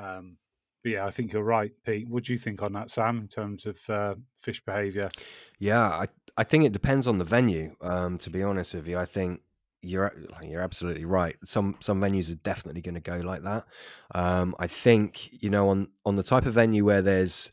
Um, 0.00 0.36
yeah, 0.84 1.06
I 1.06 1.10
think 1.10 1.32
you're 1.32 1.42
right, 1.42 1.72
Pete. 1.84 2.08
What 2.08 2.24
do 2.24 2.32
you 2.32 2.38
think 2.38 2.62
on 2.62 2.72
that, 2.72 2.90
Sam, 2.90 3.18
in 3.18 3.28
terms 3.28 3.66
of 3.66 3.78
uh, 3.88 4.14
fish 4.40 4.62
behaviour? 4.64 5.10
Yeah, 5.58 5.88
I 5.88 6.06
I 6.36 6.44
think 6.44 6.64
it 6.64 6.72
depends 6.72 7.06
on 7.06 7.18
the 7.18 7.24
venue. 7.24 7.76
Um, 7.80 8.18
to 8.18 8.30
be 8.30 8.42
honest 8.42 8.74
with 8.74 8.88
you, 8.88 8.98
I 8.98 9.04
think 9.04 9.42
you're 9.82 10.12
you're 10.42 10.62
absolutely 10.62 11.04
right. 11.04 11.36
Some 11.44 11.76
some 11.80 12.00
venues 12.00 12.30
are 12.32 12.36
definitely 12.36 12.82
going 12.82 12.94
to 12.94 13.00
go 13.00 13.18
like 13.18 13.42
that. 13.42 13.64
Um, 14.14 14.54
I 14.58 14.66
think 14.66 15.42
you 15.42 15.50
know 15.50 15.68
on 15.68 15.88
on 16.04 16.16
the 16.16 16.22
type 16.22 16.46
of 16.46 16.54
venue 16.54 16.84
where 16.84 17.02
there's 17.02 17.50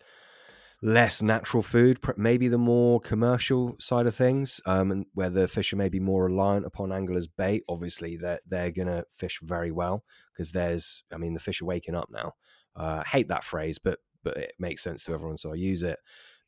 less 0.82 1.22
natural 1.22 1.62
food, 1.62 2.00
maybe 2.16 2.48
the 2.48 2.58
more 2.58 3.02
commercial 3.02 3.76
side 3.80 4.08
of 4.08 4.16
things, 4.16 4.62
um, 4.66 4.92
and 4.92 5.06
where 5.14 5.30
the 5.30 5.48
fish 5.48 5.74
are 5.74 5.78
maybe 5.78 6.00
more 6.00 6.26
reliant 6.26 6.66
upon 6.66 6.92
anglers' 6.92 7.28
bait. 7.28 7.64
Obviously, 7.68 8.16
they're 8.16 8.40
they're 8.48 8.72
going 8.72 8.88
to 8.88 9.06
fish 9.12 9.40
very 9.42 9.72
well 9.72 10.04
because 10.34 10.52
there's, 10.54 11.04
I 11.14 11.18
mean, 11.18 11.34
the 11.34 11.40
fish 11.40 11.62
are 11.62 11.66
waking 11.66 11.96
up 11.96 12.10
now. 12.10 12.36
Uh, 12.76 13.04
I 13.06 13.08
hate 13.08 13.28
that 13.30 13.44
phrase, 13.44 13.78
but 13.80 14.00
but 14.24 14.38
it 14.38 14.54
makes 14.60 14.84
sense 14.84 15.04
to 15.06 15.14
everyone, 15.14 15.38
so 15.38 15.52
I 15.52 15.56
use 15.56 15.84
it. 15.84 16.00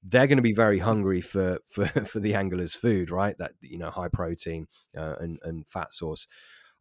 They're 0.04 0.28
going 0.28 0.38
to 0.38 0.42
be 0.44 0.54
very 0.54 0.80
hungry 0.80 1.22
for 1.22 1.60
for 1.68 1.88
for 1.88 2.20
the 2.20 2.36
angler's 2.36 2.76
food, 2.76 3.12
right? 3.12 3.38
That 3.38 3.54
you 3.62 3.78
know, 3.78 3.92
high 3.92 4.10
protein 4.10 4.68
uh, 4.98 5.16
and 5.20 5.40
and 5.44 5.68
fat 5.68 5.94
source. 5.94 6.28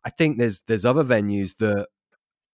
I 0.05 0.11
think 0.11 0.39
there's 0.39 0.63
there's 0.63 0.85
other 0.85 1.05
venues 1.05 1.57
that 1.59 1.89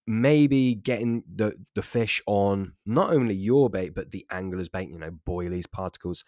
maybe 0.07 0.75
getting 0.75 1.25
the 1.35 1.55
the 1.75 1.83
fish 1.83 2.23
on 2.27 2.75
not 2.87 3.13
only 3.13 3.35
your 3.35 3.69
bait 3.69 3.95
but 3.95 4.11
the 4.13 4.27
angler's 4.31 4.69
bait, 4.69 4.89
you 4.89 4.99
know, 4.99 5.11
boilies, 5.27 5.71
particles. 5.71 6.25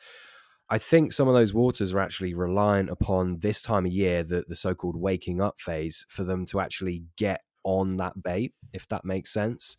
I 0.70 0.78
think 0.78 1.12
some 1.12 1.28
of 1.28 1.34
those 1.34 1.54
waters 1.54 1.94
are 1.94 2.00
actually 2.00 2.34
reliant 2.34 2.90
upon 2.90 3.38
this 3.40 3.62
time 3.62 3.86
of 3.86 3.92
year, 3.92 4.22
the 4.22 4.44
the 4.46 4.56
so-called 4.56 4.96
waking 4.96 5.40
up 5.40 5.60
phase, 5.60 6.04
for 6.08 6.24
them 6.24 6.44
to 6.46 6.60
actually 6.60 7.04
get 7.16 7.42
on 7.64 7.96
that 7.98 8.22
bait, 8.22 8.52
if 8.72 8.86
that 8.88 9.04
makes 9.04 9.32
sense. 9.32 9.76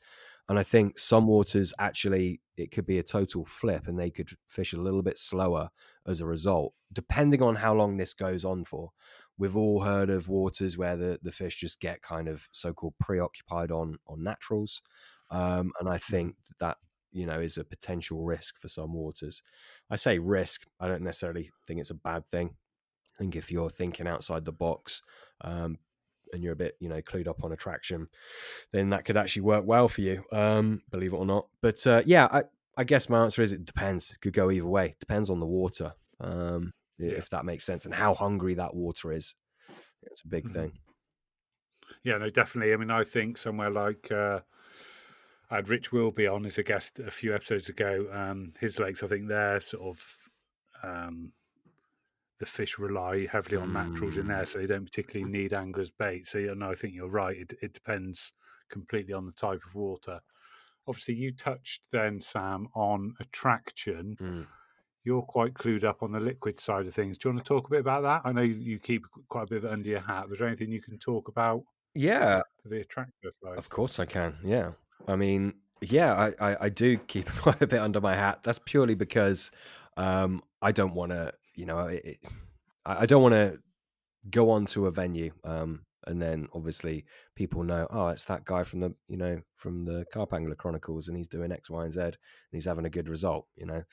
And 0.49 0.57
I 0.57 0.63
think 0.63 0.97
some 0.97 1.27
waters 1.27 1.73
actually 1.79 2.41
it 2.57 2.71
could 2.71 2.85
be 2.85 2.97
a 2.97 3.03
total 3.03 3.45
flip, 3.45 3.87
and 3.87 3.97
they 3.97 4.09
could 4.09 4.31
fish 4.49 4.73
a 4.73 4.81
little 4.81 5.03
bit 5.03 5.17
slower 5.17 5.69
as 6.05 6.19
a 6.19 6.25
result, 6.25 6.73
depending 6.91 7.41
on 7.41 7.55
how 7.55 7.73
long 7.73 7.95
this 7.95 8.13
goes 8.13 8.43
on 8.43 8.65
for. 8.65 8.89
We've 9.37 9.55
all 9.55 9.83
heard 9.83 10.09
of 10.09 10.27
waters 10.27 10.77
where 10.77 10.97
the, 10.97 11.19
the 11.21 11.31
fish 11.31 11.57
just 11.57 11.79
get 11.79 12.01
kind 12.01 12.27
of 12.27 12.49
so-called 12.51 12.95
preoccupied 12.99 13.71
on 13.71 13.99
on 14.07 14.23
naturals, 14.23 14.81
um, 15.29 15.71
and 15.79 15.87
I 15.87 15.99
think 15.99 16.35
that 16.59 16.77
you 17.11 17.27
know 17.27 17.39
is 17.39 17.57
a 17.57 17.63
potential 17.63 18.25
risk 18.25 18.59
for 18.59 18.67
some 18.67 18.93
waters. 18.93 19.43
I 19.89 19.95
say 19.97 20.17
risk. 20.17 20.63
I 20.79 20.87
don't 20.87 21.03
necessarily 21.03 21.51
think 21.67 21.79
it's 21.79 21.91
a 21.91 21.95
bad 21.95 22.25
thing. 22.25 22.55
I 23.15 23.19
think 23.19 23.35
if 23.35 23.51
you're 23.51 23.69
thinking 23.69 24.07
outside 24.07 24.45
the 24.45 24.51
box 24.51 25.01
um, 25.41 25.77
and 26.33 26.43
you're 26.43 26.53
a 26.53 26.57
bit 26.57 26.75
you 26.79 26.89
know 26.89 27.01
clued 27.01 27.27
up 27.27 27.43
on 27.43 27.51
attraction, 27.51 28.07
then 28.71 28.89
that 28.91 29.05
could 29.05 29.17
actually 29.17 29.41
work 29.43 29.65
well 29.65 29.87
for 29.87 30.01
you. 30.01 30.23
Um, 30.31 30.81
believe 30.91 31.13
it 31.13 31.17
or 31.17 31.25
not. 31.25 31.47
But 31.61 31.85
uh, 31.87 32.03
yeah, 32.05 32.27
I, 32.31 32.43
I 32.77 32.83
guess 32.83 33.09
my 33.09 33.23
answer 33.23 33.41
is 33.41 33.53
it 33.53 33.65
depends. 33.65 34.11
It 34.11 34.21
could 34.21 34.33
go 34.33 34.49
either 34.51 34.67
way. 34.67 34.95
Depends 34.99 35.29
on 35.29 35.39
the 35.39 35.45
water. 35.45 35.93
Um, 36.19 36.73
Yeah. 36.97 37.13
if 37.13 37.29
that 37.29 37.45
makes 37.45 37.63
sense, 37.65 37.85
and 37.85 37.93
how 37.93 38.13
hungry 38.13 38.55
that 38.55 38.73
water 38.75 39.13
is. 39.13 39.33
It's 40.03 40.21
a 40.21 40.27
big 40.27 40.45
Mhm. 40.45 40.53
thing. 40.53 40.79
Yeah, 42.03 42.17
no, 42.17 42.29
definitely. 42.29 42.73
I 42.73 42.77
mean, 42.77 42.91
I 42.91 43.03
think 43.03 43.37
somewhere 43.37 43.69
like 43.69 44.11
uh, 44.11 44.41
I 45.49 45.55
had 45.55 45.69
Rich 45.69 45.91
Wilby 45.91 46.27
on 46.27 46.45
as 46.45 46.57
a 46.57 46.63
guest 46.63 46.99
a 46.99 47.09
few 47.11 47.33
episodes 47.33 47.69
ago. 47.69 48.07
Um, 48.11 48.53
his 48.59 48.79
lakes, 48.79 49.01
I 49.03 49.07
think 49.07 49.27
they're 49.27 49.59
sort 49.61 49.83
of 49.97 50.17
um, 50.83 51.31
the 52.39 52.45
fish 52.45 52.79
rely 52.79 53.27
heavily 53.31 53.57
on 53.57 53.73
naturals 53.73 54.17
in 54.17 54.27
there, 54.27 54.45
so 54.45 54.59
they 54.59 54.67
don't 54.67 54.85
particularly 54.85 55.29
need 55.31 55.53
anglers' 55.53 55.91
bait. 55.91 56.25
So, 56.27 56.37
yeah, 56.37 56.53
no, 56.55 56.71
I 56.71 56.75
think 56.75 56.93
you're 56.93 57.09
right. 57.09 57.35
It, 57.37 57.53
it 57.61 57.73
depends 57.73 58.31
completely 58.69 59.13
on 59.13 59.25
the 59.25 59.31
type 59.33 59.59
of 59.67 59.75
water. 59.75 60.19
Obviously, 60.87 61.15
you 61.15 61.33
touched 61.33 61.81
then, 61.91 62.21
Sam, 62.21 62.67
on 62.73 63.13
attraction. 63.19 64.15
Mm. 64.21 64.47
You're 65.03 65.21
quite 65.21 65.53
clued 65.53 65.83
up 65.83 66.01
on 66.03 66.11
the 66.11 66.19
liquid 66.19 66.59
side 66.59 66.87
of 66.87 66.93
things. 66.93 67.17
Do 67.17 67.29
you 67.29 67.33
want 67.35 67.45
to 67.45 67.47
talk 67.49 67.67
a 67.67 67.71
bit 67.71 67.79
about 67.81 68.03
that? 68.03 68.21
I 68.23 68.31
know 68.31 68.41
you- 68.41 68.55
you 68.55 68.79
keep 68.79 69.03
quite 69.27 69.43
a 69.43 69.47
bit 69.47 69.57
of 69.59 69.65
it 69.65 69.71
under 69.71 69.89
your 69.89 70.01
hat. 70.01 70.27
Is 70.31 70.39
there 70.39 70.47
anything 70.47 70.71
you 70.71 70.81
can 70.81 70.97
talk 70.97 71.27
about 71.27 71.63
Yeah, 71.93 72.41
the 72.65 72.81
attractor 72.81 73.31
side? 73.43 73.57
Of 73.57 73.69
course 73.69 73.99
I 73.99 74.05
can. 74.05 74.37
Yeah. 74.43 74.71
I 75.07 75.15
mean, 75.15 75.55
yeah, 75.81 76.13
I, 76.39 76.51
I, 76.51 76.57
I 76.65 76.69
do 76.69 76.97
keep 76.97 77.27
quite 77.41 77.61
a 77.61 77.67
bit 77.67 77.79
under 77.81 78.01
my 78.01 78.15
hat. 78.15 78.43
That's 78.43 78.59
purely 78.59 78.95
because 78.95 79.51
um, 79.97 80.41
I 80.61 80.71
don't 80.71 80.93
want 80.93 81.11
to, 81.11 81.33
you 81.59 81.65
know, 81.65 81.79
it, 81.87 82.01
it- 82.05 82.19
I 82.85 83.05
don't 83.05 83.21
want 83.21 83.33
to 83.35 83.59
go 84.29 84.49
on 84.51 84.65
to 84.67 84.87
a 84.87 84.91
venue 84.91 85.31
um, 85.43 85.85
and 86.07 86.21
then 86.21 86.47
obviously 86.53 87.05
people 87.35 87.63
know, 87.63 87.87
oh, 87.91 88.07
it's 88.07 88.25
that 88.25 88.45
guy 88.45 88.63
from 88.63 88.79
the, 88.79 88.95
you 89.07 89.17
know, 89.17 89.41
from 89.57 89.85
the 89.85 90.05
Carp 90.11 90.33
Angler 90.33 90.55
Chronicles 90.55 91.07
and 91.07 91.17
he's 91.17 91.27
doing 91.27 91.51
X, 91.51 91.69
Y, 91.69 91.83
and 91.83 91.93
Z 91.93 92.01
and 92.01 92.17
he's 92.51 92.65
having 92.65 92.85
a 92.85 92.89
good 92.89 93.09
result, 93.09 93.47
you 93.55 93.65
know. 93.65 93.83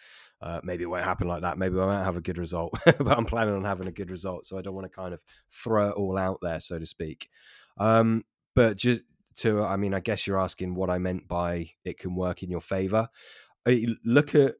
Uh, 0.40 0.60
maybe 0.62 0.84
it 0.84 0.86
won't 0.86 1.04
happen 1.04 1.28
like 1.28 1.42
that. 1.42 1.58
Maybe 1.58 1.78
I 1.78 1.84
won't 1.84 2.04
have 2.04 2.16
a 2.16 2.20
good 2.22 2.38
result, 2.38 2.72
but 2.84 3.18
I'm 3.18 3.26
planning 3.26 3.54
on 3.54 3.64
having 3.64 3.88
a 3.88 3.92
good 3.92 4.10
result. 4.10 4.46
So 4.46 4.56
I 4.56 4.62
don't 4.62 4.74
want 4.74 4.86
to 4.90 4.96
kind 4.96 5.12
of 5.12 5.22
throw 5.50 5.90
it 5.90 5.96
all 5.96 6.16
out 6.16 6.38
there, 6.40 6.60
so 6.60 6.78
to 6.78 6.86
speak. 6.86 7.28
Um, 7.76 8.24
but 8.54 8.76
just 8.78 9.02
to 9.36 9.62
i 9.62 9.76
mean 9.76 9.92
i 9.92 10.00
guess 10.00 10.26
you're 10.26 10.40
asking 10.40 10.74
what 10.74 10.88
i 10.88 10.96
meant 10.96 11.28
by 11.28 11.68
it 11.84 11.98
can 11.98 12.14
work 12.14 12.42
in 12.42 12.50
your 12.50 12.62
favor 12.62 13.06
look 14.04 14.34
at 14.34 14.54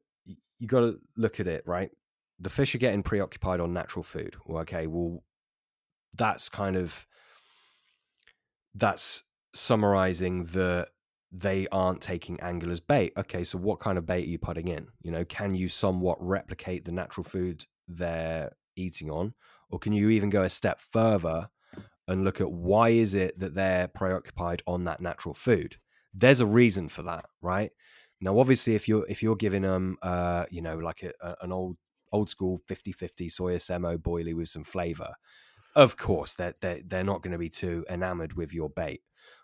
you 0.59 0.67
got 0.67 0.81
to 0.81 0.99
look 1.15 1.39
at 1.39 1.47
it 1.47 1.63
right 1.65 1.91
the 2.39 2.49
fish 2.49 2.75
are 2.75 2.79
getting 2.79 3.03
preoccupied 3.03 3.59
on 3.59 3.73
natural 3.73 4.03
food 4.03 4.35
well, 4.45 4.61
okay? 4.61 4.87
Well 4.87 5.23
that's 6.13 6.49
kind 6.49 6.75
of 6.75 7.05
that's 8.75 9.23
summarizing 9.53 10.45
the 10.45 10.87
they 11.31 11.67
aren't 11.71 12.01
taking 12.01 12.39
anglers 12.39 12.79
bait. 12.79 13.11
Okay 13.17 13.43
so 13.43 13.57
what 13.57 13.79
kind 13.79 13.97
of 13.97 14.05
bait 14.05 14.25
are 14.25 14.29
you 14.29 14.37
putting 14.39 14.67
in? 14.67 14.87
You 15.01 15.11
know 15.11 15.25
can 15.25 15.53
you 15.53 15.67
somewhat 15.67 16.17
replicate 16.21 16.85
the 16.85 16.91
natural 16.91 17.23
food 17.23 17.65
they're 17.87 18.51
eating 18.75 19.09
on? 19.09 19.33
Or 19.69 19.79
can 19.79 19.93
you 19.93 20.09
even 20.09 20.29
go 20.29 20.43
a 20.43 20.49
step 20.49 20.79
further 20.79 21.49
and 22.07 22.23
look 22.23 22.39
at 22.39 22.51
why 22.51 22.89
is 22.89 23.13
it 23.13 23.37
that 23.39 23.55
they're 23.55 23.87
preoccupied 23.89 24.63
on 24.65 24.85
that 24.85 25.01
natural 25.01 25.33
food? 25.33 25.77
There's 26.13 26.39
a 26.39 26.45
reason 26.45 26.87
for 26.87 27.03
that 27.03 27.25
right? 27.41 27.71
Now 28.21 28.39
obviously 28.39 28.75
if 28.75 28.87
you're 28.87 29.05
if 29.09 29.21
you're 29.21 29.35
giving 29.35 29.63
them 29.63 29.97
uh 30.01 30.45
you 30.49 30.61
know 30.61 30.77
like 30.77 31.03
a, 31.03 31.11
a- 31.21 31.35
an 31.41 31.51
old 31.51 31.77
old 32.11 32.29
school 32.29 32.61
50-50 32.69 33.27
soya 33.31 33.57
semo 33.57 33.97
boilie 33.97 34.35
with 34.35 34.49
some 34.49 34.63
flavor. 34.63 35.15
Of 35.75 35.97
course 35.97 36.33
they're 36.33 36.55
they're, 36.59 36.81
they're 36.85 37.03
not 37.03 37.21
going 37.21 37.33
to 37.33 37.37
be 37.37 37.49
too 37.49 37.85
enamored 37.89 38.33
with 38.33 38.53
your 38.53 38.69
bait. 38.69 39.01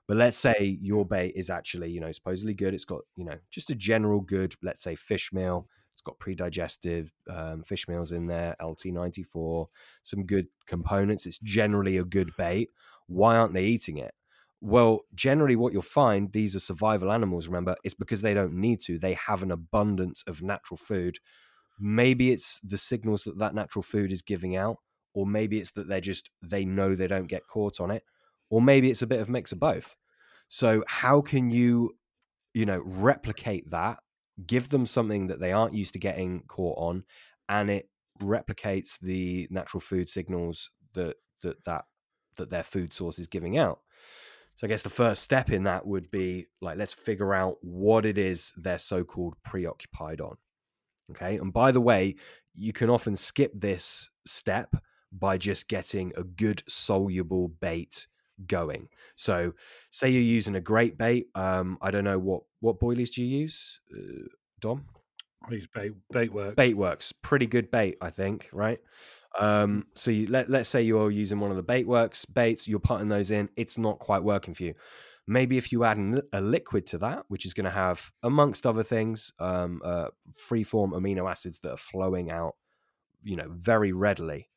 But 0.08 0.18
let's 0.18 0.38
say 0.38 0.78
your 0.82 1.06
bait 1.06 1.34
is 1.36 1.50
actually 1.50 1.92
you 1.92 2.00
know 2.00 2.12
supposedly 2.12 2.54
good. 2.54 2.74
It's 2.74 2.86
got 2.86 3.02
you 3.16 3.26
know 3.26 3.38
just 3.50 3.70
a 3.70 3.76
general 3.76 4.20
good 4.22 4.56
let's 4.62 4.82
say 4.82 4.96
fish 4.96 5.32
meal. 5.32 5.68
It's 5.92 6.02
got 6.02 6.20
pre-digestive 6.20 7.12
um, 7.30 7.62
fish 7.62 7.88
meals 7.88 8.12
in 8.12 8.26
there 8.26 8.56
lt94 8.60 9.68
some 10.02 10.26
good 10.26 10.48
components. 10.66 11.26
It's 11.28 11.38
generally 11.38 11.98
a 11.98 12.04
good 12.04 12.32
bait. 12.36 12.70
Why 13.08 13.36
aren't 13.36 13.54
they 13.54 13.66
eating 13.66 13.98
it? 13.98 14.14
Well 14.60 15.02
generally 15.14 15.56
what 15.56 15.72
you'll 15.72 15.84
find 15.84 16.32
these 16.32 16.56
are 16.56 16.60
survival 16.60 17.12
animals 17.12 17.48
remember 17.48 17.76
it's 17.84 17.94
because 17.94 18.22
they 18.22 18.34
don't 18.34 18.54
need 18.56 18.82
to. 18.82 18.98
They 18.98 19.14
have 19.14 19.44
an 19.44 19.52
abundance 19.52 20.24
of 20.26 20.42
natural 20.42 20.78
food 20.78 21.20
maybe 21.80 22.32
it's 22.32 22.60
the 22.64 22.78
signals 22.78 23.24
that 23.24 23.40
that 23.40 23.56
natural 23.56 23.84
food 23.84 24.12
is 24.12 24.22
giving 24.22 24.56
out 24.56 24.78
or 25.14 25.26
maybe 25.26 25.60
it's 25.60 25.72
that 25.72 25.88
they're 25.88 26.02
just 26.02 26.30
they 26.42 26.66
know 26.66 26.96
they 26.96 27.08
don't 27.08 27.28
get 27.28 27.48
caught 27.48 27.80
on 27.80 27.92
it 27.92 28.04
or 28.50 28.62
maybe 28.62 28.90
it's 28.90 29.02
a 29.02 29.08
bit 29.08 29.20
of 29.20 29.30
mix 29.30 29.52
of 29.52 29.60
both. 29.60 29.96
So 30.48 30.84
how 30.88 31.22
can 31.22 31.50
you 31.50 31.98
you 32.54 32.66
know 32.66 32.82
replicate 32.86 33.70
that 33.72 34.00
give 34.46 34.70
them 34.70 34.86
something 34.86 35.28
that 35.28 35.40
they 35.40 35.52
aren't 35.52 35.74
used 35.76 35.94
to 35.94 36.00
getting 36.00 36.44
caught 36.48 36.78
on 36.78 37.04
and 37.50 37.70
it 37.70 37.90
replicates 38.22 39.00
the 39.00 39.48
natural 39.50 39.82
food 39.82 40.10
signals 40.10 40.70
that 40.94 41.16
that 41.42 41.64
that 41.66 41.86
that 42.38 42.50
their 42.50 42.64
food 42.64 42.94
source 42.94 43.20
is 43.20 43.28
giving 43.28 43.58
out? 43.58 43.80
So 44.56 44.68
i 44.68 44.70
guess 44.70 44.84
the 44.84 44.90
first 44.90 45.24
step 45.24 45.50
in 45.50 45.64
that 45.64 45.86
would 45.88 46.12
be 46.12 46.46
like 46.62 46.78
let's 46.78 46.94
figure 46.94 47.34
out 47.34 47.58
what 47.62 48.06
it 48.06 48.18
is 48.18 48.54
they're 48.56 48.78
so 48.78 49.04
called 49.04 49.34
preoccupied 49.44 50.22
on 50.22 50.38
okay? 51.12 51.38
And 51.38 51.52
by 51.54 51.72
the 51.72 51.82
way 51.82 52.16
you 52.56 52.74
can 52.74 52.90
often 52.90 53.16
skip 53.16 53.52
this 53.54 54.10
step 54.26 54.76
by 55.12 55.38
just 55.38 55.68
getting 55.68 56.12
a 56.18 56.24
good 56.24 56.64
soluble 56.68 57.48
bait 57.48 58.08
going. 58.48 58.90
So 59.16 59.54
say 59.92 60.10
you're 60.10 60.22
using 60.22 60.56
a 60.56 60.62
great 60.62 60.98
bait 60.98 61.28
um 61.36 61.78
i 61.82 61.92
don't 61.92 62.04
know 62.04 62.18
what 62.18 62.42
what 62.62 62.80
boilies 62.80 63.14
do 63.14 63.24
you 63.24 63.38
use 63.40 63.80
uh, 63.96 64.28
dom? 64.60 64.86
These 65.50 65.68
bait, 65.68 65.92
bait 66.12 66.34
works. 66.34 66.56
bait 66.56 66.76
works 66.76 67.12
pretty 67.12 67.46
good 67.48 67.70
bait 67.70 67.98
i 68.02 68.10
think 68.10 68.50
right? 68.52 68.80
Um 69.38 69.88
so 69.96 70.12
you 70.12 70.28
let, 70.28 70.50
let's 70.50 70.70
say 70.70 70.82
you're 70.82 71.12
using 71.12 71.40
one 71.40 71.52
of 71.52 71.58
the 71.58 71.64
bait 71.64 71.88
works 71.88 72.26
baits 72.26 72.68
you're 72.68 72.80
putting 72.80 73.10
those 73.10 73.32
in 73.32 73.50
it's 73.56 73.78
not 73.78 74.00
quite 74.00 74.24
working 74.24 74.54
for 74.54 74.64
you 74.64 74.74
maybe 75.28 75.58
if 75.58 75.72
you 75.72 75.84
add 75.84 75.98
a 76.34 76.42
liquid 76.42 76.86
to 76.88 76.98
that 76.98 77.26
which 77.30 77.46
is 77.46 77.54
going 77.54 77.66
to 77.66 77.72
have 77.72 78.12
amongst 78.24 78.66
other 78.66 78.84
things 78.84 79.32
um 79.40 79.82
uh 79.86 80.10
free 80.34 80.64
form 80.64 80.92
amino 80.92 81.30
acids 81.30 81.60
that 81.60 81.72
are 81.72 81.78
flowing 81.78 82.32
out 82.32 82.56
you 83.24 83.36
know, 83.36 83.48
very 83.50 83.92
readily. 83.92 84.50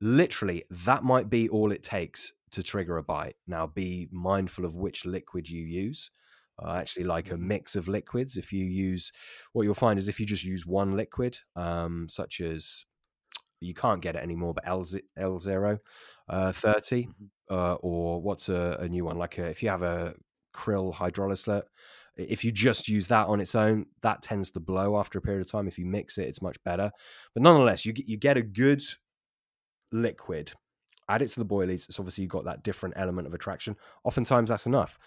Literally, 0.00 0.64
that 0.70 1.04
might 1.04 1.30
be 1.30 1.48
all 1.48 1.72
it 1.72 1.82
takes 1.82 2.32
to 2.52 2.62
trigger 2.62 2.98
a 2.98 3.02
bite. 3.02 3.36
Now, 3.46 3.66
be 3.66 4.08
mindful 4.12 4.64
of 4.64 4.76
which 4.76 5.06
liquid 5.06 5.48
you 5.48 5.64
use. 5.64 6.10
I 6.58 6.80
actually 6.80 7.04
like 7.04 7.30
a 7.30 7.36
Mhm. 7.36 7.38
mix 7.38 7.76
of 7.76 7.88
liquids. 7.88 8.36
If 8.36 8.52
you 8.52 8.64
use, 8.64 9.12
what 9.52 9.64
you'll 9.64 9.74
find 9.74 9.98
is 9.98 10.08
if 10.08 10.20
you 10.20 10.26
just 10.26 10.44
use 10.44 10.66
one 10.66 10.96
liquid, 10.96 11.38
um, 11.56 12.08
such 12.08 12.40
as 12.40 12.86
you 13.60 13.74
can't 13.74 14.02
get 14.02 14.16
it 14.16 14.22
anymore, 14.22 14.54
but 14.54 14.66
L 14.66 14.84
L 15.16 15.38
zero 15.38 15.78
uh, 16.28 16.52
30 16.52 17.08
Mhm. 17.08 17.30
Uh, 17.50 17.74
or 17.74 18.20
what's 18.20 18.48
a, 18.48 18.78
a 18.80 18.88
new 18.88 19.04
one? 19.04 19.18
Like 19.18 19.38
a, 19.38 19.46
if 19.46 19.62
you 19.62 19.68
have 19.68 19.82
a 19.82 20.14
krill 20.54 20.94
hydrolysis, 20.94 21.62
if 22.16 22.44
you 22.44 22.50
just 22.50 22.88
use 22.88 23.08
that 23.08 23.26
on 23.26 23.40
its 23.40 23.54
own, 23.54 23.86
that 24.00 24.22
tends 24.22 24.50
to 24.52 24.60
blow 24.60 24.98
after 24.98 25.18
a 25.18 25.22
period 25.22 25.42
of 25.42 25.50
time. 25.50 25.68
If 25.68 25.78
you 25.78 25.84
mix 25.84 26.16
it, 26.16 26.28
it's 26.28 26.40
much 26.40 26.62
better. 26.64 26.90
But 27.34 27.42
nonetheless, 27.42 27.84
you 27.84 27.92
get, 27.92 28.08
you 28.08 28.16
get 28.16 28.36
a 28.38 28.42
good 28.42 28.82
liquid. 29.92 30.52
Add 31.08 31.22
it 31.22 31.30
to 31.32 31.40
the 31.40 31.46
boilies. 31.46 31.88
It's 31.88 32.00
obviously 32.00 32.22
you've 32.22 32.32
got 32.32 32.46
that 32.46 32.62
different 32.62 32.94
element 32.96 33.26
of 33.26 33.34
attraction. 33.34 33.76
Oftentimes 34.02 34.48
that's 34.48 34.66
enough. 34.66 34.98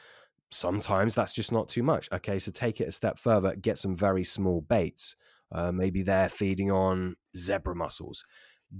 Sometimes 0.51 1.15
that's 1.15 1.33
just 1.33 1.51
not 1.51 1.67
too 1.67 1.83
much. 1.83 2.09
Okay, 2.11 2.39
so 2.39 2.51
take 2.51 2.79
it 2.79 2.87
a 2.87 2.91
step 2.91 3.17
further. 3.17 3.55
Get 3.55 3.77
some 3.77 3.95
very 3.95 4.23
small 4.23 4.61
baits. 4.61 5.15
Uh, 5.51 5.71
maybe 5.71 6.03
they're 6.03 6.29
feeding 6.29 6.71
on 6.71 7.15
zebra 7.35 7.75
mussels. 7.75 8.23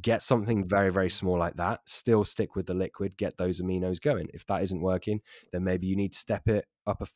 Get 0.02 0.22
something 0.22 0.68
very, 0.68 0.92
very 0.92 1.10
small 1.10 1.38
like 1.38 1.56
that. 1.56 1.82
Still 1.86 2.24
stick 2.24 2.56
with 2.56 2.68
the 2.68 2.74
liquid. 2.74 3.18
Get 3.18 3.38
those 3.38 3.60
aminos 3.60 4.00
going. 4.00 4.28
If 4.34 4.46
that 4.46 4.62
isn't 4.62 4.82
working, 4.82 5.22
then 5.52 5.64
maybe 5.64 5.88
you 5.88 5.96
need 5.96 6.14
to 6.14 6.20
step 6.20 6.48
it 6.48 6.66
up 6.86 7.02
a, 7.02 7.08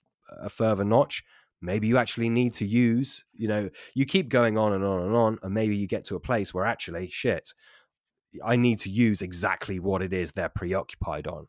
a 0.45 0.49
further 0.49 0.83
notch. 0.83 1.23
Maybe 1.61 1.87
you 1.87 1.97
actually 1.97 2.29
need 2.29 2.53
to 2.55 2.65
use, 2.65 3.25
you 3.31 3.47
know, 3.47 3.69
you 3.93 4.05
keep 4.05 4.27
going 4.27 4.57
on 4.57 4.73
and 4.73 4.83
on 4.83 5.03
and 5.03 5.15
on, 5.15 5.39
and 5.43 5.53
maybe 5.53 5.77
you 5.77 5.87
get 5.87 6.03
to 6.05 6.15
a 6.15 6.19
place 6.19 6.53
where 6.53 6.65
actually, 6.65 7.07
shit, 7.09 7.53
I 8.43 8.55
need 8.55 8.79
to 8.79 8.89
use 8.89 9.21
exactly 9.21 9.79
what 9.79 10.01
it 10.01 10.11
is 10.11 10.31
they're 10.31 10.49
preoccupied 10.49 11.27
on. 11.27 11.47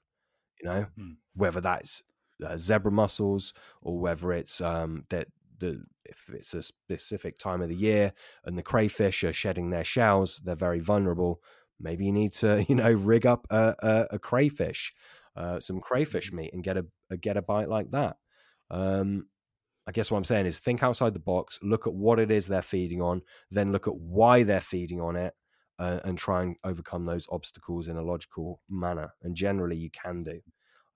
You 0.61 0.69
know, 0.69 0.87
Hmm. 0.97 1.13
whether 1.35 1.61
that's 1.61 2.03
uh, 2.45 2.57
zebra 2.57 2.93
mussels 2.93 3.53
or 3.83 3.99
whether 3.99 4.33
it's 4.33 4.61
um, 4.61 5.05
that 5.09 5.29
the 5.59 5.85
if 6.05 6.29
it's 6.33 6.55
a 6.55 6.63
specific 6.63 7.39
time 7.39 7.63
of 7.63 7.69
the 7.69 7.75
year 7.75 8.13
and 8.45 8.59
the 8.59 8.63
crayfish 8.63 9.25
are 9.25 9.33
shedding 9.33 9.71
their 9.71 9.85
shells, 9.85 10.41
they're 10.45 10.55
very 10.55 10.81
vulnerable. 10.81 11.41
Maybe 11.81 12.07
you 12.07 12.13
need 12.13 12.33
to, 12.35 12.65
you 12.69 12.75
know, 12.75 12.93
rig 12.93 13.27
up 13.27 13.47
a, 13.51 13.75
a, 13.79 14.07
a 14.13 14.19
crayfish, 14.19 14.93
uh, 15.37 15.61
some 15.61 15.81
crayfish 15.81 16.33
meat, 16.33 16.53
and 16.53 16.63
get 16.65 16.77
a, 16.77 16.87
a 17.11 17.17
get 17.17 17.37
a 17.37 17.43
bite 17.43 17.69
like 17.69 17.91
that. 17.91 18.17
Um, 18.71 19.29
I 19.87 19.93
guess 19.93 20.11
what 20.11 20.19
I'm 20.19 20.25
saying 20.25 20.47
is 20.47 20.59
think 20.59 20.83
outside 20.83 21.15
the 21.15 21.21
box, 21.21 21.59
look 21.63 21.87
at 21.87 21.95
what 21.95 22.19
it 22.19 22.31
is 22.31 22.47
they're 22.47 22.63
feeding 22.63 23.03
on, 23.03 23.23
then 23.51 23.73
look 23.73 23.87
at 23.87 23.97
why 23.97 24.43
they're 24.43 24.61
feeding 24.61 25.01
on 25.01 25.17
it, 25.17 25.35
uh, 25.79 26.01
and 26.05 26.17
try 26.17 26.43
and 26.43 26.57
overcome 26.65 27.05
those 27.05 27.27
obstacles 27.31 27.89
in 27.89 27.97
a 27.97 28.03
logical 28.03 28.61
manner. 28.69 29.13
And 29.23 29.35
generally, 29.35 29.77
you 29.77 29.91
can 29.91 30.23
do. 30.23 30.41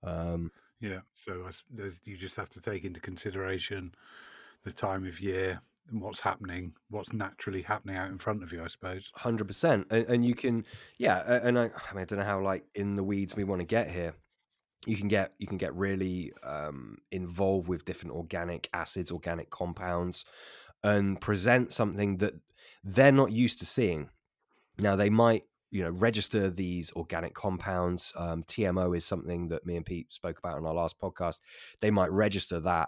Um, 0.03 0.51
Yeah. 0.79 1.01
So 1.13 1.49
there's, 1.69 1.99
you 2.03 2.15
just 2.15 2.37
have 2.37 2.49
to 2.49 2.61
take 2.61 2.83
into 2.85 2.99
consideration 2.99 3.93
the 4.63 4.71
time 4.73 5.05
of 5.05 5.19
year 5.19 5.61
and 5.89 6.01
what's 6.01 6.21
happening, 6.21 6.73
what's 6.89 7.13
naturally 7.13 7.61
happening 7.61 7.95
out 7.95 8.09
in 8.09 8.17
front 8.17 8.43
of 8.43 8.53
you, 8.53 8.63
I 8.63 8.67
suppose. 8.67 9.11
Hundred 9.15 9.47
percent, 9.47 9.87
and, 9.89 10.05
and 10.05 10.25
you 10.25 10.35
can, 10.35 10.65
yeah, 10.97 11.39
and 11.43 11.57
I, 11.57 11.63
I 11.63 11.93
mean, 11.93 12.01
I 12.01 12.05
don't 12.05 12.19
know 12.19 12.25
how 12.25 12.41
like 12.41 12.65
in 12.75 12.95
the 12.95 13.03
weeds 13.03 13.35
we 13.35 13.43
want 13.43 13.61
to 13.61 13.65
get 13.65 13.89
here. 13.89 14.13
You 14.85 14.95
can 14.95 15.09
get 15.09 15.33
you 15.37 15.47
can 15.47 15.57
get 15.57 15.75
really 15.75 16.31
um, 16.43 16.99
involved 17.11 17.67
with 17.67 17.85
different 17.85 18.15
organic 18.15 18.69
acids, 18.73 19.11
organic 19.11 19.49
compounds, 19.49 20.23
and 20.83 21.19
present 21.19 21.71
something 21.71 22.17
that 22.17 22.33
they're 22.83 23.11
not 23.11 23.31
used 23.31 23.59
to 23.59 23.65
seeing. 23.65 24.09
Now 24.77 24.95
they 24.95 25.09
might, 25.09 25.43
you 25.69 25.83
know, 25.83 25.89
register 25.89 26.49
these 26.49 26.93
organic 26.93 27.33
compounds. 27.33 28.13
Um, 28.15 28.43
TMO 28.43 28.95
is 28.95 29.03
something 29.03 29.49
that 29.49 29.65
me 29.65 29.75
and 29.75 29.85
Pete 29.85 30.13
spoke 30.13 30.39
about 30.39 30.57
in 30.57 30.65
our 30.65 30.73
last 30.73 30.97
podcast. 30.97 31.39
They 31.81 31.91
might 31.91 32.11
register 32.11 32.61
that 32.61 32.87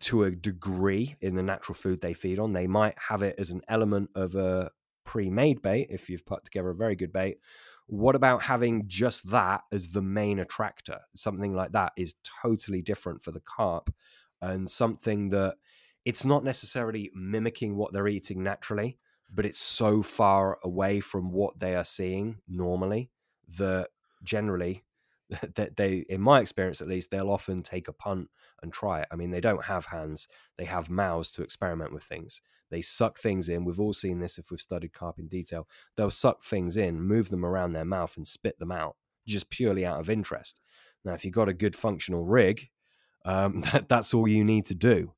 to 0.00 0.24
a 0.24 0.30
degree 0.30 1.16
in 1.20 1.34
the 1.34 1.42
natural 1.42 1.74
food 1.74 2.00
they 2.00 2.12
feed 2.12 2.38
on. 2.38 2.52
They 2.52 2.66
might 2.66 2.96
have 3.08 3.22
it 3.22 3.36
as 3.38 3.50
an 3.50 3.62
element 3.68 4.10
of 4.14 4.34
a 4.34 4.70
pre-made 5.04 5.62
bait 5.62 5.88
if 5.90 6.10
you've 6.10 6.26
put 6.26 6.44
together 6.44 6.70
a 6.70 6.74
very 6.74 6.96
good 6.96 7.12
bait. 7.12 7.38
What 7.86 8.16
about 8.16 8.42
having 8.42 8.88
just 8.88 9.30
that 9.30 9.62
as 9.72 9.90
the 9.90 10.02
main 10.02 10.38
attractor? 10.38 11.00
Something 11.14 11.54
like 11.54 11.72
that 11.72 11.92
is 11.96 12.14
totally 12.42 12.82
different 12.82 13.22
for 13.22 13.30
the 13.30 13.40
carp 13.40 13.94
and 14.42 14.70
something 14.70 15.28
that 15.30 15.56
it's 16.04 16.24
not 16.24 16.44
necessarily 16.44 17.10
mimicking 17.14 17.76
what 17.76 17.92
they're 17.92 18.08
eating 18.08 18.42
naturally, 18.42 18.98
but 19.32 19.46
it's 19.46 19.58
so 19.58 20.02
far 20.02 20.58
away 20.62 21.00
from 21.00 21.30
what 21.30 21.58
they 21.58 21.74
are 21.74 21.84
seeing 21.84 22.38
normally 22.48 23.10
that 23.56 23.88
generally 24.22 24.82
that 25.54 25.76
they 25.76 26.04
in 26.08 26.20
my 26.20 26.40
experience 26.40 26.80
at 26.80 26.88
least 26.88 27.10
they'll 27.10 27.30
often 27.30 27.62
take 27.62 27.88
a 27.88 27.92
punt 27.92 28.28
and 28.62 28.72
try 28.72 29.00
it. 29.00 29.08
I 29.10 29.16
mean 29.16 29.30
they 29.30 29.40
don't 29.40 29.64
have 29.64 29.86
hands 29.86 30.28
they 30.56 30.64
have 30.64 30.88
mouths 30.88 31.30
to 31.32 31.42
experiment 31.42 31.92
with 31.92 32.04
things. 32.04 32.40
They 32.70 32.80
suck 32.80 33.18
things 33.18 33.48
in 33.48 33.64
we've 33.64 33.80
all 33.80 33.92
seen 33.92 34.20
this 34.20 34.38
if 34.38 34.50
we've 34.50 34.60
studied 34.60 34.92
carp 34.92 35.18
in 35.18 35.28
detail 35.28 35.68
they'll 35.96 36.10
suck 36.10 36.42
things 36.42 36.76
in 36.76 37.00
move 37.00 37.30
them 37.30 37.44
around 37.44 37.72
their 37.72 37.84
mouth 37.84 38.16
and 38.16 38.26
spit 38.26 38.58
them 38.58 38.72
out 38.72 38.96
just 39.26 39.50
purely 39.50 39.84
out 39.84 39.98
of 40.00 40.10
interest. 40.10 40.60
Now 41.04 41.14
if 41.14 41.24
you've 41.24 41.34
got 41.34 41.48
a 41.48 41.54
good 41.54 41.74
functional 41.74 42.24
rig 42.24 42.68
um, 43.24 43.60
that, 43.72 43.88
that's 43.88 44.14
all 44.14 44.28
you 44.28 44.44
need 44.44 44.66
to 44.66 44.74
do 44.74 45.12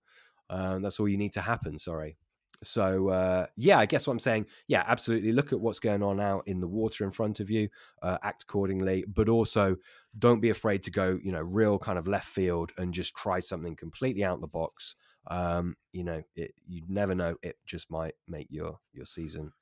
um, 0.50 0.82
that's 0.82 0.98
all 0.98 1.08
you 1.08 1.18
need 1.18 1.34
to 1.34 1.42
happen 1.42 1.78
sorry. 1.78 2.16
So 2.62 3.08
uh, 3.08 3.46
yeah 3.56 3.78
i 3.78 3.86
guess 3.86 4.06
what 4.06 4.12
i'm 4.12 4.18
saying 4.18 4.46
yeah 4.66 4.82
absolutely 4.86 5.32
look 5.32 5.52
at 5.52 5.60
what's 5.60 5.78
going 5.78 6.02
on 6.02 6.18
out 6.18 6.42
in 6.46 6.60
the 6.60 6.66
water 6.66 7.04
in 7.04 7.10
front 7.12 7.38
of 7.38 7.50
you 7.50 7.68
uh, 8.02 8.18
act 8.22 8.42
accordingly 8.42 9.04
but 9.06 9.28
also 9.28 9.76
don't 10.18 10.40
be 10.40 10.50
afraid 10.50 10.82
to 10.82 10.90
go 10.90 11.18
you 11.22 11.32
know 11.32 11.40
real 11.40 11.78
kind 11.78 11.98
of 11.98 12.08
left 12.08 12.28
field 12.28 12.72
and 12.78 12.94
just 12.94 13.14
try 13.14 13.40
something 13.40 13.76
completely 13.76 14.24
out 14.24 14.36
of 14.36 14.40
the 14.40 14.46
box 14.48 14.94
um, 15.28 15.76
you 15.92 16.04
know 16.04 16.22
it, 16.34 16.52
you 16.66 16.82
never 16.88 17.14
know 17.14 17.36
it 17.42 17.56
just 17.66 17.90
might 17.90 18.14
make 18.26 18.48
your 18.50 18.78
your 18.92 19.04
season 19.04 19.52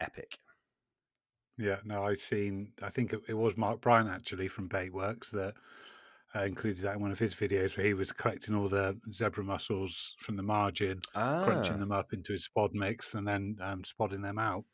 epic 0.00 0.38
Yeah, 1.58 1.78
no, 1.84 2.04
I've 2.04 2.18
seen. 2.18 2.72
I 2.82 2.90
think 2.90 3.12
it, 3.12 3.20
it 3.28 3.34
was 3.34 3.56
Mark 3.56 3.80
Bryan 3.80 4.08
actually 4.08 4.48
from 4.48 4.68
Bait 4.68 4.92
Works 4.92 5.30
that 5.30 5.54
uh, 6.34 6.44
included 6.44 6.82
that 6.82 6.94
in 6.96 7.02
one 7.02 7.10
of 7.10 7.18
his 7.18 7.34
videos 7.34 7.76
where 7.76 7.86
he 7.86 7.94
was 7.94 8.12
collecting 8.12 8.54
all 8.54 8.68
the 8.68 8.98
zebra 9.12 9.44
mussels 9.44 10.14
from 10.20 10.36
the 10.36 10.42
margin, 10.42 11.02
crunching 11.12 11.76
ah, 11.76 11.78
them 11.78 11.92
up 11.92 12.12
into 12.12 12.32
his 12.32 12.48
spod 12.48 12.72
mix, 12.72 13.14
and 13.14 13.26
then 13.26 13.56
um, 13.60 13.84
spodding 13.84 14.22
them 14.22 14.38
out. 14.38 14.64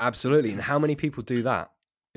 absolutely 0.00 0.52
and 0.52 0.60
how 0.60 0.78
many 0.78 0.94
people 0.94 1.22
do 1.22 1.42
that 1.42 1.70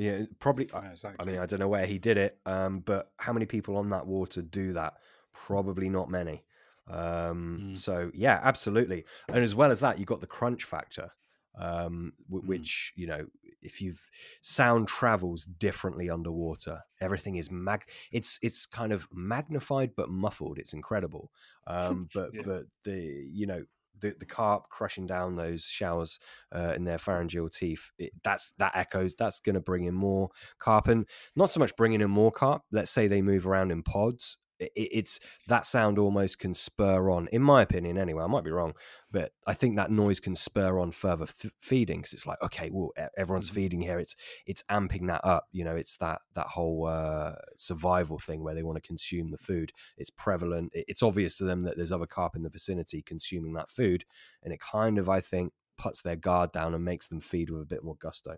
yeah 0.03 0.25
probably 0.39 0.67
Yeah, 0.73 0.93
I- 1.03 1.15
I 1.21 1.23
mean, 1.25 1.39
I 1.39 1.45
don't 1.45 1.59
know 1.59 1.67
where 1.75 1.85
he 1.85 1.97
did 1.99 2.17
it, 2.17 2.39
um, 2.45 2.79
but 2.81 3.11
how 3.17 3.33
many 3.33 3.45
people 3.45 3.77
on 3.77 3.89
that 3.89 4.05
water 4.07 4.41
do 4.41 4.73
that? 4.73 4.93
Probably 5.33 5.89
not 5.89 6.09
many. 6.09 6.43
Um, 6.87 7.39
Mm. 7.61 7.77
So 7.77 8.11
yeah, 8.13 8.39
absolutely. 8.43 9.05
And 9.27 9.37
as 9.43 9.53
well 9.55 9.71
as 9.71 9.79
that, 9.81 9.97
you've 9.97 10.07
got 10.13 10.21
the 10.21 10.27
crunch 10.27 10.63
factor, 10.63 11.11
um, 11.55 12.13
w- 12.29 12.43
Mm. 12.43 12.47
which 12.47 12.93
you 12.95 13.07
know, 13.07 13.27
if 13.61 13.79
you've 13.81 14.09
sound 14.41 14.87
travels 14.87 15.45
differently 15.45 16.09
underwater. 16.09 16.81
Everything 16.99 17.35
is 17.35 17.51
mag. 17.51 17.81
It's 18.11 18.39
it's 18.41 18.65
kind 18.65 18.91
of 18.91 19.07
magnified 19.13 19.91
but 19.95 20.09
muffled. 20.09 20.57
It's 20.57 20.73
incredible. 20.73 21.31
Um, 21.67 22.09
but 22.13 22.29
Yeah. 22.33 22.41
but 22.43 22.63
the 22.83 22.97
you 23.31 23.45
know. 23.45 23.63
The, 23.99 24.15
the 24.19 24.25
carp 24.25 24.69
crushing 24.69 25.05
down 25.05 25.35
those 25.35 25.65
showers 25.65 26.19
uh, 26.55 26.73
in 26.75 26.85
their 26.85 26.97
pharyngeal 26.97 27.49
teeth. 27.49 27.91
It, 27.99 28.11
that's 28.23 28.53
that 28.57 28.71
echoes. 28.75 29.15
That's 29.15 29.39
going 29.39 29.55
to 29.55 29.61
bring 29.61 29.83
in 29.85 29.93
more 29.93 30.29
carp, 30.59 30.87
and 30.87 31.05
not 31.35 31.49
so 31.49 31.59
much 31.59 31.75
bringing 31.75 32.01
in 32.01 32.09
more 32.09 32.31
carp. 32.31 32.63
Let's 32.71 32.91
say 32.91 33.07
they 33.07 33.21
move 33.21 33.45
around 33.45 33.71
in 33.71 33.83
pods. 33.83 34.37
It, 34.61 34.71
it's 34.75 35.19
that 35.47 35.65
sound 35.65 35.97
almost 35.97 36.39
can 36.39 36.53
spur 36.53 37.09
on, 37.09 37.27
in 37.29 37.41
my 37.41 37.61
opinion, 37.61 37.97
anyway. 37.97 38.23
I 38.23 38.27
might 38.27 38.43
be 38.43 38.51
wrong, 38.51 38.73
but 39.11 39.33
I 39.47 39.53
think 39.53 39.75
that 39.75 39.91
noise 39.91 40.19
can 40.19 40.35
spur 40.35 40.79
on 40.79 40.91
further 40.91 41.23
f- 41.25 41.51
feeding 41.61 41.99
because 41.99 42.13
it's 42.13 42.25
like, 42.27 42.41
okay, 42.41 42.69
well, 42.71 42.91
everyone's 43.17 43.49
Mhm. 43.49 43.55
feeding 43.55 43.81
here. 43.81 43.99
It's 43.99 44.15
it's 44.45 44.63
amping 44.69 45.07
that 45.07 45.25
up. 45.25 45.47
You 45.51 45.63
know, 45.65 45.75
it's 45.75 45.97
that 45.97 46.21
that 46.33 46.47
whole 46.47 46.85
uh, 46.87 47.35
survival 47.57 48.19
thing 48.19 48.43
where 48.43 48.55
they 48.55 48.63
want 48.63 48.77
to 48.81 48.87
consume 48.87 49.31
the 49.31 49.37
food. 49.37 49.73
It's 49.97 50.09
prevalent. 50.11 50.71
It- 50.73 50.85
It's 50.87 51.03
obvious 51.03 51.37
to 51.37 51.45
them 51.45 51.61
that 51.63 51.77
there's 51.77 51.91
other 51.91 52.07
carp 52.07 52.35
in 52.35 52.43
the 52.43 52.49
vicinity 52.49 53.01
consuming 53.01 53.53
that 53.53 53.69
food, 53.71 54.05
and 54.43 54.53
it 54.53 54.59
kind 54.59 54.97
of, 54.97 55.09
I 55.09 55.21
think, 55.21 55.53
puts 55.77 56.01
their 56.01 56.15
guard 56.15 56.51
down 56.51 56.73
and 56.75 56.83
makes 56.85 57.07
them 57.07 57.19
feed 57.19 57.49
with 57.49 57.61
a 57.61 57.65
bit 57.65 57.83
more 57.83 57.95
gusto. 57.95 58.37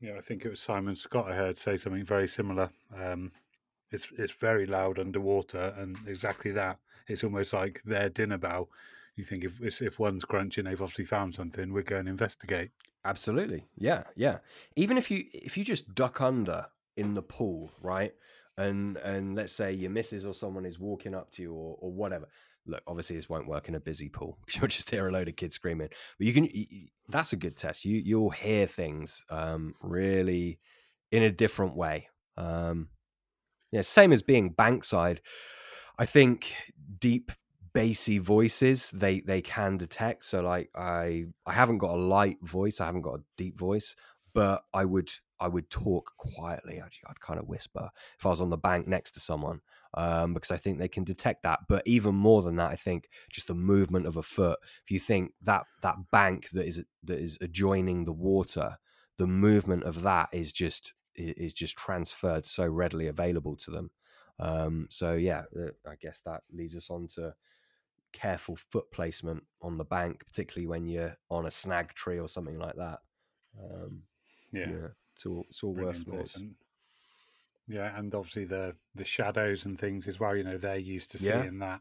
Yeah, 0.00 0.16
I 0.16 0.20
think 0.22 0.44
it 0.44 0.48
was 0.50 0.60
Simon 0.60 0.94
Scott 0.94 1.30
I 1.30 1.34
heard 1.36 1.58
say 1.58 1.76
something 1.76 2.04
very 2.04 2.26
similar. 2.28 2.70
Um, 2.94 3.32
it's 3.90 4.12
it's 4.16 4.32
very 4.32 4.66
loud 4.66 4.98
underwater, 4.98 5.74
and 5.78 5.96
exactly 6.06 6.52
that. 6.52 6.78
It's 7.08 7.24
almost 7.24 7.52
like 7.52 7.82
their 7.84 8.08
dinner 8.08 8.38
bell. 8.38 8.68
You 9.16 9.24
think 9.24 9.44
if 9.44 9.82
if 9.82 9.98
one's 9.98 10.24
crunching, 10.24 10.64
they've 10.64 10.80
obviously 10.80 11.04
found 11.04 11.34
something. 11.34 11.72
We're 11.72 11.82
going 11.82 12.04
to 12.04 12.10
investigate. 12.10 12.70
Absolutely. 13.04 13.66
Yeah, 13.76 14.04
yeah. 14.14 14.38
Even 14.76 14.98
if 14.98 15.10
you 15.10 15.24
if 15.32 15.56
you 15.56 15.64
just 15.64 15.94
duck 15.94 16.20
under 16.20 16.66
in 16.96 17.14
the 17.14 17.22
pool, 17.22 17.72
right? 17.82 18.14
And 18.56 18.96
and 18.98 19.34
let's 19.34 19.52
say 19.52 19.72
your 19.72 19.90
missus 19.90 20.26
or 20.26 20.34
someone 20.34 20.66
is 20.66 20.78
walking 20.78 21.14
up 21.14 21.30
to 21.32 21.42
you 21.42 21.52
or, 21.52 21.76
or 21.80 21.92
whatever. 21.92 22.28
look, 22.66 22.82
obviously 22.86 23.16
this 23.16 23.28
won't 23.28 23.48
work 23.48 23.68
in 23.68 23.74
a 23.74 23.80
busy 23.80 24.08
pool 24.08 24.38
because 24.44 24.60
you'll 24.60 24.68
just 24.68 24.90
hear 24.90 25.08
a 25.08 25.12
load 25.12 25.28
of 25.28 25.36
kids 25.36 25.54
screaming. 25.54 25.88
But 26.18 26.26
you 26.26 26.32
can. 26.32 26.48
That's 27.08 27.32
a 27.32 27.36
good 27.36 27.56
test. 27.56 27.84
You 27.84 27.96
you'll 27.96 28.30
hear 28.30 28.66
things 28.66 29.24
um, 29.30 29.74
really 29.82 30.60
in 31.10 31.22
a 31.22 31.30
different 31.30 31.74
way. 31.74 32.08
Um, 32.36 32.88
yeah, 33.72 33.82
same 33.82 34.12
as 34.12 34.22
being 34.22 34.54
bankside. 34.54 35.18
I 35.98 36.06
think 36.06 36.54
deep 36.98 37.32
bassy 37.72 38.18
voices 38.18 38.90
they 38.90 39.20
they 39.20 39.40
can 39.40 39.76
detect. 39.76 40.24
So 40.24 40.40
like 40.40 40.70
I 40.74 41.26
I 41.46 41.52
haven't 41.52 41.78
got 41.78 41.94
a 41.94 42.02
light 42.02 42.38
voice. 42.42 42.80
I 42.80 42.86
haven't 42.86 43.02
got 43.02 43.20
a 43.20 43.24
deep 43.36 43.58
voice, 43.58 43.94
but 44.32 44.62
I 44.74 44.84
would 44.84 45.10
I 45.38 45.48
would 45.48 45.70
talk 45.70 46.12
quietly. 46.18 46.80
I'd, 46.80 46.92
I'd 47.08 47.20
kind 47.20 47.38
of 47.38 47.48
whisper 47.48 47.90
if 48.18 48.26
I 48.26 48.28
was 48.28 48.40
on 48.40 48.50
the 48.50 48.56
bank 48.56 48.86
next 48.86 49.12
to 49.12 49.20
someone 49.20 49.60
um, 49.94 50.34
because 50.34 50.50
I 50.50 50.56
think 50.56 50.78
they 50.78 50.88
can 50.88 51.04
detect 51.04 51.42
that. 51.44 51.60
But 51.68 51.82
even 51.86 52.14
more 52.14 52.42
than 52.42 52.56
that, 52.56 52.70
I 52.70 52.76
think 52.76 53.08
just 53.30 53.46
the 53.46 53.54
movement 53.54 54.06
of 54.06 54.16
a 54.16 54.22
foot. 54.22 54.58
If 54.84 54.90
you 54.90 55.00
think 55.00 55.32
that 55.42 55.64
that 55.82 56.10
bank 56.10 56.50
that 56.50 56.66
is 56.66 56.82
that 57.04 57.18
is 57.18 57.38
adjoining 57.40 58.04
the 58.04 58.12
water, 58.12 58.78
the 59.16 59.26
movement 59.26 59.84
of 59.84 60.02
that 60.02 60.28
is 60.32 60.52
just 60.52 60.92
is 61.28 61.52
just 61.52 61.76
transferred 61.76 62.46
so 62.46 62.66
readily 62.66 63.06
available 63.06 63.56
to 63.56 63.70
them. 63.70 63.90
Um, 64.38 64.86
so 64.90 65.14
yeah, 65.14 65.42
uh, 65.56 65.70
I 65.86 65.94
guess 66.00 66.20
that 66.20 66.42
leads 66.52 66.74
us 66.74 66.90
on 66.90 67.08
to 67.14 67.34
careful 68.12 68.56
foot 68.56 68.90
placement 68.90 69.44
on 69.62 69.78
the 69.78 69.84
bank, 69.84 70.24
particularly 70.26 70.66
when 70.66 70.86
you're 70.86 71.16
on 71.30 71.46
a 71.46 71.50
snag 71.50 71.94
tree 71.94 72.18
or 72.18 72.28
something 72.28 72.58
like 72.58 72.76
that. 72.76 72.98
Um, 73.62 74.02
yeah. 74.52 74.70
yeah. 74.70 74.88
it's 75.14 75.26
all 75.26 75.44
it's 75.48 75.62
all 75.62 75.74
worth 75.74 75.96
important. 75.96 76.56
Yeah, 77.68 77.96
and 77.96 78.14
obviously 78.14 78.46
the 78.46 78.74
the 78.94 79.04
shadows 79.04 79.64
and 79.64 79.78
things 79.78 80.08
as 80.08 80.18
well. 80.18 80.36
You 80.36 80.44
know, 80.44 80.58
they're 80.58 80.76
used 80.76 81.10
to 81.12 81.18
seeing 81.18 81.60
yeah. 81.60 81.78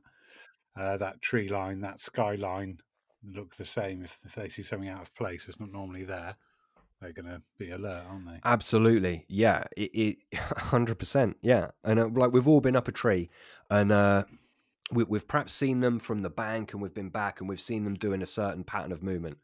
that 0.75 0.81
uh, 0.81 0.97
that 0.97 1.21
tree 1.21 1.49
line, 1.49 1.81
that 1.81 1.99
skyline 1.99 2.79
look 3.23 3.55
the 3.55 3.65
same. 3.65 4.03
If, 4.03 4.19
if 4.25 4.35
they 4.35 4.49
see 4.49 4.63
something 4.63 4.89
out 4.89 5.01
of 5.01 5.15
place, 5.15 5.47
it's 5.47 5.59
not 5.59 5.71
normally 5.71 6.03
there. 6.03 6.35
They're 7.01 7.13
going 7.13 7.29
to 7.29 7.41
be 7.57 7.71
alert, 7.71 8.03
aren't 8.09 8.27
they? 8.27 8.39
Absolutely, 8.43 9.25
yeah, 9.29 9.63
it 9.77 10.17
hundred 10.35 10.99
percent, 10.99 11.37
yeah. 11.41 11.69
And 11.83 11.99
uh, 11.99 12.09
like 12.13 12.31
we've 12.31 12.47
all 12.47 12.61
been 12.61 12.75
up 12.75 12.87
a 12.87 12.91
tree, 12.91 13.29
and 13.69 13.91
uh, 13.91 14.25
we, 14.91 15.05
we've 15.05 15.27
perhaps 15.27 15.53
seen 15.53 15.79
them 15.79 15.99
from 15.99 16.23
the 16.23 16.29
bank, 16.29 16.73
and 16.73 16.81
we've 16.81 16.93
been 16.93 17.09
back, 17.09 17.39
and 17.39 17.47
we've 17.47 17.61
seen 17.61 17.85
them 17.85 17.95
doing 17.95 18.21
a 18.21 18.25
certain 18.25 18.63
pattern 18.63 18.91
of 18.91 19.01
movement 19.01 19.37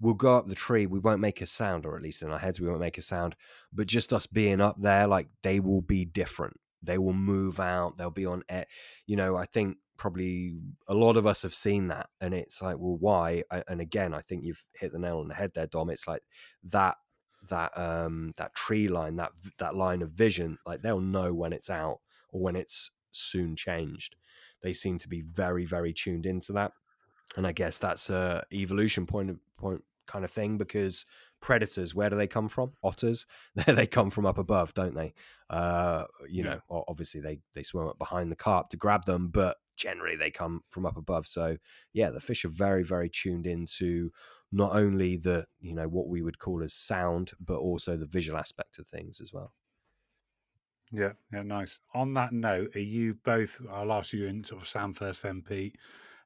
we'll 0.00 0.14
go 0.14 0.36
up 0.36 0.48
the 0.48 0.54
tree. 0.54 0.86
We 0.86 0.98
won't 0.98 1.20
make 1.20 1.40
a 1.40 1.46
sound, 1.46 1.86
or 1.86 1.96
at 1.96 2.02
least 2.02 2.22
in 2.22 2.30
our 2.30 2.38
heads, 2.38 2.60
we 2.60 2.68
won't 2.68 2.80
make 2.80 2.98
a 2.98 3.02
sound. 3.02 3.36
But 3.72 3.86
just 3.86 4.12
us 4.12 4.26
being 4.26 4.60
up 4.60 4.76
there, 4.80 5.06
like 5.06 5.28
they 5.42 5.60
will 5.60 5.82
be 5.82 6.04
different. 6.04 6.58
They 6.82 6.98
will 6.98 7.14
move 7.14 7.58
out. 7.58 7.96
They'll 7.96 8.10
be 8.10 8.26
on 8.26 8.42
air. 8.48 8.66
You 9.06 9.16
know, 9.16 9.36
I 9.36 9.46
think 9.46 9.78
probably 9.96 10.58
a 10.88 10.94
lot 10.94 11.16
of 11.16 11.26
us 11.26 11.42
have 11.42 11.54
seen 11.54 11.88
that, 11.88 12.08
and 12.20 12.34
it's 12.34 12.62
like, 12.62 12.76
well, 12.78 12.96
why? 12.98 13.42
And 13.68 13.80
again, 13.80 14.14
I 14.14 14.20
think 14.20 14.44
you've 14.44 14.64
hit 14.74 14.92
the 14.92 14.98
nail 14.98 15.18
on 15.18 15.28
the 15.28 15.34
head 15.34 15.52
there, 15.54 15.66
Dom. 15.66 15.90
It's 15.90 16.08
like 16.08 16.22
that 16.64 16.96
that 17.48 17.76
um 17.78 18.32
that 18.36 18.54
tree 18.54 18.88
line, 18.88 19.16
that 19.16 19.32
that 19.58 19.76
line 19.76 20.02
of 20.02 20.10
vision. 20.10 20.58
Like 20.66 20.82
they'll 20.82 21.00
know 21.00 21.32
when 21.32 21.52
it's 21.52 21.70
out 21.70 22.00
or 22.30 22.40
when 22.40 22.56
it's 22.56 22.90
soon 23.12 23.56
changed. 23.56 24.16
They 24.62 24.72
seem 24.72 24.98
to 25.00 25.08
be 25.08 25.20
very, 25.20 25.64
very 25.64 25.92
tuned 25.92 26.26
into 26.26 26.52
that 26.54 26.72
and 27.36 27.46
I 27.46 27.52
guess 27.52 27.78
that's 27.78 28.10
a 28.10 28.44
evolution 28.52 29.06
point 29.06 29.30
of 29.30 29.38
point 29.56 29.82
kind 30.06 30.24
of 30.24 30.30
thing 30.30 30.56
because 30.56 31.04
predators 31.40 31.94
where 31.94 32.08
do 32.08 32.16
they 32.16 32.26
come 32.26 32.48
from 32.48 32.72
otters 32.82 33.26
they 33.66 33.86
come 33.86 34.10
from 34.10 34.24
up 34.24 34.38
above 34.38 34.72
don't 34.74 34.94
they 34.94 35.12
uh 35.50 36.04
you 36.28 36.44
yeah. 36.44 36.58
know 36.70 36.84
obviously 36.88 37.20
they 37.20 37.40
they 37.54 37.62
swim 37.62 37.88
up 37.88 37.98
behind 37.98 38.30
the 38.30 38.36
carp 38.36 38.70
to 38.70 38.76
grab 38.76 39.04
them 39.04 39.28
but 39.28 39.56
generally 39.76 40.16
they 40.16 40.30
come 40.30 40.62
from 40.70 40.86
up 40.86 40.96
above 40.96 41.26
so 41.26 41.56
yeah 41.92 42.10
the 42.10 42.20
fish 42.20 42.44
are 42.44 42.50
very 42.50 42.82
very 42.82 43.08
tuned 43.08 43.46
into 43.46 44.10
not 44.52 44.74
only 44.74 45.16
the 45.16 45.46
you 45.60 45.74
know 45.74 45.88
what 45.88 46.08
we 46.08 46.22
would 46.22 46.38
call 46.38 46.62
as 46.62 46.72
sound 46.72 47.32
but 47.40 47.56
also 47.56 47.96
the 47.96 48.06
visual 48.06 48.38
aspect 48.38 48.78
of 48.78 48.86
things 48.86 49.20
as 49.20 49.32
well 49.32 49.52
yeah 50.92 51.12
yeah 51.32 51.42
nice 51.42 51.80
on 51.94 52.14
that 52.14 52.32
note 52.32 52.74
are 52.74 52.80
you 52.80 53.14
both 53.24 53.60
i'll 53.72 53.92
ask 53.92 54.12
you 54.12 54.26
in 54.26 54.44
sort 54.44 54.62
of 54.62 54.68
sam 54.68 54.94
first 54.94 55.24
mp 55.24 55.72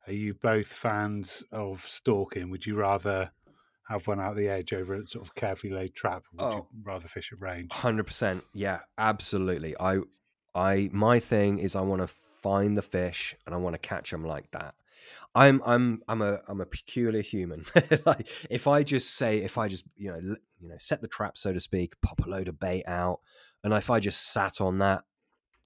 are 0.06 0.12
you 0.12 0.34
both 0.34 0.66
fans 0.66 1.44
of 1.52 1.82
stalking? 1.82 2.50
Would 2.50 2.66
you 2.66 2.76
rather 2.76 3.30
have 3.88 4.06
one 4.06 4.20
out 4.20 4.36
the 4.36 4.48
edge 4.48 4.72
over 4.72 4.94
a 4.94 5.06
sort 5.06 5.26
of 5.26 5.34
carefully 5.34 5.72
laid 5.72 5.94
trap? 5.94 6.24
Or 6.38 6.46
would 6.46 6.54
oh, 6.54 6.66
you 6.72 6.82
rather 6.82 7.06
fish 7.06 7.30
at 7.32 7.40
range? 7.40 7.72
Hundred 7.72 8.06
percent. 8.06 8.44
Yeah, 8.54 8.80
absolutely. 8.96 9.74
I, 9.78 9.98
I, 10.54 10.88
my 10.92 11.18
thing 11.18 11.58
is 11.58 11.76
I 11.76 11.82
want 11.82 12.02
to 12.02 12.08
find 12.42 12.76
the 12.76 12.82
fish 12.82 13.34
and 13.46 13.54
I 13.54 13.58
want 13.58 13.74
to 13.74 13.78
catch 13.78 14.10
them 14.10 14.24
like 14.24 14.50
that. 14.52 14.74
I'm, 15.34 15.62
I'm, 15.64 16.02
I'm 16.08 16.22
a, 16.22 16.40
I'm 16.48 16.60
a 16.60 16.66
peculiar 16.66 17.22
human. 17.22 17.64
like 18.06 18.28
if 18.50 18.66
I 18.66 18.82
just 18.82 19.14
say, 19.16 19.38
if 19.38 19.58
I 19.58 19.68
just, 19.68 19.84
you 19.96 20.10
know, 20.10 20.36
you 20.58 20.68
know, 20.68 20.76
set 20.78 21.00
the 21.00 21.08
trap 21.08 21.38
so 21.38 21.52
to 21.52 21.60
speak, 21.60 22.00
pop 22.00 22.24
a 22.24 22.28
load 22.28 22.48
of 22.48 22.58
bait 22.58 22.84
out, 22.86 23.20
and 23.62 23.72
if 23.72 23.90
I 23.90 24.00
just 24.00 24.32
sat 24.32 24.60
on 24.60 24.78
that 24.78 25.04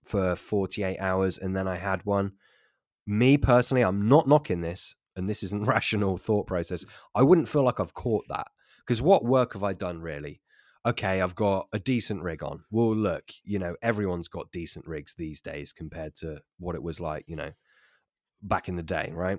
for 0.04 0.36
48 0.36 0.98
hours 0.98 1.38
and 1.38 1.56
then 1.56 1.66
I 1.66 1.76
had 1.76 2.04
one, 2.04 2.32
me 3.06 3.36
personally, 3.36 3.82
I'm 3.82 4.08
not 4.08 4.28
knocking 4.28 4.60
this, 4.60 4.94
and 5.16 5.28
this 5.28 5.42
isn't 5.42 5.64
rational 5.66 6.16
thought 6.16 6.46
process. 6.46 6.84
I 7.14 7.22
wouldn't 7.22 7.48
feel 7.48 7.64
like 7.64 7.80
I've 7.80 7.94
caught 7.94 8.26
that 8.28 8.48
because 8.80 9.02
what 9.02 9.24
work 9.24 9.54
have 9.54 9.64
I 9.64 9.72
done 9.72 10.00
really? 10.00 10.40
Okay, 10.86 11.22
I've 11.22 11.34
got 11.34 11.68
a 11.72 11.78
decent 11.78 12.22
rig 12.22 12.42
on. 12.42 12.64
Well, 12.70 12.94
look, 12.94 13.30
you 13.42 13.58
know, 13.58 13.74
everyone's 13.82 14.28
got 14.28 14.52
decent 14.52 14.86
rigs 14.86 15.14
these 15.14 15.40
days 15.40 15.72
compared 15.72 16.14
to 16.16 16.40
what 16.58 16.74
it 16.74 16.82
was 16.82 17.00
like, 17.00 17.24
you 17.26 17.36
know, 17.36 17.52
back 18.42 18.68
in 18.68 18.76
the 18.76 18.82
day, 18.82 19.10
right? 19.14 19.38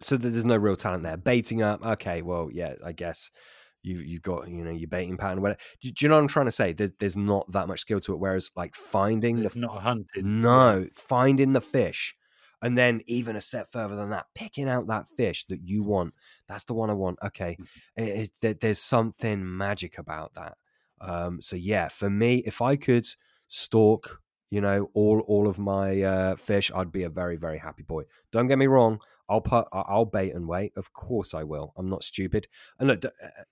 So 0.00 0.16
there's 0.16 0.44
no 0.44 0.56
real 0.56 0.76
talent 0.76 1.02
there. 1.04 1.16
Baiting 1.16 1.62
up, 1.62 1.84
okay, 1.84 2.20
well, 2.20 2.50
yeah, 2.52 2.74
I 2.84 2.92
guess 2.92 3.30
you 3.82 3.98
you've 3.98 4.22
got 4.22 4.48
you 4.48 4.64
know 4.64 4.70
your 4.70 4.88
baiting 4.88 5.16
pattern. 5.16 5.40
Whatever. 5.40 5.60
Do, 5.80 5.90
do 5.90 6.04
you 6.04 6.08
know 6.08 6.16
what 6.16 6.22
I'm 6.22 6.28
trying 6.28 6.46
to 6.46 6.52
say? 6.52 6.72
There's, 6.72 6.90
there's 6.98 7.16
not 7.16 7.50
that 7.52 7.68
much 7.68 7.80
skill 7.80 8.00
to 8.00 8.14
it. 8.14 8.18
Whereas 8.18 8.50
like 8.56 8.74
finding 8.74 9.36
the 9.36 9.52
not 9.54 9.82
hunting, 9.82 10.40
no, 10.40 10.88
finding 10.92 11.52
the 11.52 11.60
fish 11.60 12.14
and 12.64 12.78
then 12.78 13.02
even 13.06 13.36
a 13.36 13.42
step 13.42 13.70
further 13.70 13.94
than 13.94 14.08
that, 14.08 14.24
picking 14.34 14.70
out 14.70 14.86
that 14.86 15.06
fish 15.06 15.44
that 15.48 15.60
you 15.68 15.82
want. 15.82 16.14
That's 16.48 16.64
the 16.64 16.72
one 16.72 16.88
I 16.88 16.94
want. 16.94 17.18
Okay, 17.22 17.58
mm-hmm. 17.60 18.02
it, 18.02 18.30
it, 18.42 18.60
there's 18.60 18.78
something 18.78 19.56
magic 19.56 19.98
about 19.98 20.32
that. 20.32 20.56
Um, 20.98 21.42
so 21.42 21.56
yeah, 21.56 21.88
for 21.88 22.08
me, 22.08 22.42
if 22.46 22.62
I 22.62 22.76
could 22.76 23.06
stalk, 23.48 24.22
you 24.50 24.62
know, 24.62 24.88
all 24.94 25.20
all 25.28 25.46
of 25.46 25.58
my 25.58 26.00
uh, 26.00 26.36
fish, 26.36 26.72
I'd 26.74 26.90
be 26.90 27.02
a 27.02 27.10
very 27.10 27.36
very 27.36 27.58
happy 27.58 27.82
boy. 27.82 28.04
Don't 28.32 28.48
get 28.48 28.58
me 28.58 28.66
wrong. 28.66 29.00
I'll 29.28 29.40
put 29.40 29.66
I'll 29.72 30.04
bait 30.06 30.34
and 30.34 30.48
wait. 30.48 30.72
Of 30.76 30.92
course 30.92 31.34
I 31.34 31.44
will. 31.44 31.72
I'm 31.76 31.88
not 31.88 32.02
stupid. 32.02 32.48
And 32.78 32.88
look, 32.88 33.04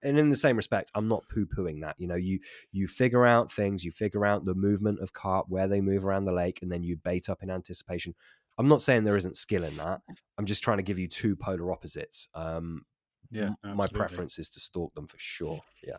and 0.02 0.18
in 0.18 0.30
the 0.30 0.36
same 0.36 0.56
respect, 0.56 0.90
I'm 0.94 1.08
not 1.08 1.28
poo 1.28 1.46
pooing 1.46 1.80
that. 1.82 1.96
You 1.98 2.08
know, 2.08 2.14
you 2.14 2.40
you 2.72 2.88
figure 2.88 3.26
out 3.26 3.52
things, 3.52 3.84
you 3.84 3.90
figure 3.90 4.24
out 4.24 4.44
the 4.44 4.54
movement 4.54 5.00
of 5.00 5.12
carp, 5.12 5.46
where 5.48 5.68
they 5.68 5.80
move 5.80 6.04
around 6.06 6.24
the 6.24 6.32
lake, 6.32 6.60
and 6.62 6.72
then 6.72 6.82
you 6.82 6.96
bait 6.96 7.28
up 7.28 7.42
in 7.42 7.50
anticipation. 7.50 8.14
I'm 8.58 8.68
not 8.68 8.82
saying 8.82 9.04
there 9.04 9.16
isn't 9.16 9.36
skill 9.36 9.64
in 9.64 9.76
that. 9.76 10.00
I'm 10.38 10.46
just 10.46 10.62
trying 10.62 10.78
to 10.78 10.82
give 10.82 10.98
you 10.98 11.08
two 11.08 11.36
polar 11.36 11.72
opposites. 11.72 12.28
Um, 12.34 12.82
yeah, 13.30 13.50
absolutely. 13.64 13.76
my 13.76 13.86
preference 13.86 14.38
is 14.38 14.48
to 14.50 14.60
stalk 14.60 14.94
them 14.94 15.06
for 15.06 15.16
sure. 15.18 15.60
Yeah. 15.82 15.96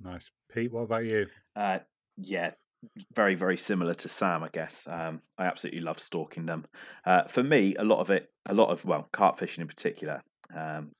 Nice, 0.00 0.30
Pete. 0.52 0.72
What 0.72 0.82
about 0.82 1.04
you? 1.04 1.26
Uh, 1.56 1.78
yeah, 2.16 2.52
very 3.14 3.34
very 3.34 3.56
similar 3.56 3.94
to 3.94 4.08
Sam, 4.08 4.42
I 4.42 4.48
guess. 4.52 4.86
Um, 4.90 5.22
I 5.38 5.46
absolutely 5.46 5.80
love 5.80 5.98
stalking 5.98 6.46
them. 6.46 6.66
Uh, 7.06 7.24
for 7.28 7.42
me, 7.42 7.74
a 7.76 7.84
lot 7.84 8.00
of 8.00 8.10
it, 8.10 8.30
a 8.48 8.54
lot 8.54 8.70
of 8.70 8.84
well, 8.84 9.08
carp 9.12 9.38
fishing 9.38 9.62
in 9.62 9.68
particular, 9.68 10.20
um, 10.56 10.90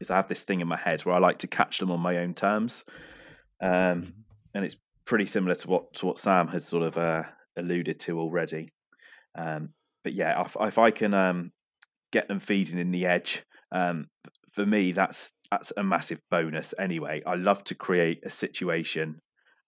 is 0.00 0.10
I 0.10 0.16
have 0.16 0.28
this 0.28 0.42
thing 0.44 0.60
in 0.60 0.68
my 0.68 0.76
head 0.76 1.04
where 1.04 1.14
I 1.14 1.18
like 1.18 1.38
to 1.38 1.46
catch 1.46 1.78
them 1.78 1.90
on 1.90 2.00
my 2.00 2.18
own 2.18 2.34
terms, 2.34 2.84
um, 3.62 3.70
mm-hmm. 3.70 4.10
and 4.54 4.64
it's 4.64 4.76
pretty 5.04 5.26
similar 5.26 5.54
to 5.54 5.68
what 5.68 5.94
to 5.94 6.06
what 6.06 6.18
Sam 6.18 6.48
has 6.48 6.66
sort 6.66 6.82
of 6.82 6.98
uh, 6.98 7.22
alluded 7.56 8.00
to 8.00 8.18
already. 8.18 8.72
Um, 9.36 9.70
but 10.04 10.12
yeah, 10.14 10.42
if, 10.44 10.56
if 10.60 10.78
I 10.78 10.90
can 10.90 11.14
um, 11.14 11.52
get 12.12 12.28
them 12.28 12.40
feeding 12.40 12.78
in 12.78 12.90
the 12.90 13.06
edge, 13.06 13.44
um, 13.72 14.06
for 14.52 14.64
me 14.66 14.92
that's 14.92 15.32
that's 15.50 15.72
a 15.76 15.82
massive 15.82 16.20
bonus. 16.30 16.74
Anyway, 16.78 17.22
I 17.26 17.34
love 17.34 17.64
to 17.64 17.74
create 17.74 18.20
a 18.24 18.30
situation 18.30 19.20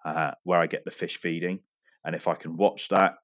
uh, 0.04 0.32
where 0.44 0.60
I 0.60 0.66
get 0.66 0.84
the 0.84 0.90
fish 0.90 1.18
feeding, 1.18 1.60
and 2.04 2.14
if 2.14 2.28
I 2.28 2.34
can 2.34 2.56
watch 2.56 2.88
that 2.88 3.14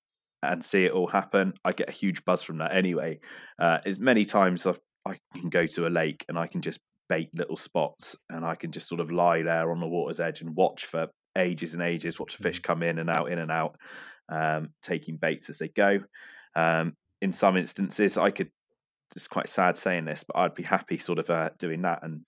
and 0.42 0.64
see 0.64 0.84
it 0.84 0.92
all 0.92 1.08
happen, 1.08 1.54
I 1.64 1.72
get 1.72 1.88
a 1.88 1.92
huge 1.92 2.24
buzz 2.24 2.42
from 2.42 2.58
that. 2.58 2.74
Anyway, 2.74 3.20
uh, 3.58 3.78
as 3.84 3.98
many 3.98 4.24
times 4.24 4.66
I've, 4.66 4.78
I 5.06 5.18
can 5.34 5.48
go 5.48 5.66
to 5.66 5.86
a 5.86 5.88
lake 5.88 6.24
and 6.28 6.38
I 6.38 6.46
can 6.46 6.62
just 6.62 6.80
bait 7.08 7.30
little 7.34 7.56
spots, 7.56 8.16
and 8.30 8.44
I 8.44 8.54
can 8.54 8.72
just 8.72 8.88
sort 8.88 9.00
of 9.00 9.10
lie 9.10 9.42
there 9.42 9.70
on 9.70 9.80
the 9.80 9.86
water's 9.86 10.20
edge 10.20 10.40
and 10.40 10.56
watch 10.56 10.86
for 10.86 11.08
ages 11.36 11.74
and 11.74 11.82
ages, 11.82 12.18
watch 12.18 12.36
the 12.36 12.42
fish 12.42 12.60
mm. 12.60 12.64
come 12.64 12.82
in 12.82 12.98
and 12.98 13.10
out, 13.10 13.30
in 13.30 13.38
and 13.38 13.50
out, 13.50 13.76
um, 14.30 14.70
taking 14.82 15.16
baits 15.16 15.48
as 15.48 15.58
they 15.58 15.68
go. 15.68 16.00
Um, 16.56 16.96
in 17.22 17.32
some 17.32 17.56
instances, 17.56 18.16
I 18.16 18.30
could. 18.32 18.50
It's 19.14 19.28
quite 19.28 19.48
sad 19.48 19.76
saying 19.76 20.04
this, 20.06 20.24
but 20.26 20.36
I'd 20.36 20.54
be 20.54 20.62
happy 20.64 20.98
sort 20.98 21.18
of 21.20 21.30
uh, 21.30 21.50
doing 21.58 21.82
that 21.82 22.00
and, 22.02 22.22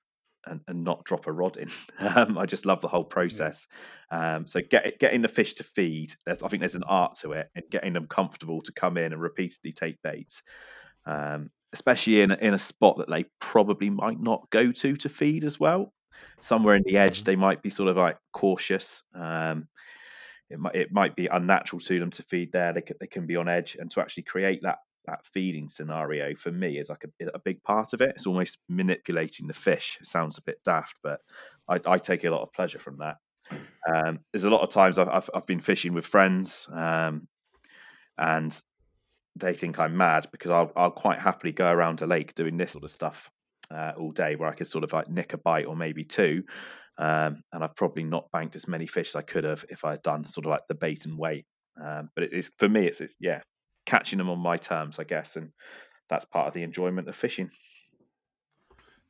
and 0.46 0.60
and 0.68 0.84
not 0.84 1.04
drop 1.04 1.26
a 1.26 1.32
rod 1.32 1.56
in. 1.56 1.70
Um, 2.00 2.38
I 2.38 2.46
just 2.46 2.64
love 2.66 2.80
the 2.80 2.88
whole 2.88 3.04
process. 3.04 3.66
Um, 4.10 4.46
so 4.46 4.60
get, 4.70 4.98
getting 5.00 5.22
the 5.22 5.28
fish 5.28 5.54
to 5.54 5.64
feed, 5.64 6.14
I 6.26 6.34
think 6.34 6.60
there's 6.60 6.76
an 6.76 6.84
art 6.84 7.16
to 7.22 7.32
it, 7.32 7.48
and 7.56 7.64
getting 7.70 7.92
them 7.94 8.06
comfortable 8.06 8.60
to 8.62 8.72
come 8.72 8.96
in 8.96 9.12
and 9.12 9.20
repeatedly 9.20 9.72
take 9.72 10.00
baits. 10.02 10.42
um, 11.06 11.50
especially 11.74 12.22
in 12.22 12.30
a, 12.30 12.36
in 12.36 12.54
a 12.54 12.58
spot 12.58 12.96
that 12.98 13.10
they 13.10 13.24
probably 13.40 13.90
might 13.90 14.18
not 14.20 14.48
go 14.50 14.72
to 14.72 14.96
to 14.96 15.08
feed 15.08 15.44
as 15.44 15.60
well. 15.60 15.92
Somewhere 16.40 16.76
in 16.76 16.82
the 16.86 16.96
edge, 16.96 17.22
Mhm. 17.22 17.24
they 17.24 17.36
might 17.36 17.62
be 17.62 17.70
sort 17.70 17.88
of 17.90 17.96
like 17.96 18.16
cautious. 18.32 19.02
Um, 19.14 19.68
it 20.50 20.58
might 20.58 20.74
it 20.74 20.92
might 20.92 21.16
be 21.16 21.26
unnatural 21.26 21.80
to 21.80 22.00
them 22.00 22.10
to 22.10 22.22
feed 22.22 22.52
there. 22.52 22.72
They 22.72 22.82
can, 22.82 22.96
they 23.00 23.06
can 23.06 23.26
be 23.26 23.36
on 23.36 23.48
edge, 23.48 23.76
and 23.78 23.90
to 23.90 24.00
actually 24.00 24.24
create 24.24 24.62
that 24.62 24.78
that 25.06 25.24
feeding 25.32 25.68
scenario 25.68 26.34
for 26.34 26.52
me 26.52 26.78
is 26.78 26.90
like 26.90 27.04
a, 27.04 27.26
a 27.34 27.38
big 27.38 27.62
part 27.62 27.92
of 27.94 28.00
it. 28.00 28.12
It's 28.14 28.26
almost 28.26 28.58
manipulating 28.68 29.46
the 29.46 29.54
fish. 29.54 29.98
It 30.00 30.06
sounds 30.06 30.36
a 30.36 30.42
bit 30.42 30.62
daft, 30.64 30.98
but 31.02 31.20
I, 31.66 31.80
I 31.86 31.98
take 31.98 32.24
a 32.24 32.30
lot 32.30 32.42
of 32.42 32.52
pleasure 32.52 32.78
from 32.78 32.98
that. 32.98 33.16
Um, 33.90 34.20
there's 34.32 34.44
a 34.44 34.50
lot 34.50 34.60
of 34.60 34.68
times 34.68 34.98
I've, 34.98 35.08
I've, 35.08 35.30
I've 35.34 35.46
been 35.46 35.60
fishing 35.60 35.94
with 35.94 36.06
friends, 36.06 36.68
um, 36.72 37.26
and 38.18 38.60
they 39.36 39.54
think 39.54 39.78
I'm 39.78 39.96
mad 39.96 40.28
because 40.30 40.50
I'll, 40.50 40.72
I'll 40.76 40.90
quite 40.90 41.20
happily 41.20 41.52
go 41.52 41.66
around 41.66 42.02
a 42.02 42.06
lake 42.06 42.34
doing 42.34 42.58
this 42.58 42.72
sort 42.72 42.84
of 42.84 42.90
stuff 42.90 43.30
uh, 43.70 43.92
all 43.96 44.12
day, 44.12 44.36
where 44.36 44.50
I 44.50 44.54
could 44.54 44.68
sort 44.68 44.84
of 44.84 44.92
like 44.92 45.08
nick 45.08 45.32
a 45.32 45.38
bite 45.38 45.66
or 45.66 45.76
maybe 45.76 46.04
two, 46.04 46.42
um, 46.98 47.42
and 47.52 47.64
I've 47.64 47.76
probably 47.76 48.04
not 48.04 48.30
banked 48.32 48.56
as 48.56 48.68
many 48.68 48.86
fish 48.86 49.10
as 49.10 49.16
I 49.16 49.22
could 49.22 49.44
have 49.44 49.64
if 49.70 49.84
I 49.84 49.92
had 49.92 50.02
done 50.02 50.26
sort 50.26 50.46
of 50.46 50.50
like 50.50 50.66
the 50.68 50.74
bait 50.74 51.04
and 51.06 51.18
wait. 51.18 51.46
Um, 51.82 52.10
but 52.14 52.24
it 52.24 52.32
is 52.32 52.52
for 52.58 52.68
me, 52.68 52.86
it's, 52.86 53.00
it's 53.00 53.16
yeah, 53.20 53.42
catching 53.86 54.18
them 54.18 54.30
on 54.30 54.40
my 54.40 54.56
terms, 54.56 54.98
I 54.98 55.04
guess, 55.04 55.36
and 55.36 55.52
that's 56.08 56.24
part 56.26 56.48
of 56.48 56.54
the 56.54 56.62
enjoyment 56.64 57.08
of 57.08 57.16
fishing. 57.16 57.50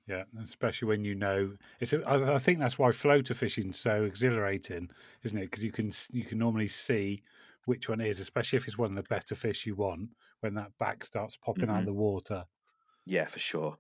Yeah, 0.07 0.24
especially 0.43 0.89
when 0.89 1.05
you 1.05 1.14
know 1.14 1.57
it's. 1.80 1.93
A, 1.93 2.03
I, 2.09 2.39
think 2.39 2.59
that's 2.59 2.78
why 2.78 2.93
floater 2.93 3.34
fishing's 3.34 3.78
so 3.78 4.05
exhilarating, 4.05 4.91
isn't 5.22 5.36
it? 5.36 5.51
Because 5.51 5.62
you 5.62 5.70
can 5.70 5.93
you 6.11 6.24
can 6.24 6.39
normally 6.39 6.68
see 6.68 7.22
which 7.66 7.91
one 7.91 8.01
is, 8.01 8.18
especially 8.18 8.57
if 8.57 8.66
it's 8.66 8.78
one 8.78 8.91
of 8.91 8.97
the 8.97 9.03
better 9.03 9.34
fish 9.34 9.66
you 9.66 9.74
want 9.74 10.16
when 10.41 10.55
that 10.55 10.76
back 10.78 11.05
starts 11.05 11.36
popping 11.36 11.68
out 11.68 11.80
Mhm. 11.80 11.80
of 11.80 11.84
the 11.86 11.93
water. 11.93 12.47
Yeah, 13.05 13.26
for 13.26 13.39
sure. 13.39 13.78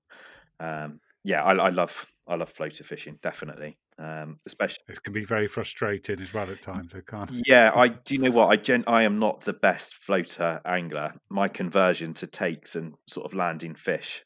Um, 0.60 1.00
yeah, 1.24 1.44
I, 1.44 1.54
I 1.54 1.70
love 1.70 2.06
I 2.26 2.36
love 2.36 2.50
floater 2.50 2.84
fishing, 2.84 3.18
definitely. 3.22 3.78
Um, 4.00 4.38
especially 4.46 4.84
It 4.88 5.02
can 5.02 5.12
be 5.12 5.24
very 5.24 5.48
frustrating 5.48 6.20
as 6.20 6.32
well 6.32 6.48
at 6.50 6.60
times. 6.62 6.94
I 6.94 7.00
can't. 7.00 7.30
yeah, 7.46 7.72
I 7.74 7.88
do 7.88 8.14
you 8.14 8.20
know 8.20 8.30
what 8.30 8.46
I 8.48 8.56
gen 8.56 8.84
I 8.86 9.02
am 9.02 9.18
not 9.18 9.40
the 9.40 9.52
best 9.52 9.96
floater 9.96 10.60
angler. 10.64 11.14
My 11.30 11.48
conversion 11.48 12.14
to 12.14 12.26
takes 12.28 12.76
and 12.76 12.94
sort 13.08 13.26
of 13.26 13.34
landing 13.34 13.74
fish, 13.74 14.24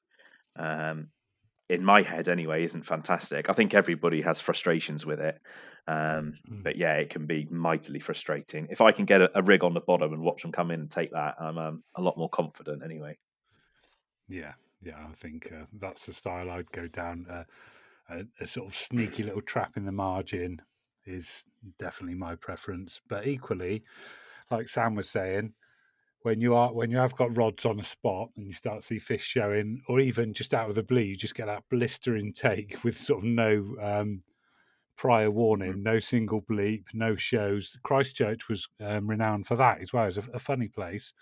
um, 0.56 1.08
in 1.70 1.82
my 1.84 2.02
head 2.02 2.28
anyway, 2.28 2.64
isn't 2.64 2.84
fantastic. 2.86 3.48
I 3.48 3.54
think 3.54 3.72
everybody 3.72 4.20
has 4.20 4.40
frustrations 4.40 5.06
with 5.06 5.20
it, 5.20 5.40
um, 5.86 6.34
Mm. 6.50 6.62
but 6.62 6.76
yeah, 6.76 6.94
it 6.96 7.08
can 7.08 7.26
be 7.26 7.46
mightily 7.50 7.98
frustrating. 8.00 8.66
If 8.70 8.82
I 8.82 8.92
can 8.92 9.06
get 9.06 9.22
a, 9.22 9.38
a 9.38 9.42
rig 9.42 9.64
on 9.64 9.72
the 9.72 9.80
bottom 9.80 10.12
and 10.12 10.22
watch 10.22 10.42
them 10.42 10.52
come 10.52 10.70
in 10.70 10.80
and 10.80 10.90
take 10.90 11.12
that, 11.12 11.36
I'm 11.40 11.56
um, 11.56 11.84
a 11.94 12.02
lot 12.02 12.18
more 12.18 12.28
confident 12.28 12.82
anyway. 12.84 13.16
Yeah, 14.28 14.52
yeah. 14.82 15.04
I 15.08 15.12
think 15.12 15.52
uh, 15.52 15.64
that's 15.72 16.06
the 16.06 16.12
style 16.12 16.50
I'd 16.50 16.70
go 16.72 16.88
down. 16.88 17.26
Uh, 17.28 17.44
a, 18.12 18.24
a 18.40 18.46
sort 18.46 18.68
of 18.68 18.76
sneaky 18.76 19.22
little 19.22 19.42
trap 19.42 19.76
in 19.76 19.84
the 19.84 19.92
margin 19.92 20.60
is 21.04 21.44
definitely 21.78 22.16
my 22.16 22.34
preference. 22.36 23.00
But 23.08 23.26
equally, 23.26 23.82
like 24.50 24.68
Sam 24.68 24.94
was 24.94 25.08
saying, 25.08 25.54
when 26.22 26.40
you 26.40 26.54
are 26.54 26.72
when 26.72 26.90
you 26.90 26.98
have 26.98 27.16
got 27.16 27.36
rods 27.36 27.66
on 27.66 27.80
a 27.80 27.82
spot 27.82 28.30
and 28.36 28.46
you 28.46 28.52
start 28.52 28.80
to 28.80 28.86
see 28.86 28.98
fish 28.98 29.24
showing, 29.24 29.82
or 29.88 30.00
even 30.00 30.32
just 30.32 30.54
out 30.54 30.68
of 30.68 30.74
the 30.74 30.82
blue, 30.82 31.02
you 31.02 31.16
just 31.16 31.34
get 31.34 31.46
that 31.46 31.64
blistering 31.70 32.32
take 32.32 32.78
with 32.84 32.98
sort 32.98 33.20
of 33.20 33.24
no 33.24 33.74
um, 33.80 34.20
prior 34.96 35.30
warning, 35.30 35.82
no 35.82 35.98
single 35.98 36.42
bleep, 36.42 36.84
no 36.94 37.16
shows. 37.16 37.76
Christchurch 37.82 38.48
was 38.48 38.68
um, 38.80 39.08
renowned 39.08 39.46
for 39.46 39.56
that 39.56 39.80
as 39.80 39.92
well 39.92 40.04
as 40.04 40.18
a, 40.18 40.22
a 40.32 40.38
funny 40.38 40.68
place. 40.68 41.12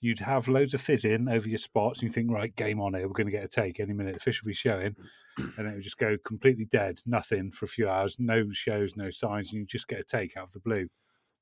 You'd 0.00 0.18
have 0.20 0.46
loads 0.46 0.74
of 0.74 0.80
fizzing 0.80 1.26
over 1.28 1.48
your 1.48 1.58
spots, 1.58 2.00
and 2.00 2.08
you 2.08 2.12
think, 2.12 2.30
right, 2.30 2.54
game 2.54 2.80
on 2.80 2.94
here, 2.94 3.06
we're 3.08 3.14
going 3.14 3.26
to 3.28 3.32
get 3.32 3.44
a 3.44 3.48
take 3.48 3.80
any 3.80 3.92
minute. 3.94 4.14
The 4.14 4.20
fish 4.20 4.42
will 4.42 4.48
be 4.48 4.54
showing, 4.54 4.94
and 5.38 5.66
it 5.66 5.74
would 5.74 5.82
just 5.82 5.96
go 5.96 6.16
completely 6.24 6.66
dead, 6.66 7.00
nothing 7.06 7.50
for 7.50 7.64
a 7.64 7.68
few 7.68 7.88
hours, 7.88 8.16
no 8.18 8.50
shows, 8.52 8.94
no 8.96 9.08
signs, 9.10 9.50
and 9.52 9.60
you 9.60 9.66
just 9.66 9.88
get 9.88 10.00
a 10.00 10.04
take 10.04 10.36
out 10.36 10.44
of 10.44 10.52
the 10.52 10.60
blue. 10.60 10.88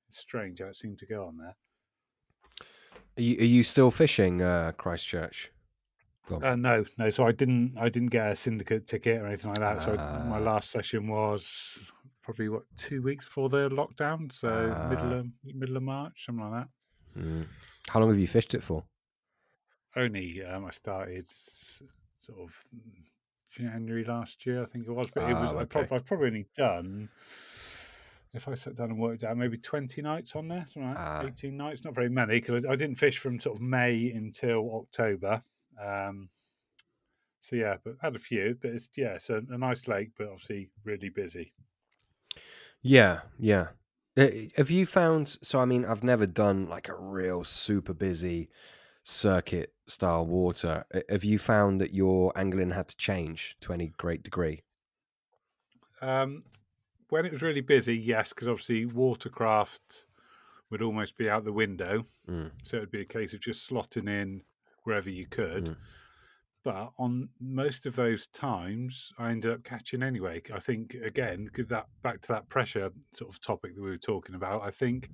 It's 0.08 0.18
strange 0.18 0.60
how 0.60 0.66
it 0.66 0.76
seemed 0.76 0.98
to 1.00 1.06
go 1.06 1.26
on 1.26 1.36
there. 1.36 1.56
Are 3.16 3.22
you, 3.22 3.38
are 3.40 3.44
you 3.44 3.62
still 3.64 3.90
fishing 3.90 4.40
uh, 4.40 4.72
Christchurch? 4.76 5.50
Uh, 6.30 6.56
no, 6.56 6.84
no. 6.96 7.10
So 7.10 7.26
I 7.26 7.32
didn't. 7.32 7.74
I 7.78 7.88
didn't 7.90 8.08
get 8.08 8.32
a 8.32 8.36
syndicate 8.36 8.86
ticket 8.86 9.20
or 9.20 9.26
anything 9.26 9.50
like 9.50 9.58
that. 9.58 9.82
So 9.82 9.92
I- 9.94 10.24
my 10.26 10.38
Ah. 10.38 10.40
last 10.40 10.70
session 10.70 11.06
was 11.06 11.92
probably 12.22 12.48
what 12.48 12.62
two 12.78 13.02
weeks 13.02 13.26
before 13.26 13.50
the 13.50 13.68
lockdown. 13.68 14.32
So 14.32 14.48
middle 14.88 15.12
Ah. 15.12 15.18
of 15.18 15.26
middle 15.44 15.76
of 15.76 15.82
March, 15.82 16.24
something 16.24 16.48
like 16.50 16.62
that. 16.64 16.68
Mm. 17.18 17.46
How 17.88 18.00
long 18.00 18.08
have 18.10 18.18
you 18.18 18.26
fished 18.26 18.54
it 18.54 18.62
for? 18.62 18.84
Only 19.96 20.42
um, 20.44 20.64
I 20.64 20.70
started 20.70 21.28
sort 21.28 22.38
of 22.40 22.64
January 23.50 24.04
last 24.04 24.44
year, 24.46 24.62
I 24.62 24.66
think 24.66 24.86
it 24.86 24.90
was. 24.90 25.06
But 25.14 25.30
it 25.30 25.34
was. 25.34 25.52
Ah, 25.54 25.58
I 25.60 25.64
prob- 25.64 25.84
okay. 25.84 25.94
I've 25.94 26.04
probably 26.06 26.26
only 26.28 26.46
done. 26.56 27.08
If 28.32 28.48
I 28.48 28.54
sat 28.56 28.74
down 28.74 28.90
and 28.90 28.98
worked 28.98 29.22
out, 29.22 29.36
maybe 29.36 29.58
twenty 29.58 30.02
nights 30.02 30.34
on 30.34 30.48
there, 30.48 30.64
something 30.66 30.88
like 30.88 30.98
Ah. 30.98 31.24
eighteen 31.24 31.56
nights. 31.56 31.84
Not 31.84 31.94
very 31.94 32.08
many 32.08 32.40
because 32.40 32.64
I, 32.64 32.72
I 32.72 32.76
didn't 32.76 32.96
fish 32.96 33.18
from 33.18 33.38
sort 33.38 33.56
of 33.56 33.62
May 33.62 34.10
until 34.10 34.74
October. 34.74 35.44
Um, 35.80 36.28
so 37.40 37.54
yeah, 37.54 37.76
but 37.84 37.94
had 38.02 38.16
a 38.16 38.18
few. 38.18 38.58
But 38.60 38.72
it's 38.72 38.88
yeah, 38.96 39.14
it's 39.14 39.30
a, 39.30 39.40
a 39.50 39.58
nice 39.58 39.86
lake, 39.86 40.10
but 40.18 40.26
obviously 40.26 40.70
really 40.82 41.10
busy. 41.10 41.52
Yeah, 42.82 43.20
yeah. 43.38 43.68
Uh, 44.16 44.28
Have 44.56 44.70
you 44.70 44.86
found? 44.86 45.38
So, 45.42 45.60
I 45.60 45.64
mean, 45.64 45.84
I've 45.84 46.04
never 46.04 46.26
done 46.26 46.66
like 46.66 46.88
a 46.88 46.96
real 46.96 47.44
super 47.44 47.92
busy 47.92 48.48
circuit 49.02 49.72
style 49.86 50.26
water. 50.26 50.84
Uh, 50.94 51.00
Have 51.08 51.24
you 51.24 51.38
found 51.38 51.80
that 51.80 51.94
your 51.94 52.36
angling 52.36 52.70
had 52.70 52.88
to 52.88 52.96
change 52.96 53.56
to 53.60 53.72
any 53.72 53.92
great 53.96 54.22
degree? 54.22 54.62
Um, 56.00 56.42
when 57.08 57.26
it 57.26 57.32
was 57.32 57.42
really 57.42 57.60
busy, 57.60 57.96
yes, 57.96 58.30
because 58.30 58.48
obviously 58.48 58.86
watercraft 58.86 60.06
would 60.70 60.82
almost 60.82 61.16
be 61.16 61.30
out 61.30 61.44
the 61.44 61.52
window. 61.52 62.06
Mm. 62.28 62.50
So 62.62 62.76
it 62.76 62.80
would 62.80 62.90
be 62.90 63.02
a 63.02 63.06
case 63.06 63.32
of 63.34 63.40
just 63.40 63.68
slotting 63.68 64.08
in 64.08 64.42
wherever 64.84 65.10
you 65.10 65.26
could. 65.26 65.64
Mm. 65.64 65.76
But 66.64 66.92
on 66.98 67.28
most 67.40 67.84
of 67.84 67.94
those 67.94 68.26
times, 68.28 69.12
I 69.18 69.30
ended 69.30 69.52
up 69.52 69.64
catching 69.64 70.02
anyway. 70.02 70.40
I 70.52 70.60
think 70.60 70.94
again, 71.04 71.44
because 71.44 71.66
that 71.66 71.86
back 72.02 72.22
to 72.22 72.28
that 72.28 72.48
pressure 72.48 72.90
sort 73.12 73.30
of 73.30 73.40
topic 73.40 73.74
that 73.74 73.82
we 73.82 73.90
were 73.90 73.98
talking 73.98 74.34
about. 74.34 74.62
I 74.62 74.70
think 74.70 75.10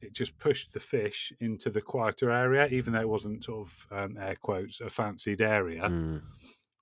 it 0.00 0.12
just 0.12 0.38
pushed 0.38 0.72
the 0.72 0.80
fish 0.80 1.32
into 1.40 1.70
the 1.70 1.80
quieter 1.80 2.30
area, 2.30 2.68
even 2.68 2.92
though 2.92 3.00
it 3.00 3.08
wasn't 3.08 3.44
sort 3.44 3.66
of 3.66 3.86
um, 3.90 4.16
air 4.18 4.36
quotes 4.40 4.80
a 4.80 4.88
fancied 4.88 5.40
area. 5.40 5.82
Mm. 5.82 6.22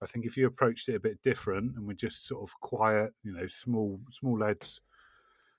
I 0.02 0.06
think 0.06 0.26
if 0.26 0.36
you 0.36 0.46
approached 0.46 0.90
it 0.90 0.96
a 0.96 1.00
bit 1.00 1.22
different 1.22 1.74
and 1.76 1.86
were 1.86 1.94
just 1.94 2.26
sort 2.26 2.42
of 2.42 2.52
quiet, 2.60 3.14
you 3.22 3.32
know, 3.32 3.46
small 3.46 3.98
small 4.10 4.38
leads, 4.38 4.82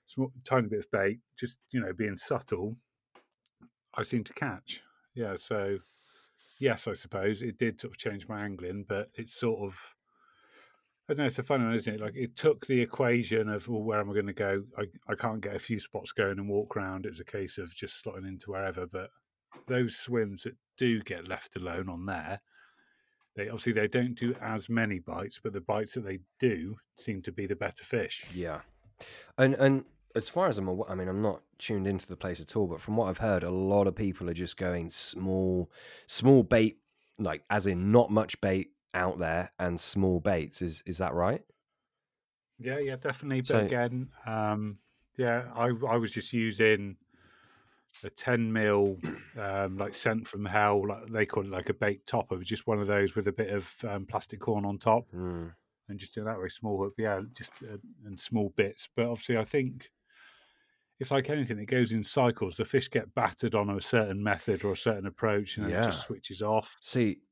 small 0.06 0.30
tiny 0.44 0.68
bit 0.68 0.78
of 0.80 0.90
bait, 0.92 1.18
just 1.36 1.58
you 1.72 1.80
know, 1.80 1.92
being 1.92 2.16
subtle, 2.16 2.76
I 3.94 4.04
seem 4.04 4.22
to 4.24 4.32
catch. 4.32 4.80
Yeah, 5.16 5.34
so 5.36 5.78
yes, 6.58 6.86
I 6.86 6.94
suppose 6.94 7.42
it 7.42 7.58
did 7.58 7.80
sort 7.80 7.92
of 7.92 7.98
change 7.98 8.28
my 8.28 8.42
angling, 8.42 8.84
but 8.88 9.10
it's 9.14 9.38
sort 9.38 9.60
of 9.60 9.94
I 11.08 11.14
don't 11.14 11.20
know, 11.20 11.26
it's 11.26 11.38
a 11.38 11.42
fun 11.42 11.64
one, 11.64 11.74
isn't 11.74 11.94
it? 11.94 12.00
Like 12.00 12.16
it 12.16 12.36
took 12.36 12.66
the 12.66 12.80
equation 12.80 13.48
of 13.48 13.66
well, 13.66 13.82
where 13.82 13.98
am 13.98 14.10
I 14.10 14.12
going 14.12 14.26
to 14.26 14.32
go? 14.34 14.64
I, 14.76 14.84
I 15.08 15.14
can't 15.14 15.40
get 15.40 15.56
a 15.56 15.60
few 15.60 15.78
spots 15.78 16.12
going 16.12 16.38
and 16.38 16.48
walk 16.48 16.76
around. 16.76 17.06
It 17.06 17.10
was 17.10 17.20
a 17.20 17.24
case 17.24 17.56
of 17.56 17.74
just 17.74 18.04
slotting 18.04 18.28
into 18.28 18.50
wherever. 18.50 18.86
But 18.86 19.08
those 19.66 19.96
swims 19.96 20.42
that 20.42 20.56
do 20.76 21.00
get 21.00 21.26
left 21.26 21.56
alone 21.56 21.88
on 21.88 22.04
there, 22.04 22.40
they 23.36 23.48
obviously 23.48 23.72
they 23.72 23.88
don't 23.88 24.16
do 24.16 24.34
as 24.42 24.68
many 24.68 24.98
bites, 24.98 25.40
but 25.42 25.54
the 25.54 25.62
bites 25.62 25.94
that 25.94 26.04
they 26.04 26.18
do 26.38 26.76
seem 26.98 27.22
to 27.22 27.32
be 27.32 27.46
the 27.46 27.56
better 27.56 27.84
fish. 27.84 28.26
Yeah, 28.34 28.60
and 29.38 29.54
and 29.54 29.84
as 30.18 30.28
far 30.28 30.48
as 30.48 30.58
I'm 30.58 30.68
aware, 30.68 30.90
I 30.90 30.94
mean, 30.94 31.08
I'm 31.08 31.22
not 31.22 31.40
tuned 31.58 31.86
into 31.86 32.06
the 32.06 32.16
place 32.16 32.40
at 32.40 32.54
all, 32.56 32.66
but 32.66 32.80
from 32.80 32.96
what 32.96 33.08
I've 33.08 33.18
heard, 33.18 33.42
a 33.42 33.50
lot 33.50 33.86
of 33.86 33.94
people 33.96 34.28
are 34.28 34.34
just 34.34 34.56
going 34.58 34.90
small, 34.90 35.70
small 36.06 36.42
bait, 36.42 36.78
like 37.18 37.42
as 37.48 37.66
in 37.66 37.90
not 37.90 38.10
much 38.10 38.40
bait 38.42 38.72
out 38.94 39.18
there 39.18 39.50
and 39.58 39.80
small 39.80 40.20
baits. 40.20 40.60
Is 40.62 40.82
is 40.86 40.98
that 40.98 41.14
right? 41.14 41.42
Yeah, 42.58 42.78
yeah, 42.78 42.96
definitely. 42.96 43.40
But 43.42 43.46
So- 43.46 43.58
again, 43.64 44.08
um, 44.26 44.78
yeah, 45.16 45.50
I 45.54 45.66
I 45.88 45.96
was 45.96 46.12
just 46.12 46.32
using 46.32 46.96
a 48.04 48.10
ten 48.10 48.52
mil 48.52 48.98
um, 49.38 49.76
like 49.78 49.94
sent 49.94 50.28
from 50.28 50.44
hell, 50.44 50.86
like 50.86 51.06
they 51.08 51.26
call 51.26 51.44
it 51.44 51.50
like 51.50 51.68
a 51.70 51.74
bait 51.74 52.06
topper, 52.06 52.34
it 52.34 52.38
was 52.38 52.46
just 52.48 52.66
one 52.66 52.78
of 52.78 52.86
those 52.86 53.14
with 53.16 53.26
a 53.28 53.32
bit 53.32 53.50
of 53.50 53.72
um, 53.88 54.06
plastic 54.06 54.40
corn 54.40 54.64
on 54.64 54.78
top, 54.78 55.10
Mm. 55.12 55.52
and 55.88 55.98
just 55.98 56.14
do 56.14 56.22
that 56.24 56.36
very 56.36 56.50
small. 56.50 56.78
But 56.78 56.92
yeah, 57.02 57.22
just 57.36 57.52
uh, 57.62 57.78
and 58.04 58.18
small 58.18 58.50
bits. 58.56 58.88
But 58.94 59.06
obviously, 59.06 59.38
I 59.38 59.44
think 59.44 59.90
it's 61.00 61.10
like 61.10 61.30
anything; 61.30 61.58
it 61.58 61.66
goes 61.66 61.92
in 61.92 62.04
cycles. 62.04 62.56
The 62.56 62.64
fish 62.64 62.88
get 62.90 63.14
battered 63.14 63.54
on 63.54 63.70
a 63.70 63.80
certain 63.80 64.22
method 64.22 64.64
or 64.64 64.72
a 64.72 64.76
certain 64.76 65.06
approach, 65.06 65.56
and 65.56 65.66
then 65.66 65.74
it 65.74 65.80
just 65.82 66.00
switches 66.00 66.42
off 66.42 66.78
See, 66.80 67.22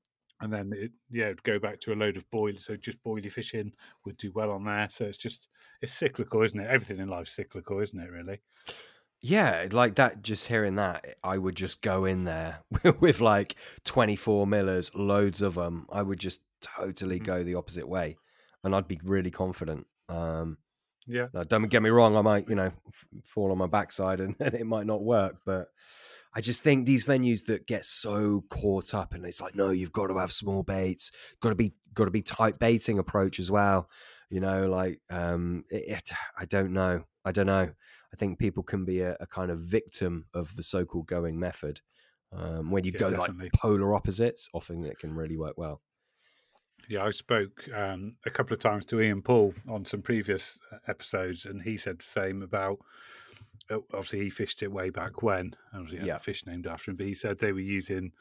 and 0.41 0.53
then 0.53 0.73
it 0.75 0.93
yeah 1.11 1.27
it'd 1.27 1.43
go 1.43 1.59
back 1.59 1.81
to 1.81 1.93
a 1.93 1.95
load 1.97 2.17
of 2.17 2.29
boil 2.31 2.57
so 2.57 2.77
just 2.77 3.03
boilie 3.03 3.33
fishing 3.33 3.73
would 4.05 4.17
do 4.19 4.31
well 4.33 4.51
on 4.51 4.65
there 4.65 4.89
so 4.91 5.05
it's 5.07 5.17
just 5.19 5.49
it's 5.81 5.93
cyclical 5.95 6.43
isn't 6.43 6.61
it 6.61 6.69
everything 6.69 6.99
in 6.99 7.09
life's 7.09 7.33
cyclical 7.35 7.81
isn't 7.81 8.01
it 8.01 8.11
really 8.11 8.41
yeah, 9.23 9.67
like 9.73 9.95
that. 9.97 10.23
Just 10.23 10.49
hearing 10.49 10.77
that, 10.77 11.17
I 11.25 11.39
would 11.39 11.57
just 11.57 11.81
go 11.81 12.05
in 12.05 12.25
there 12.25 12.63
with 13.01 13.21
like 13.21 13.57
twenty 13.85 14.17
four 14.17 14.47
millers, 14.47 14.95
loads 14.95 15.41
of 15.41 15.55
them. 15.55 15.87
I 15.91 16.03
would 16.03 16.21
just 16.21 16.41
totally 16.61 17.19
Mhm. 17.19 17.21
go 17.21 17.43
the 17.43 17.55
opposite 17.55 17.89
way, 17.89 18.17
and 18.63 18.75
I'd 18.75 18.89
be 18.89 19.01
really 19.03 19.31
confident. 19.31 19.87
Um, 20.09 20.59
Yeah. 21.07 21.29
now, 21.33 21.43
don't 21.43 21.69
get 21.69 21.83
me 21.83 21.91
wrong, 21.91 22.17
I 22.17 22.23
might, 22.23 22.49
you 22.49 22.55
know, 22.55 22.73
f- 22.89 23.07
fall 23.25 23.51
on 23.53 23.59
my 23.59 23.67
backside 23.67 24.21
and, 24.21 24.37
and 24.41 24.55
it 24.55 24.67
might 24.67 24.87
not 24.87 25.03
work, 25.03 25.37
but 25.45 25.69
I 26.35 26.41
just 26.41 26.63
think 26.63 26.87
these 26.87 27.05
venues 27.05 27.47
that 27.47 27.67
get 27.67 27.85
so 27.85 28.45
caught 28.49 28.95
up 28.95 29.15
and 29.15 29.25
it's 29.25 29.41
like, 29.41 29.55
no, 29.55 29.71
you've 29.71 29.93
got 29.93 30.09
to 30.09 30.19
have 30.19 30.33
small 30.33 30.63
baits, 30.63 31.11
got 31.41 31.51
to 31.51 31.55
be, 31.57 31.75
got 31.95 32.05
to 32.07 32.11
be 32.11 32.23
tight 32.23 32.59
baiting 32.59 32.99
approach 32.99 33.39
as 33.39 33.51
well. 33.51 33.89
You 34.29 34.41
know, 34.41 34.69
like, 34.69 35.01
um, 35.09 35.65
it, 35.71 35.85
it, 35.89 36.13
I 36.39 36.45
don't 36.45 36.73
know. 36.73 37.05
I 37.25 37.33
don't 37.33 37.47
know. 37.47 37.71
I 38.13 38.17
think 38.17 38.39
people 38.39 38.63
can 38.63 38.85
be 38.85 39.01
a, 39.01 39.17
a 39.21 39.27
kind 39.27 39.51
of 39.51 39.61
victim 39.61 40.27
of 40.35 40.57
the 40.57 40.63
so-called 40.63 41.07
going 41.07 41.39
method. 41.39 41.81
Um, 42.33 42.71
when 42.71 42.85
you 42.85 42.93
Yeah, 42.93 42.99
go 42.99 43.09
definitely. 43.09 43.51
like 43.51 43.53
polar 43.61 43.95
opposites, 43.95 44.49
often 44.53 44.85
it 44.85 44.99
can 44.99 45.15
really 45.15 45.37
work 45.37 45.57
well. 45.57 45.81
Yeah, 46.89 47.05
I 47.05 47.11
spoke 47.11 47.69
um, 47.75 48.17
a 48.25 48.31
couple 48.31 48.55
of 48.55 48.61
times 48.61 48.87
to 48.87 49.01
Ian 49.01 49.23
Paul 49.23 49.55
on 49.69 49.85
some 49.85 50.03
previous 50.03 50.59
uh, 50.73 50.77
episodes, 50.87 51.45
and 51.45 51.63
he 51.63 51.77
said 51.77 51.99
the 51.99 52.05
same 52.05 52.43
about. 52.43 52.79
Obviously, 53.71 54.21
he 54.21 54.31
fished 54.31 54.63
it 54.63 54.71
way 54.71 54.91
back 54.91 55.23
when, 55.23 55.57
and 55.73 55.81
obviously 55.81 55.99
had 55.99 56.07
Yeah. 56.07 56.17
a 56.17 56.21
fish 56.21 56.47
named 56.47 56.67
after 56.69 56.91
him. 56.93 56.97
But 56.97 57.07
he 57.07 57.15
said 57.15 57.39
they 57.39 57.53
were 57.53 57.59
using 57.59 58.13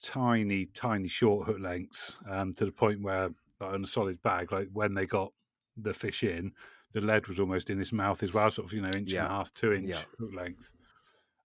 tiny, 0.00 0.66
tiny 0.66 1.08
short 1.08 1.46
hook 1.46 1.58
lengths 1.58 2.16
um, 2.28 2.52
to 2.54 2.64
the 2.64 2.72
point 2.72 3.00
where, 3.02 3.30
like, 3.60 3.72
on 3.72 3.82
a 3.82 3.88
solid 3.88 4.22
bag, 4.22 4.52
like 4.52 4.68
when 4.72 4.94
they 4.94 5.06
got 5.06 5.32
the 5.76 5.92
fish 5.92 6.22
in, 6.22 6.52
the 6.92 7.00
lead 7.00 7.26
was 7.26 7.40
almost 7.40 7.68
in 7.68 7.78
his 7.78 7.92
mouth 7.92 8.22
as 8.22 8.32
well, 8.32 8.50
sort 8.50 8.68
of 8.68 8.72
you 8.72 8.80
know 8.80 8.90
inch 8.96 9.12
Yeah. 9.12 9.24
and 9.24 9.32
a 9.32 9.36
half, 9.36 9.52
two 9.52 9.72
inch 9.72 9.88
Yeah. 9.88 10.02
hook 10.20 10.30
length. 10.32 10.70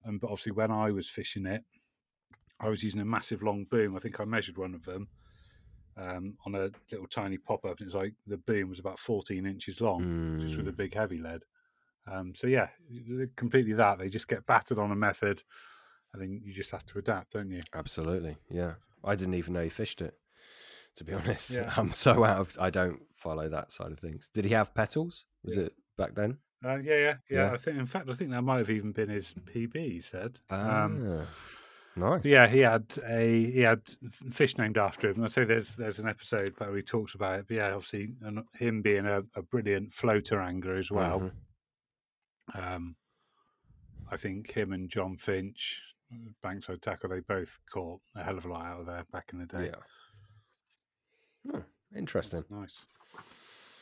And 0.03 0.19
but 0.21 0.27
obviously, 0.29 0.51
when 0.51 0.69
I 0.69 0.91
was 0.91 1.09
fishing 1.09 1.47
it, 1.47 1.63
I 2.59 2.69
was 2.69 2.83
using 2.83 3.01
a 3.01 3.05
massive 3.05 3.41
long 3.41 3.65
boom. 3.65 3.95
I 3.95 3.99
think 3.99 4.19
I 4.19 4.25
measured 4.25 4.57
one 4.59 4.75
of 4.75 4.85
them 4.85 5.07
um, 6.01 6.35
on 6.45 6.55
a 6.55 6.69
little 6.91 7.07
tiny 7.07 7.37
pop 7.37 7.63
up, 7.65 7.79
and 7.79 7.81
it 7.81 7.85
was 7.85 7.95
like 7.95 8.13
the 8.27 8.37
boom 8.37 8.69
was 8.69 8.79
about 8.79 8.99
14 8.99 9.45
inches 9.45 9.79
long, 9.81 10.37
just 10.41 10.57
with 10.57 10.67
a 10.67 10.71
Mm, 10.71 10.77
big 10.77 10.93
heavy 10.95 11.19
lead. 11.19 11.43
Um, 12.11 12.33
so 12.35 12.47
yeah, 12.47 12.69
completely 13.35 13.73
that 13.73 13.99
they 13.99 14.07
just 14.09 14.27
get 14.27 14.45
battered 14.47 14.79
on 14.79 14.91
a 14.91 14.95
method, 14.95 15.43
and 16.13 16.21
then 16.21 16.41
you 16.43 16.53
just 16.53 16.71
have 16.71 16.85
to 16.87 16.97
adapt, 16.99 17.33
don't 17.33 17.51
you? 17.51 17.61
absolutely. 17.73 18.37
Yeah. 18.49 18.73
I 19.03 19.15
didn't 19.15 19.35
even 19.35 19.53
know 19.53 19.61
he 19.61 19.69
fished 19.69 20.01
it. 20.01 20.15
To 20.97 21.03
be 21.03 21.13
honest, 21.13 21.51
Yeah. 21.51 21.71
I'm 21.77 21.91
so 21.91 22.23
out 22.23 22.39
of. 22.39 22.57
I 22.59 22.69
don't 22.69 23.01
follow 23.15 23.47
that 23.49 23.71
side 23.71 23.91
of 23.91 23.99
things. 23.99 24.29
Did 24.33 24.45
he 24.45 24.51
have 24.51 24.73
petals? 24.75 25.25
Was 25.43 25.55
Yeah. 25.55 25.63
it 25.63 25.73
back 25.97 26.15
then? 26.15 26.37
Uh, 26.63 26.75
yeah, 26.77 26.95
yeah, 26.95 27.13
yeah, 27.29 27.45
Yeah. 27.47 27.51
I 27.53 27.57
think, 27.57 27.77
in 27.77 27.85
fact, 27.85 28.09
I 28.09 28.13
think 28.13 28.29
that 28.31 28.41
might 28.43 28.59
have 28.59 28.69
even 28.69 28.91
been 28.91 29.09
his 29.09 29.33
PB. 29.45 29.75
He 29.75 30.01
said. 30.01 30.39
Ah, 30.49 30.85
Um, 30.85 31.29
nice. 31.95 32.23
yeah, 32.25 32.47
he 32.47 32.59
had 32.59 32.85
a 33.07 33.51
he 33.51 33.59
had 33.61 33.81
fish 34.31 34.57
named 34.57 34.77
after 34.77 35.09
him. 35.09 35.15
And 35.17 35.25
I 35.25 35.27
say 35.27 35.43
there's 35.45 35.75
there's 35.75 35.99
an 35.99 36.07
episode 36.07 36.53
where 36.57 36.75
he 36.75 36.81
talks 36.81 37.15
about 37.15 37.39
it. 37.39 37.45
But 37.47 37.57
yeah, 37.57 37.73
obviously, 37.73 38.13
and 38.21 38.39
him 38.57 38.81
being 38.81 39.05
a, 39.05 39.21
a 39.35 39.41
brilliant 39.41 39.93
floater 39.93 40.39
angler 40.39 40.75
as 40.75 40.91
well. 40.91 41.31
Mhm. 42.55 42.73
Um, 42.73 42.95
I 44.11 44.17
think 44.17 44.51
him 44.51 44.73
and 44.73 44.89
John 44.89 45.15
Finch, 45.17 45.81
Bankside 46.43 46.81
Tackle, 46.81 47.09
they 47.09 47.21
both 47.21 47.59
caught 47.71 48.01
a 48.15 48.23
hell 48.23 48.37
of 48.37 48.45
a 48.45 48.49
lot 48.49 48.65
out 48.65 48.79
of 48.81 48.85
there 48.87 49.05
back 49.11 49.29
in 49.31 49.39
the 49.39 49.45
day. 49.45 49.71
Yeah. 51.45 51.53
Oh, 51.55 51.63
interesting. 51.95 52.43
Nice. 52.49 52.79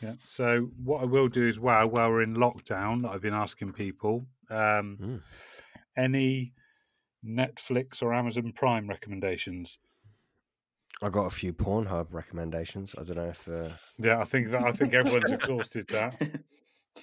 Yeah. 0.01 0.13
So 0.27 0.69
what 0.83 1.01
I 1.01 1.05
will 1.05 1.27
do 1.27 1.47
as 1.47 1.59
well, 1.59 1.87
while 1.87 2.09
we're 2.09 2.21
in 2.21 2.35
lockdown, 2.35 3.09
I've 3.09 3.21
been 3.21 3.33
asking 3.33 3.73
people, 3.73 4.25
um, 4.49 4.97
Mm. 5.01 5.21
any 5.97 6.53
Netflix 7.25 8.01
or 8.01 8.13
Amazon 8.13 8.51
Prime 8.53 8.87
recommendations. 8.87 9.77
I 11.01 11.09
got 11.09 11.27
a 11.27 11.31
few 11.31 11.53
Pornhub 11.53 12.07
recommendations. 12.11 12.93
I 12.97 13.03
don't 13.03 13.17
know 13.17 13.29
if. 13.29 13.47
Uh... 13.47 13.69
Yeah, 13.97 14.19
I 14.19 14.25
think 14.25 14.51
that 14.51 14.63
I 14.63 14.71
think 14.71 14.93
everyone's 14.93 15.31
exhausted 15.31 15.87
that. 15.89 16.19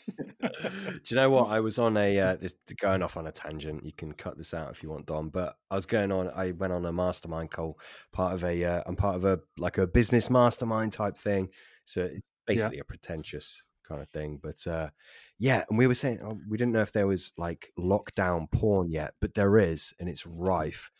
Do 0.08 1.00
you 1.08 1.16
know 1.16 1.30
what? 1.30 1.48
I 1.48 1.60
was 1.60 1.78
on 1.78 1.96
a 1.96 2.18
uh, 2.18 2.36
this 2.36 2.54
going 2.78 3.02
off 3.02 3.16
on 3.16 3.26
a 3.26 3.32
tangent. 3.32 3.84
You 3.84 3.92
can 3.92 4.12
cut 4.12 4.36
this 4.36 4.52
out 4.52 4.70
if 4.70 4.82
you 4.82 4.90
want, 4.90 5.06
Dom. 5.06 5.30
But 5.30 5.56
I 5.70 5.76
was 5.76 5.86
going 5.86 6.12
on. 6.12 6.30
I 6.34 6.52
went 6.52 6.72
on 6.72 6.84
a 6.84 6.92
mastermind 6.92 7.50
call, 7.50 7.78
part 8.12 8.34
of 8.34 8.44
a. 8.44 8.64
Uh, 8.64 8.82
I'm 8.86 8.96
part 8.96 9.16
of 9.16 9.24
a 9.24 9.40
like 9.56 9.78
a 9.78 9.86
business 9.86 10.28
mastermind 10.28 10.92
type 10.92 11.16
thing. 11.16 11.48
So 11.86 12.02
it's 12.02 12.20
basically 12.46 12.80
a 12.80 12.84
pretentious 12.84 13.62
kind 13.88 14.00
of 14.00 14.08
thing. 14.08 14.38
But 14.42 14.66
uh, 14.66 14.90
yeah, 15.38 15.64
and 15.68 15.78
we 15.78 15.86
were 15.86 15.94
saying 15.94 16.20
oh, 16.22 16.38
we 16.48 16.56
didn't 16.56 16.72
know 16.72 16.82
if 16.82 16.92
there 16.92 17.06
was 17.06 17.32
like 17.36 17.72
lockdown 17.78 18.50
porn 18.50 18.90
yet, 18.90 19.14
but 19.20 19.34
there 19.34 19.58
is, 19.58 19.94
and 19.98 20.08
it's 20.08 20.26
rife. 20.26 20.90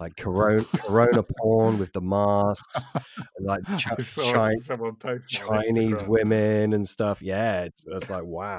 Like 0.00 0.16
corona, 0.16 0.64
corona 0.64 1.22
porn 1.22 1.78
with 1.78 1.92
the 1.92 2.00
masks, 2.00 2.84
and 2.94 3.46
like 3.46 3.62
I 3.68 3.76
chi- 3.78 3.94
chi- 3.94 4.54
someone 4.62 4.96
post 4.96 5.32
it 5.32 5.42
on 5.48 5.62
Chinese 5.62 6.02
women 6.02 6.72
and 6.72 6.86
stuff. 6.86 7.22
Yeah, 7.22 7.62
it's, 7.62 7.84
it's 7.86 8.10
like 8.10 8.24
wow, 8.24 8.58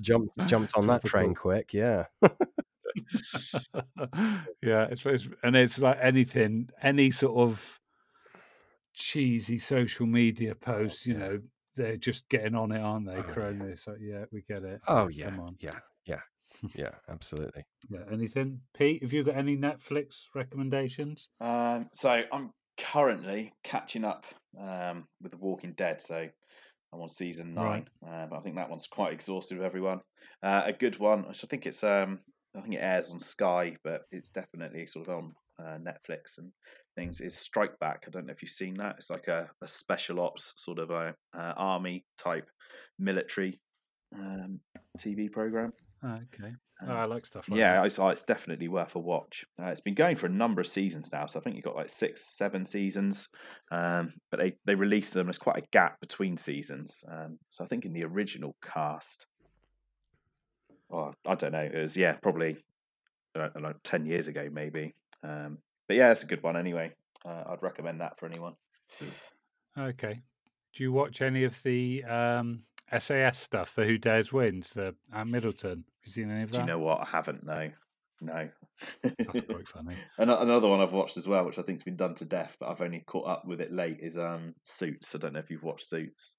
jumped 0.00 0.38
jumped 0.46 0.72
on 0.76 0.86
that 0.86 1.04
train 1.04 1.34
quick. 1.34 1.74
Yeah, 1.74 2.06
yeah, 4.62 4.86
it's, 4.90 5.04
it's 5.04 5.28
and 5.42 5.56
it's 5.56 5.80
like 5.80 5.98
anything, 6.00 6.70
any 6.80 7.10
sort 7.10 7.36
of 7.36 7.80
cheesy 8.94 9.58
social 9.58 10.06
media 10.06 10.54
post, 10.54 11.06
You 11.06 11.14
know, 11.18 11.40
they're 11.76 11.96
just 11.96 12.28
getting 12.28 12.54
on 12.54 12.72
it, 12.72 12.80
aren't 12.80 13.06
they? 13.06 13.16
Oh, 13.16 13.22
Corona. 13.22 13.64
It's 13.66 13.86
like, 13.86 13.98
yeah, 14.00 14.24
we 14.32 14.42
get 14.48 14.62
it. 14.64 14.80
oh 14.88 15.08
Yeah, 15.08 15.24
yeah, 15.26 15.30
come 15.30 15.40
on. 15.40 15.56
yeah, 15.60 15.78
yeah, 16.06 16.20
yeah, 16.74 16.90
absolutely. 17.08 17.64
Yeah, 17.88 18.00
anything? 18.10 18.60
Pete, 18.76 19.02
have 19.02 19.12
you 19.12 19.24
got 19.24 19.36
any 19.36 19.56
Netflix 19.56 20.26
recommendations? 20.34 21.28
Um, 21.40 21.88
so 21.92 22.22
I'm 22.32 22.50
currently 22.78 23.52
catching 23.64 24.04
up 24.04 24.24
um, 24.60 25.06
with 25.20 25.32
The 25.32 25.38
Walking 25.38 25.72
Dead. 25.76 26.00
So 26.02 26.26
I'm 26.92 27.00
on 27.00 27.08
season 27.08 27.54
nine, 27.54 27.86
uh, 28.06 28.26
but 28.26 28.36
I 28.36 28.40
think 28.40 28.56
that 28.56 28.68
one's 28.70 28.86
quite 28.86 29.12
exhaustive. 29.12 29.58
with 29.58 29.66
Everyone, 29.66 30.00
uh, 30.42 30.62
a 30.66 30.72
good 30.72 30.98
one. 30.98 31.26
Which 31.28 31.44
I 31.44 31.46
think 31.46 31.66
it's 31.66 31.82
um, 31.82 32.20
I 32.56 32.60
think 32.60 32.74
it 32.74 32.78
airs 32.82 33.10
on 33.10 33.18
Sky, 33.18 33.76
but 33.82 34.02
it's 34.10 34.30
definitely 34.30 34.86
sort 34.86 35.08
of 35.08 35.14
on 35.16 35.32
uh, 35.58 35.78
Netflix 35.78 36.38
and 36.38 36.50
things. 36.94 37.20
Is 37.20 37.36
Strike 37.36 37.78
Back? 37.78 38.04
I 38.06 38.10
don't 38.10 38.26
know 38.26 38.32
if 38.32 38.42
you've 38.42 38.50
seen 38.50 38.74
that. 38.74 38.96
It's 38.98 39.10
like 39.10 39.28
a, 39.28 39.48
a 39.62 39.68
special 39.68 40.20
ops 40.20 40.54
sort 40.56 40.78
of 40.78 40.90
a 40.90 41.14
uh, 41.36 41.52
army 41.56 42.04
type 42.18 42.48
military 42.98 43.60
um, 44.14 44.60
TV 44.98 45.30
program. 45.30 45.72
Oh, 46.04 46.18
okay. 46.34 46.52
Um, 46.82 46.88
Oh, 46.88 46.94
I 46.94 47.04
like 47.04 47.24
stuff 47.24 47.48
like 47.48 47.58
yeah, 47.58 47.76
that. 47.76 47.86
it's, 47.86 47.98
uh, 47.98 48.08
it's 48.08 48.24
definitely 48.24 48.66
worth 48.66 48.96
a 48.96 48.98
watch. 48.98 49.44
Uh, 49.60 49.66
it's 49.66 49.80
been 49.80 49.94
going 49.94 50.16
for 50.16 50.26
a 50.26 50.30
number 50.30 50.60
of 50.60 50.66
seasons 50.66 51.08
now, 51.12 51.26
so 51.26 51.38
I 51.38 51.42
think 51.42 51.54
you've 51.54 51.64
got 51.64 51.76
like 51.76 51.90
six, 51.90 52.24
seven 52.36 52.64
seasons. 52.64 53.28
Um, 53.70 54.14
but 54.30 54.40
they 54.40 54.54
they 54.64 54.74
released 54.74 55.14
them. 55.14 55.26
There's 55.26 55.38
quite 55.38 55.58
a 55.58 55.66
gap 55.70 56.00
between 56.00 56.36
seasons. 56.36 57.04
Um, 57.08 57.38
so 57.50 57.64
I 57.64 57.68
think 57.68 57.84
in 57.84 57.92
the 57.92 58.04
original 58.04 58.56
cast, 58.64 59.26
oh, 60.92 61.12
I 61.26 61.34
don't 61.36 61.52
know. 61.52 61.68
It 61.72 61.80
was 61.80 61.96
yeah, 61.96 62.14
probably 62.14 62.56
I 63.36 63.48
don't 63.48 63.62
know, 63.62 63.74
ten 63.84 64.04
years 64.04 64.26
ago 64.26 64.48
maybe. 64.52 64.94
Um, 65.22 65.58
but 65.92 65.98
yeah, 65.98 66.10
it's 66.10 66.22
a 66.22 66.26
good 66.26 66.42
one 66.42 66.56
anyway. 66.56 66.90
Uh, 67.22 67.44
I'd 67.50 67.62
recommend 67.62 68.00
that 68.00 68.18
for 68.18 68.24
anyone. 68.24 68.54
Okay. 69.78 70.22
Do 70.74 70.82
you 70.82 70.90
watch 70.90 71.20
any 71.20 71.44
of 71.44 71.62
the 71.64 72.02
um, 72.04 72.62
SAS 72.98 73.38
stuff? 73.38 73.74
The 73.74 73.84
Who 73.84 73.98
Dares 73.98 74.32
Wins, 74.32 74.70
the 74.70 74.94
Ant 75.12 75.28
Middleton. 75.28 75.84
Have 75.84 76.06
you 76.06 76.10
seen 76.12 76.30
any 76.30 76.44
of 76.44 76.50
that? 76.50 76.56
Do 76.56 76.60
you 76.62 76.66
know 76.66 76.78
what? 76.78 77.02
I 77.02 77.04
haven't. 77.04 77.44
No, 77.44 77.70
no. 78.22 78.48
That's 79.02 79.46
quite 79.46 79.68
funny. 79.74 79.96
Another 80.16 80.66
one 80.66 80.80
I've 80.80 80.94
watched 80.94 81.18
as 81.18 81.28
well, 81.28 81.44
which 81.44 81.58
I 81.58 81.62
think's 81.62 81.82
been 81.82 81.96
done 81.96 82.14
to 82.14 82.24
death, 82.24 82.56
but 82.58 82.70
I've 82.70 82.80
only 82.80 83.00
caught 83.00 83.28
up 83.28 83.44
with 83.46 83.60
it 83.60 83.70
late, 83.70 83.98
is 84.00 84.16
um 84.16 84.54
Suits. 84.62 85.14
I 85.14 85.18
don't 85.18 85.34
know 85.34 85.40
if 85.40 85.50
you've 85.50 85.62
watched 85.62 85.90
Suits. 85.90 86.36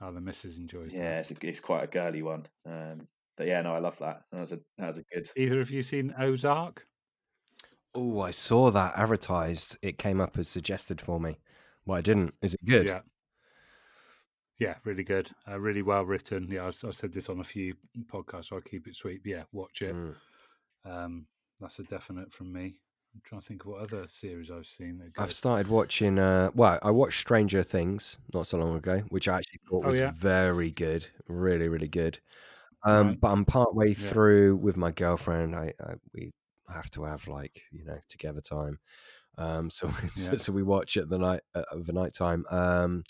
Oh, 0.00 0.12
the 0.12 0.20
missus 0.20 0.58
enjoys 0.58 0.92
Yeah, 0.92 1.18
it's, 1.18 1.32
a, 1.32 1.34
it's 1.42 1.58
quite 1.58 1.82
a 1.82 1.88
girly 1.88 2.22
one. 2.22 2.46
Um, 2.64 3.08
but 3.36 3.48
yeah, 3.48 3.62
no, 3.62 3.74
I 3.74 3.80
love 3.80 3.98
that. 3.98 4.22
That 4.30 4.42
was 4.42 4.52
a 4.52 4.60
that 4.78 4.86
was 4.86 4.98
a 4.98 5.04
good. 5.12 5.28
Either 5.36 5.60
of 5.60 5.72
you 5.72 5.82
seen 5.82 6.14
Ozark? 6.16 6.86
Oh, 7.94 8.20
I 8.20 8.30
saw 8.30 8.70
that 8.70 8.96
advertised. 8.96 9.76
It 9.82 9.98
came 9.98 10.20
up 10.20 10.36
as 10.38 10.48
suggested 10.48 11.00
for 11.00 11.20
me. 11.20 11.38
Well, 11.86 11.98
I 11.98 12.00
didn't. 12.00 12.34
Is 12.42 12.54
it 12.54 12.64
good? 12.64 12.86
Yeah. 12.88 13.02
Yeah, 14.58 14.76
really 14.84 15.04
good. 15.04 15.30
Uh, 15.48 15.58
really 15.58 15.82
well 15.82 16.04
written. 16.04 16.48
Yeah, 16.48 16.66
I've, 16.68 16.84
I've 16.84 16.94
said 16.96 17.12
this 17.12 17.28
on 17.28 17.40
a 17.40 17.44
few 17.44 17.74
podcasts, 18.06 18.46
so 18.46 18.56
I'll 18.56 18.62
keep 18.62 18.86
it 18.86 18.94
sweet. 18.94 19.22
But 19.22 19.30
yeah, 19.30 19.42
watch 19.52 19.82
it. 19.82 19.94
Mm. 19.94 20.14
Um, 20.84 21.26
that's 21.60 21.78
a 21.78 21.84
definite 21.84 22.32
from 22.32 22.52
me. 22.52 22.78
I'm 23.14 23.20
trying 23.24 23.40
to 23.40 23.46
think 23.46 23.62
of 23.64 23.70
what 23.70 23.82
other 23.82 24.06
series 24.08 24.50
I've 24.50 24.66
seen. 24.66 24.98
That 24.98 25.12
I've 25.18 25.32
started 25.32 25.68
watching. 25.68 26.18
Uh, 26.18 26.50
well, 26.54 26.78
I 26.82 26.90
watched 26.90 27.20
Stranger 27.20 27.62
Things 27.62 28.18
not 28.32 28.46
so 28.46 28.58
long 28.58 28.76
ago, 28.76 29.00
which 29.08 29.28
I 29.28 29.38
actually 29.38 29.60
thought 29.68 29.84
Oh, 29.84 29.88
was 29.88 29.98
yeah. 29.98 30.10
very 30.10 30.70
good, 30.70 31.08
really, 31.28 31.68
really 31.68 31.88
good. 31.88 32.20
Um, 32.84 33.08
Right. 33.08 33.20
But 33.20 33.30
I'm 33.32 33.44
part 33.44 33.74
way 33.74 33.92
Yeah. 33.96 34.12
through 34.12 34.56
with 34.56 34.76
my 34.76 34.90
girlfriend. 34.92 35.56
I, 35.56 35.74
I 35.80 35.94
we 36.14 36.32
have 36.72 36.90
to 36.92 37.04
have 37.04 37.26
like 37.28 37.62
you 37.72 37.84
know 37.84 37.98
together 38.08 38.40
time. 38.40 38.78
Um, 39.36 39.70
so 39.70 39.88
so, 40.14 40.32
Yeah. 40.32 40.36
so 40.38 40.52
we 40.52 40.62
watch 40.62 40.96
at 40.96 41.08
the 41.08 41.18
night 41.18 41.40
uh, 41.54 41.64
of 41.70 41.86
the 41.86 41.92
night 41.92 42.14
time. 42.14 42.44
Um, 42.50 43.04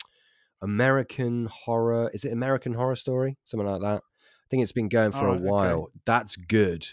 American 0.63 1.47
Horror 1.47 2.11
is 2.15 2.25
it 2.25 2.33
American 2.33 2.75
Horror 2.75 2.97
Story 2.97 3.37
something 3.45 3.69
like 3.69 3.81
that? 3.83 4.03
I 4.03 4.47
think 4.51 4.63
it's 4.63 4.73
been 4.73 4.89
going 4.89 5.13
for 5.13 5.19
Alright, 5.29 5.35
a 5.37 5.43
okay. 5.43 5.51
while. 5.51 5.89
That's 6.07 6.37
good. 6.37 6.87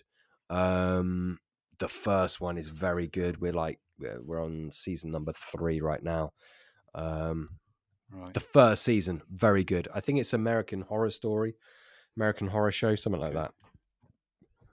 Um, 0.49 1.39
the 1.80 1.88
first 1.88 2.41
one 2.41 2.57
is 2.57 2.70
very 2.70 3.07
good. 3.07 3.39
We're 3.41 3.53
like 3.53 3.80
we're 3.99 4.22
we're 4.22 4.43
on 4.43 4.72
season 4.72 5.12
number 5.12 5.34
three 5.34 5.82
right 5.82 6.03
now. 6.03 6.34
Um, 6.95 7.57
Right. 8.14 8.34
the 8.34 8.41
first 8.41 8.84
season, 8.84 9.22
very 9.32 9.64
good. 9.64 9.88
I 9.95 10.01
think 10.01 10.20
it's 10.20 10.34
American 10.34 10.82
Horror 10.82 11.12
Story, 11.12 11.55
American 12.18 12.47
Horror 12.47 12.74
Show, 12.74 12.95
something 12.95 13.22
like 13.22 13.32
that. 13.36 13.53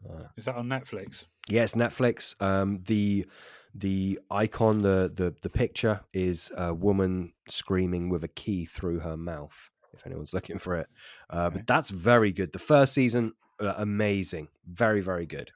Uh, 0.08 0.24
Is 0.36 0.44
that 0.44 0.56
on 0.56 0.66
Netflix? 0.68 1.26
yeah, 1.48 1.64
Netflix. 1.64 2.40
Um, 2.42 2.82
the 2.86 3.26
the 3.74 4.18
icon, 4.30 4.82
the 4.82 5.10
the 5.14 5.34
the 5.42 5.50
picture 5.50 6.00
is 6.12 6.50
a 6.56 6.74
woman 6.74 7.32
screaming 7.48 8.08
with 8.08 8.24
a 8.24 8.28
key 8.28 8.64
through 8.64 9.00
her 9.00 9.16
mouth. 9.16 9.70
If 9.94 10.06
anyone's 10.06 10.32
looking 10.34 10.58
for 10.58 10.76
it, 10.76 10.88
uh, 11.30 11.44
Okay. 11.46 11.56
but 11.58 11.66
that's 11.66 11.90
very 11.90 12.32
good. 12.32 12.52
The 12.52 12.58
first 12.58 12.92
season, 12.94 13.32
uh, 13.60 13.74
amazing, 13.76 14.48
very 14.66 15.00
very 15.00 15.26
good. 15.26 15.52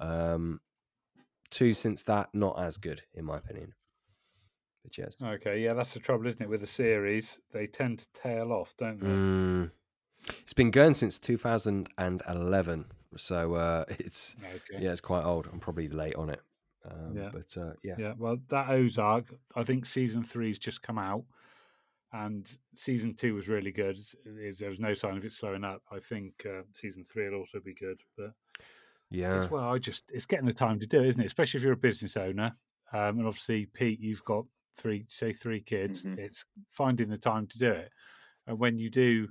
Um, 0.00 0.60
two 1.50 1.72
since 1.74 2.02
that, 2.04 2.30
not 2.34 2.60
as 2.60 2.76
good 2.76 3.02
in 3.14 3.24
my 3.24 3.36
opinion. 3.38 3.74
But 4.82 4.98
yes, 4.98 5.16
Okay, 5.22 5.62
yeah, 5.62 5.74
that's 5.74 5.94
the 5.94 6.00
trouble, 6.00 6.26
isn't 6.26 6.42
it? 6.42 6.48
With 6.48 6.60
the 6.60 6.66
series, 6.66 7.40
they 7.52 7.66
tend 7.66 8.00
to 8.00 8.08
tail 8.14 8.52
off, 8.52 8.74
don't 8.76 9.00
they? 9.00 9.06
Mm. 9.08 9.70
It's 10.42 10.52
been 10.54 10.70
going 10.70 10.94
since 10.94 11.18
2011, 11.18 12.84
so 13.16 13.54
uh, 13.54 13.84
it's 13.98 14.36
Okay. 14.42 14.82
yeah, 14.82 14.92
it's 14.92 15.00
quite 15.00 15.24
old. 15.24 15.46
I'm 15.52 15.60
probably 15.60 15.88
late 15.88 16.16
on 16.16 16.30
it, 16.30 16.40
um, 16.84 17.14
Yeah. 17.14 17.30
but 17.32 17.56
uh, 17.56 17.72
yeah. 17.82 17.94
Yeah, 17.98 18.14
well, 18.18 18.38
that 18.48 18.68
Ozark, 18.70 19.32
I 19.54 19.64
think 19.64 19.86
season 19.86 20.22
three's 20.24 20.58
just 20.58 20.82
come 20.82 20.98
out, 20.98 21.24
and 22.12 22.56
season 22.74 23.14
two 23.14 23.34
was 23.34 23.48
really 23.48 23.72
good. 23.72 23.98
There 24.24 24.70
was 24.70 24.80
no 24.80 24.94
sign 24.94 25.16
of 25.16 25.24
it 25.24 25.32
slowing 25.32 25.64
up. 25.64 25.82
I 25.90 25.98
think 25.98 26.44
uh, 26.46 26.62
season 26.72 27.04
three 27.04 27.28
will 27.28 27.38
also 27.38 27.60
be 27.60 27.74
good, 27.74 28.00
but 28.16 28.32
yeah, 29.10 29.34
as 29.34 29.50
well, 29.50 29.64
I 29.68 29.78
just 29.78 30.10
it's 30.12 30.26
getting 30.26 30.46
the 30.46 30.52
time 30.52 30.78
to 30.80 30.86
do 30.86 31.00
it, 31.02 31.08
isn't 31.08 31.20
it? 31.22 31.26
Especially 31.26 31.58
if 31.58 31.64
you're 31.64 31.72
a 31.72 31.76
business 31.76 32.16
owner, 32.16 32.56
um, 32.92 33.18
and 33.18 33.26
obviously 33.26 33.66
Pete, 33.66 34.00
you've 34.00 34.24
got 34.24 34.44
three, 34.76 35.06
say 35.08 35.32
three 35.32 35.60
kids. 35.60 36.02
Mhm. 36.04 36.18
It's 36.18 36.44
finding 36.70 37.08
the 37.08 37.18
time 37.18 37.46
to 37.48 37.58
do 37.58 37.70
it, 37.70 37.92
and 38.46 38.58
when 38.58 38.78
you 38.78 38.90
do 38.90 39.28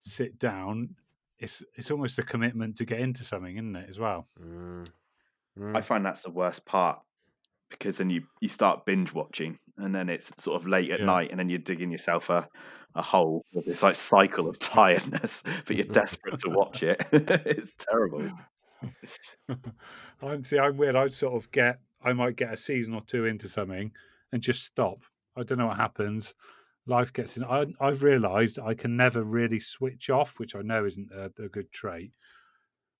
sit 0.00 0.38
down, 0.38 0.94
it's 1.38 1.62
it's 1.74 1.90
almost 1.90 2.18
a 2.18 2.22
commitment 2.22 2.76
to 2.76 2.84
get 2.84 3.00
into 3.00 3.24
something, 3.24 3.56
isn't 3.56 3.76
it? 3.76 3.88
As 3.90 3.98
well. 3.98 4.26
Mm. 4.40 4.86
I 5.58 5.80
Mm. 5.80 5.84
find 5.84 6.04
that's 6.04 6.22
the 6.22 6.30
worst 6.30 6.64
part 6.66 7.00
because 7.70 7.96
then 7.98 8.10
you 8.10 8.22
you 8.40 8.48
start 8.48 8.84
binge 8.84 9.12
watching 9.14 9.58
and 9.78 9.94
then 9.94 10.08
it's 10.08 10.30
sort 10.42 10.60
of 10.60 10.68
late 10.68 10.90
at 10.90 11.00
Yeah. 11.00 11.06
night 11.06 11.30
and 11.30 11.38
then 11.40 11.48
you're 11.48 11.58
digging 11.58 11.90
yourself 11.90 12.28
a 12.30 12.48
a 12.94 13.02
hole 13.02 13.44
with 13.54 13.64
this 13.66 13.82
like 13.82 13.96
cycle 13.96 14.48
of 14.48 14.58
tiredness, 14.74 15.42
but 15.66 15.76
you're 15.76 15.84
desperate 15.86 16.38
to 16.40 16.50
watch 16.50 16.82
it. 16.82 17.06
it's 17.12 17.72
terrible. 17.78 18.30
I'm 20.22 20.44
see, 20.44 20.58
I'm 20.58 20.76
weird. 20.76 20.96
I 20.96 21.08
sort 21.08 21.34
of 21.34 21.50
get, 21.52 21.78
I 22.02 22.12
might 22.12 22.36
get 22.36 22.52
a 22.52 22.56
season 22.56 22.94
or 22.94 23.02
two 23.02 23.26
into 23.26 23.48
something 23.48 23.92
and 24.32 24.42
just 24.42 24.64
stop. 24.64 25.00
I 25.36 25.42
don't 25.42 25.58
know 25.58 25.66
what 25.66 25.76
happens. 25.76 26.34
Life 26.86 27.12
gets 27.12 27.36
in. 27.36 27.44
I, 27.44 27.66
I've 27.80 28.02
realised 28.02 28.58
I 28.58 28.74
can 28.74 28.96
never 28.96 29.22
really 29.24 29.58
switch 29.60 30.08
off, 30.10 30.38
which 30.38 30.54
I 30.54 30.62
know 30.62 30.84
isn't 30.84 31.10
a, 31.12 31.24
a 31.42 31.48
good 31.48 31.72
trait. 31.72 32.12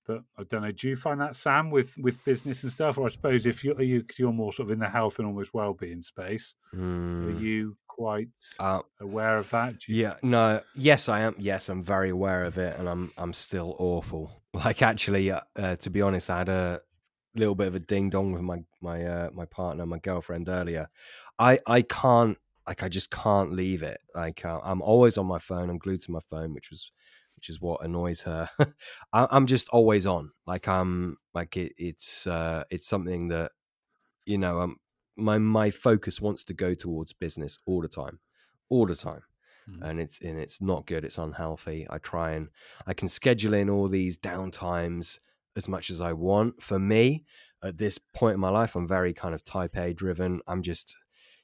But 0.07 0.23
I 0.39 0.45
don't 0.45 0.63
know. 0.63 0.71
Do 0.71 0.89
you 0.89 0.97
find 0.97 1.21
that 1.21 1.35
Sam 1.37 1.71
with 1.71 1.97
with 1.99 2.25
business 2.25 2.63
and 2.63 2.71
stuff, 2.71 2.97
or 2.97 3.07
I 3.07 3.11
suppose 3.11 3.45
if 3.45 3.65
you 3.65 3.75
are 3.75 3.83
you 3.83 4.05
you're 4.19 4.33
more 4.33 4.53
sort 4.53 4.69
of 4.69 4.73
in 4.73 4.79
the 4.79 4.89
health 4.89 5.19
and 5.19 5.27
almost 5.27 5.53
well 5.53 5.75
being 5.75 6.03
space, 6.03 6.55
are 6.73 6.79
Mm. 6.79 7.41
you 7.41 7.77
quite 7.89 8.29
Uh, 8.61 8.83
aware 9.01 9.39
of 9.39 9.51
that? 9.51 9.81
Do 9.81 9.93
you, 9.93 10.03
yeah, 10.03 10.17
no, 10.23 10.61
yes, 10.77 11.09
I 11.09 11.21
am. 11.21 11.35
Yes, 11.39 11.69
I'm 11.69 11.83
very 11.83 12.11
aware 12.11 12.45
of 12.45 12.57
it, 12.57 12.79
and 12.79 12.89
I'm 12.89 13.13
I'm 13.17 13.33
still 13.33 13.75
awful. 13.79 14.43
Like 14.55 14.81
actually, 14.81 15.31
uh, 15.31 15.41
uh, 15.57 15.77
to 15.77 15.91
be 15.91 16.01
honest, 16.01 16.31
I 16.31 16.39
had 16.39 16.49
a 16.49 16.81
little 17.35 17.55
bit 17.55 17.67
of 17.67 17.75
a 17.75 17.81
ding 17.81 18.09
dong 18.11 18.33
with 18.33 18.43
my 18.43 18.65
my 18.81 19.05
uh, 19.05 19.31
my 19.33 19.45
partner, 19.45 19.85
my 19.87 19.99
girlfriend 19.99 20.49
earlier. 20.49 20.89
I 21.39 21.59
I 21.67 21.83
can't 21.83 22.39
like 22.67 22.83
I 22.83 22.89
just 22.89 23.11
can't 23.11 23.53
leave 23.53 23.83
it. 23.83 24.01
Like 24.15 24.45
uh, 24.45 24.61
I'm 24.65 24.83
always 24.83 25.19
on 25.19 25.27
my 25.27 25.39
phone. 25.39 25.71
I'm 25.71 25.79
glued 25.79 26.03
to 26.03 26.11
my 26.11 26.21
phone, 26.31 26.55
which 26.55 26.71
was 26.71 26.91
which 27.37 27.49
is 27.51 27.61
what 27.61 27.85
annoys 27.85 28.23
her. 28.23 28.49
I, 29.13 29.27
I'm 29.31 29.47
just 29.47 29.69
always 29.69 30.07
on. 30.07 30.31
Like 30.47 30.67
I'm 30.69 31.19
like 31.35 31.57
it, 31.57 31.73
it's 31.77 32.27
uh, 32.27 32.65
it's 32.71 32.87
something 32.89 33.29
that 33.29 33.53
you 34.25 34.39
know 34.39 34.61
um 34.61 34.77
my 35.17 35.39
my 35.39 35.71
focus 35.71 36.21
wants 36.21 36.45
to 36.45 36.55
go 36.55 36.75
towards 36.75 37.13
business 37.13 37.59
all 37.67 37.81
the 37.83 37.89
time, 37.89 38.21
all 38.69 38.87
the 38.87 38.97
time 38.97 39.23
Mm. 39.69 39.91
and 39.91 40.01
it's 40.01 40.21
and 40.21 40.39
it's 40.39 40.61
not 40.61 40.87
good. 40.87 41.05
It's 41.05 41.19
unhealthy. 41.19 41.89
I 41.91 41.99
try 41.99 42.33
and 42.33 42.51
I 42.87 42.95
can 42.95 43.09
schedule 43.09 43.53
in 43.53 43.69
all 43.69 43.89
these 43.89 44.17
downtimes 44.17 45.19
as 45.57 45.69
much 45.69 45.91
as 45.91 46.01
I 46.01 46.13
want. 46.13 46.63
For 46.63 46.79
me, 46.79 47.25
at 47.65 47.79
this 47.79 47.99
point 47.99 48.35
in 48.35 48.41
my 48.41 48.49
life, 48.51 48.77
I'm 48.77 48.87
very 48.87 49.13
kind 49.13 49.35
of 49.35 49.45
type 49.45 49.77
A 49.77 49.93
driven. 49.93 50.41
I'm 50.47 50.63
just 50.63 50.95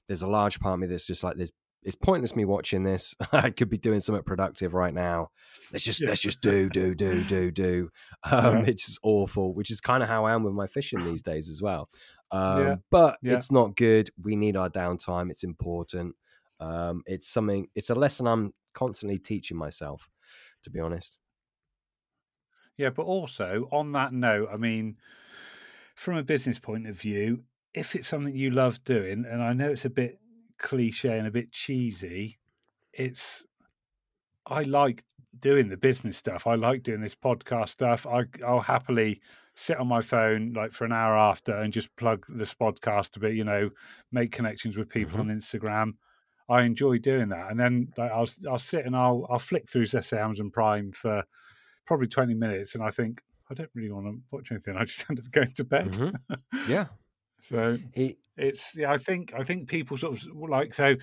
there's 0.08 0.22
a 0.22 0.28
large 0.28 0.60
part 0.60 0.74
of 0.74 0.80
me 0.80 0.86
that's 0.86 1.06
just 1.06 1.22
like 1.24 1.36
this. 1.36 1.50
It's 1.84 1.96
pointless 1.96 2.36
me 2.36 2.44
watching 2.44 2.84
this. 2.84 3.14
I 3.32 3.50
could 3.50 3.68
be 3.68 3.78
doing 3.78 4.00
something 4.00 4.22
productive 4.24 4.72
right 4.74 4.94
now. 4.94 5.30
Let's 5.72 5.84
just 5.84 6.00
Yeah. 6.00 6.10
let's 6.10 6.20
just 6.20 6.40
do 6.40 6.68
do 6.68 6.94
do 6.94 7.22
do 7.24 7.50
do. 7.50 7.90
Um, 8.24 8.58
Yeah. 8.58 8.64
It's 8.66 8.86
just 8.86 9.00
awful, 9.02 9.52
which 9.54 9.70
is 9.70 9.80
kind 9.80 10.02
of 10.02 10.08
how 10.08 10.24
I 10.24 10.32
am 10.34 10.44
with 10.44 10.54
my 10.54 10.66
fishing 10.66 11.04
these 11.04 11.22
days 11.22 11.50
as 11.50 11.60
well. 11.60 11.88
Um, 12.30 12.60
Yeah. 12.62 12.76
But 12.90 13.18
it's 13.22 13.50
not 13.50 13.76
good. 13.76 14.10
We 14.22 14.36
need 14.36 14.56
our 14.56 14.70
downtime. 14.70 15.30
It's 15.30 15.42
important. 15.44 16.14
Um, 16.60 17.02
it's 17.06 17.28
something. 17.28 17.66
It's 17.74 17.90
a 17.90 17.94
lesson 17.96 18.26
I'm 18.28 18.54
constantly 18.74 19.18
teaching 19.18 19.56
myself. 19.56 20.08
To 20.64 20.70
be 20.70 20.78
honest. 20.78 21.18
Yeah, 22.76 22.90
but 22.90 23.02
also 23.02 23.68
on 23.72 23.92
that 23.92 24.12
note, 24.12 24.48
I 24.52 24.56
mean, 24.56 24.96
from 25.94 26.16
a 26.16 26.22
business 26.22 26.58
point 26.58 26.86
of 26.86 26.94
view, 26.98 27.44
if 27.74 27.94
it's 27.94 28.08
something 28.08 28.34
you 28.36 28.50
love 28.50 28.82
doing, 28.84 29.24
and 29.28 29.42
I 29.42 29.52
know 29.52 29.70
it's 29.70 29.84
a 29.84 29.90
bit 29.90 30.18
cliche 30.58 31.18
and 31.18 31.26
a 31.26 31.30
bit 31.30 31.52
cheesy, 31.52 32.38
it's 32.92 33.46
I 34.46 34.62
like 34.62 35.04
doing 35.38 35.68
the 35.68 35.76
business 35.76 36.18
stuff. 36.18 36.46
I 36.46 36.54
like 36.56 36.82
doing 36.82 37.00
this 37.00 37.14
podcast 37.14 37.70
stuff. 37.70 38.06
I 38.06 38.24
I'll 38.46 38.60
happily 38.60 39.20
sit 39.54 39.78
on 39.78 39.86
my 39.86 40.02
phone 40.02 40.52
like 40.54 40.72
for 40.72 40.84
an 40.84 40.92
hour 40.92 41.16
after 41.16 41.54
and 41.54 41.72
just 41.72 41.94
plug 41.96 42.24
this 42.28 42.54
podcast 42.54 43.16
a 43.16 43.20
bit, 43.20 43.34
you 43.34 43.44
know, 43.44 43.70
make 44.10 44.32
connections 44.32 44.76
with 44.76 44.88
people 44.88 45.20
on 45.20 45.28
Instagram. 45.28 45.92
I 46.48 46.62
enjoy 46.62 46.98
doing 46.98 47.28
that, 47.30 47.50
and 47.50 47.58
then 47.58 47.92
like, 47.96 48.10
I'll 48.10 48.28
I'll 48.50 48.58
sit 48.58 48.84
and 48.84 48.96
I'll 48.96 49.26
I'll 49.30 49.38
flick 49.38 49.68
through 49.68 49.86
say 49.86 50.18
Amazon 50.18 50.50
Prime 50.50 50.92
for 50.92 51.24
probably 51.86 52.08
twenty 52.08 52.34
minutes, 52.34 52.74
and 52.74 52.84
I 52.84 52.90
think 52.90 53.22
I 53.50 53.54
don't 53.54 53.70
really 53.74 53.90
want 53.90 54.06
to 54.06 54.20
watch 54.30 54.50
anything. 54.50 54.76
I 54.76 54.84
just 54.84 55.04
end 55.10 55.18
up 55.20 55.30
going 55.30 55.52
to 55.52 55.64
bed. 55.64 55.92
Mhm. 55.92 56.20
Yeah. 56.68 56.86
So 57.42 57.78
He, 57.94 58.16
it's 58.36 58.74
yeah. 58.74 58.90
I 58.90 58.96
think 58.96 59.32
I 59.38 59.42
think 59.44 59.68
people 59.68 59.96
sort 59.96 60.14
of 60.16 60.26
like 60.34 60.72
so. 60.74 60.96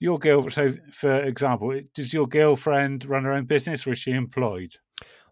Your 0.00 0.18
girl, 0.18 0.50
so 0.50 0.70
for 0.90 1.22
example, 1.22 1.78
does 1.94 2.12
your 2.12 2.26
girlfriend 2.26 3.04
run 3.04 3.22
her 3.22 3.32
own 3.32 3.44
business 3.44 3.86
or 3.86 3.92
is 3.92 3.98
she 4.00 4.10
employed? 4.10 4.74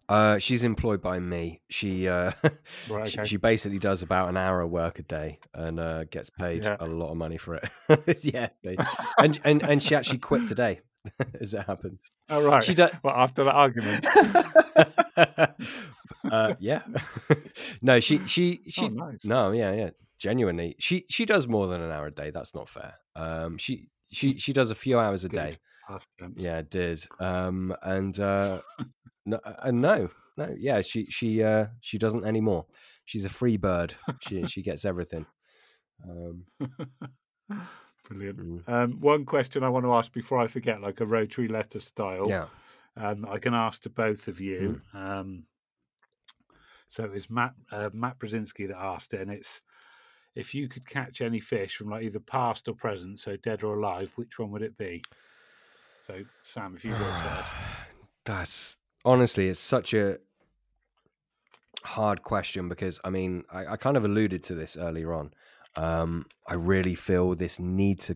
uh, 0.07 0.37
she's 0.39 0.63
employed 0.63 1.01
by 1.01 1.19
me. 1.19 1.61
She, 1.69 2.07
uh, 2.07 2.31
Right, 2.89 3.07
she, 3.09 3.19
okay. 3.19 3.27
she 3.27 3.37
basically 3.37 3.79
does 3.79 4.01
about 4.01 4.29
an 4.29 4.35
hour 4.37 4.61
of 4.61 4.69
work 4.69 4.99
a 4.99 5.03
day 5.03 5.39
and 5.53 5.79
uh, 5.79 6.03
gets 6.05 6.29
paid 6.29 6.63
Yeah. 6.63 6.77
a 6.79 6.85
lot 6.87 7.11
of 7.11 7.17
money 7.17 7.37
for 7.37 7.55
it. 7.55 7.69
yeah, 8.23 8.47
and 9.17 9.39
and 9.43 9.61
and 9.63 9.83
she 9.83 9.93
actually 9.95 10.19
quit 10.19 10.47
today, 10.47 10.79
as 11.41 11.53
it 11.53 11.65
happens. 11.65 12.09
Oh 12.29 12.41
right. 12.43 12.63
She 12.63 12.73
does. 12.73 12.91
Well, 13.03 13.13
after 13.15 13.43
that 13.43 13.53
argument. 13.53 14.05
uh, 16.31 16.53
yeah. 16.59 16.81
no, 17.81 17.99
she 17.99 18.25
she 18.27 18.61
she 18.67 18.85
oh, 18.85 18.89
nice. 18.89 19.25
No, 19.25 19.51
yeah, 19.51 19.73
yeah. 19.73 19.89
Genuinely, 20.21 20.75
she 20.77 21.05
she 21.09 21.25
does 21.25 21.47
more 21.47 21.65
than 21.65 21.81
an 21.81 21.89
hour 21.91 22.05
a 22.05 22.11
day. 22.11 22.29
That's 22.29 22.53
not 22.53 22.69
fair. 22.69 22.93
Um, 23.15 23.57
she 23.57 23.89
she 24.11 24.37
she 24.37 24.53
does 24.53 24.69
a 24.69 24.75
few 24.75 24.99
hours 24.99 25.23
a 25.23 25.29
day. 25.29 25.55
Yeah, 26.37 26.59
it 26.59 26.69
did. 26.69 27.03
Um, 27.19 27.75
and 27.81 28.17
uh, 28.19 28.61
no, 29.25 29.39
uh, 29.43 29.71
no, 29.71 30.09
no, 30.37 30.55
yeah, 30.59 30.81
she 30.81 31.07
she 31.07 31.41
uh 31.41 31.65
she 31.81 31.97
doesn't 31.97 32.23
anymore. 32.23 32.67
She's 33.05 33.25
a 33.25 33.29
free 33.29 33.57
bird. 33.57 33.95
She 34.19 34.45
she 34.45 34.61
gets 34.69 34.85
everything. 34.85 35.25
Um, 36.07 36.45
Brilliant. 38.07 38.39
mm, 38.39 38.69
Um, 38.69 38.99
one 39.01 39.25
question 39.25 39.63
I 39.63 39.69
want 39.69 39.85
to 39.85 39.93
ask 39.93 40.13
before 40.13 40.39
I 40.39 40.45
forget, 40.47 40.81
like 40.81 41.01
a 41.01 41.05
rotary 41.05 41.47
letter 41.47 41.79
style. 41.79 42.27
yeah. 42.29 42.45
um, 42.95 43.25
I 43.27 43.39
can 43.39 43.55
ask 43.55 43.81
to 43.83 43.89
both 43.89 44.27
of 44.27 44.39
you. 44.39 44.81
Um, 44.93 45.45
so 46.87 47.05
it 47.05 47.11
was 47.11 47.27
Matt 47.29 47.53
uh, 47.71 47.89
Matt 47.91 48.19
Brzezinski 48.19 48.67
that 48.67 48.77
asked 48.77 49.13
it, 49.15 49.21
and 49.21 49.31
it's 49.31 49.61
if 50.35 50.53
you 50.53 50.67
could 50.67 50.87
catch 50.87 51.21
any 51.21 51.39
fish 51.39 51.75
from 51.75 51.89
like 51.89 52.03
either 52.03 52.19
past 52.19 52.67
or 52.67 52.73
present, 52.73 53.19
so 53.19 53.35
dead 53.37 53.63
or 53.63 53.77
alive, 53.77 54.11
which 54.15 54.39
one 54.39 54.51
would 54.51 54.61
it 54.61 54.77
be? 54.77 55.03
So 56.05 56.23
Sam, 56.41 56.75
if 56.75 56.85
you 56.85 56.91
go 56.91 56.97
first. 56.97 57.53
That's 58.25 58.77
honestly, 59.03 59.49
it's 59.49 59.59
such 59.59 59.93
a 59.93 60.17
hard 61.83 62.23
question 62.23 62.69
because 62.69 62.99
I 63.03 63.09
mean, 63.09 63.43
I, 63.51 63.73
I 63.73 63.77
kind 63.77 63.97
of 63.97 64.05
alluded 64.05 64.43
to 64.43 64.55
this 64.55 64.77
earlier 64.77 65.13
on. 65.13 65.33
Um, 65.75 66.25
I 66.47 66.55
really 66.55 66.95
feel 66.95 67.33
this 67.33 67.59
need 67.59 67.99
to 68.01 68.13